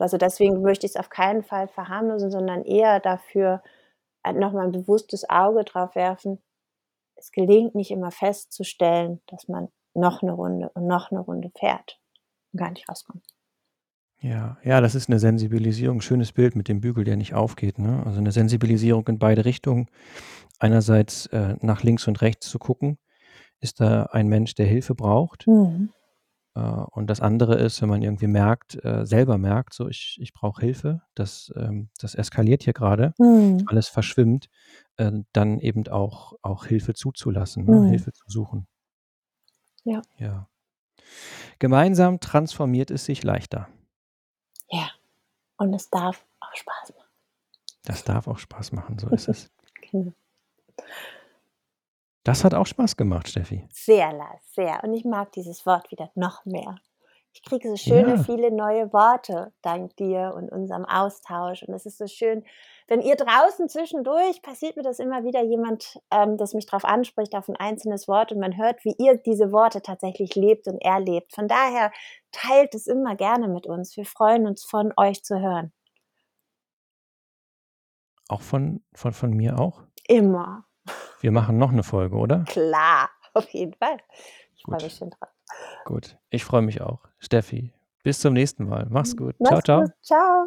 Also, 0.00 0.16
deswegen 0.16 0.62
möchte 0.62 0.86
ich's 0.86 0.96
auf 0.96 1.10
keinen 1.10 1.42
Fall 1.42 1.68
verharmlosen, 1.68 2.30
sondern 2.30 2.64
eher 2.64 3.00
dafür 3.00 3.62
halt 4.24 4.38
noch 4.38 4.52
mal 4.52 4.66
'n 4.66 4.72
bewusstes 4.72 5.28
Auge 5.30 5.64
drauf 5.64 5.94
werfen. 5.96 6.40
Es 7.16 7.32
gelingt 7.32 7.74
nicht 7.76 7.90
immer 7.92 8.10
festzustellen, 8.12 9.22
dass 9.28 9.48
man 9.48 9.68
noch 9.94 10.22
'ne 10.22 10.32
Runde 10.32 10.70
und 10.74 10.86
noch 10.88 11.10
'ne 11.12 11.20
Runde 11.20 11.50
fährt 11.58 12.00
und 12.52 12.58
gar 12.60 12.70
nicht 12.72 12.88
rauskommt. 12.88 13.24
Ja, 14.20 14.56
ja, 14.62 14.80
das 14.80 14.94
ist 14.94 15.08
'ne 15.08 15.18
Sensibilisierung. 15.18 16.00
Schönes 16.00 16.32
Bild 16.32 16.54
mit 16.54 16.68
dem 16.68 16.80
Bügel, 16.80 17.04
der 17.04 17.16
nicht 17.16 17.34
aufgeht, 17.34 17.78
ne? 17.78 18.02
Also, 18.06 18.20
'ne 18.20 18.30
Sensibilisierung 18.32 19.06
in 19.08 19.18
beide 19.18 19.44
Richtungen. 19.44 19.88
Einerseits, 20.58 21.26
äh, 21.28 21.56
nach 21.60 21.82
links 21.82 22.08
und 22.08 22.22
rechts 22.22 22.48
zu 22.48 22.58
gucken. 22.58 22.98
Ist 23.60 23.80
da 23.80 24.04
ein 24.12 24.28
Mensch, 24.28 24.54
der 24.54 24.66
Hilfe 24.66 24.94
braucht? 24.94 25.48
Mhm. 25.48 25.92
Äh, 26.56 26.60
und 26.60 27.08
das 27.08 27.20
andere 27.20 27.56
ist, 27.56 27.80
wenn 27.82 27.88
man 27.88 28.02
irgendwie 28.02 28.26
merkt 28.26 28.82
äh, 28.84 29.06
selber 29.06 29.38
merkt, 29.38 29.74
so: 29.74 29.88
„Ich 29.88 30.18
ich 30.20 30.32
brauche 30.34 30.60
Hilfe, 30.62 31.02
das 31.14 31.52
ähm, 31.56 31.90
das 32.00 32.14
eskaliert 32.14 32.62
hier 32.64 32.72
grade, 32.74 33.14
Mhm. 33.18 33.66
alles 33.66 33.88
verschwimmt“, 33.88 34.48
äh, 34.96 35.12
dann 35.32 35.60
eben 35.60 35.86
auch 35.88 36.34
auch 36.42 36.66
Hilfe 36.66 36.94
zuzulassen, 36.94 37.66
Mhm. 37.66 37.84
Hilfe 37.84 38.12
zu 38.12 38.24
suchen. 38.28 38.66
Ja. 39.86 40.02
Ja. 40.18 40.48
Gemeinsam 41.60 42.20
transformiert 42.20 42.90
es 42.90 43.04
sich 43.04 43.22
leichter. 43.22 43.68
Ja, 44.70 44.90
und 45.58 45.74
es 45.74 45.90
darf 45.90 46.26
auch 46.40 46.54
Spaß 46.56 46.94
machen. 46.96 47.10
Das 47.84 48.04
darf 48.04 48.28
auch 48.28 48.38
Spaß 48.38 48.72
machen, 48.72 48.98
so 48.98 49.08
ist 49.10 49.28
es. 49.28 49.48
Genau. 49.92 50.12
Das 52.24 52.44
hat 52.44 52.54
auch 52.54 52.66
Spaß 52.66 52.96
gemacht, 52.96 53.28
Steffi. 53.28 53.68
Sehr, 53.70 54.12
La 54.12 54.30
sehr. 54.50 54.84
Und 54.84 54.94
ich 54.94 55.04
mag 55.04 55.32
dieses 55.32 55.64
Wort 55.66 55.90
wieder 55.90 56.10
noch 56.14 56.44
mehr. 56.44 56.76
Ich 57.34 57.42
kriege 57.42 57.66
so 57.70 57.76
schöne, 57.76 58.16
Ja. 58.16 58.18
viele 58.18 58.50
neue 58.50 58.92
Worte 58.92 59.54
dank 59.62 59.96
dir 59.96 60.34
und 60.36 60.50
unserem 60.52 60.84
Austausch. 60.84 61.62
Und 61.62 61.72
es 61.72 61.86
ist 61.86 61.96
so 61.96 62.06
schön, 62.06 62.44
wenn 62.88 63.00
ihr 63.00 63.16
draußen 63.16 63.70
zwischendurch 63.70 64.42
passiert 64.42 64.76
mir 64.76 64.82
das 64.82 64.98
immer 64.98 65.24
wieder, 65.24 65.42
jemand, 65.42 65.98
ähm, 66.10 66.36
das 66.36 66.52
mich 66.52 66.66
drauf 66.66 66.84
anspricht 66.84 67.34
auf 67.34 67.48
'n 67.48 67.56
einzelnes 67.56 68.06
Wort 68.06 68.32
und 68.32 68.40
man 68.40 68.58
hört, 68.58 68.84
wie 68.84 68.94
ihr 68.98 69.16
diese 69.16 69.50
Worte 69.50 69.80
tatsächlich 69.80 70.34
lebt 70.34 70.68
und 70.68 70.78
erlebt. 70.82 71.34
Von 71.34 71.48
daher 71.48 71.90
teilt 72.32 72.74
es 72.74 72.86
immer 72.86 73.16
gerne 73.16 73.48
mit 73.48 73.66
uns. 73.66 73.96
Wir 73.96 74.04
freuen 74.04 74.46
uns, 74.46 74.62
von 74.64 74.92
euch 74.98 75.22
zu 75.24 75.40
hören. 75.40 75.72
Auch 78.28 78.42
von 78.42 78.82
von 78.94 79.12
von 79.12 79.30
mir 79.32 79.58
auch? 79.60 79.84
Immer. 80.08 80.64
Wir 81.20 81.30
machen 81.30 81.58
noch 81.58 81.72
'ne 81.72 81.82
Folge, 81.82 82.16
oder? 82.16 82.44
Klar, 82.48 83.10
auf 83.34 83.48
jeden 83.50 83.74
Fall. 83.74 83.98
Ich 84.54 84.62
freue 84.62 84.82
mich 84.82 84.94
schon 84.94 85.10
drauf. 85.10 85.28
Gut, 85.84 86.16
ich 86.30 86.44
freue 86.44 86.62
mich 86.62 86.80
auch. 86.80 87.00
Steffi, 87.18 87.72
bis 88.02 88.20
zum 88.20 88.32
nächsten 88.34 88.68
Mal. 88.68 88.86
Mach's 88.90 89.16
gut. 89.16 89.34
Mach's 89.38 89.64
tschau. 89.64 89.80
gut. 89.82 89.90
Tschau. 90.02 90.46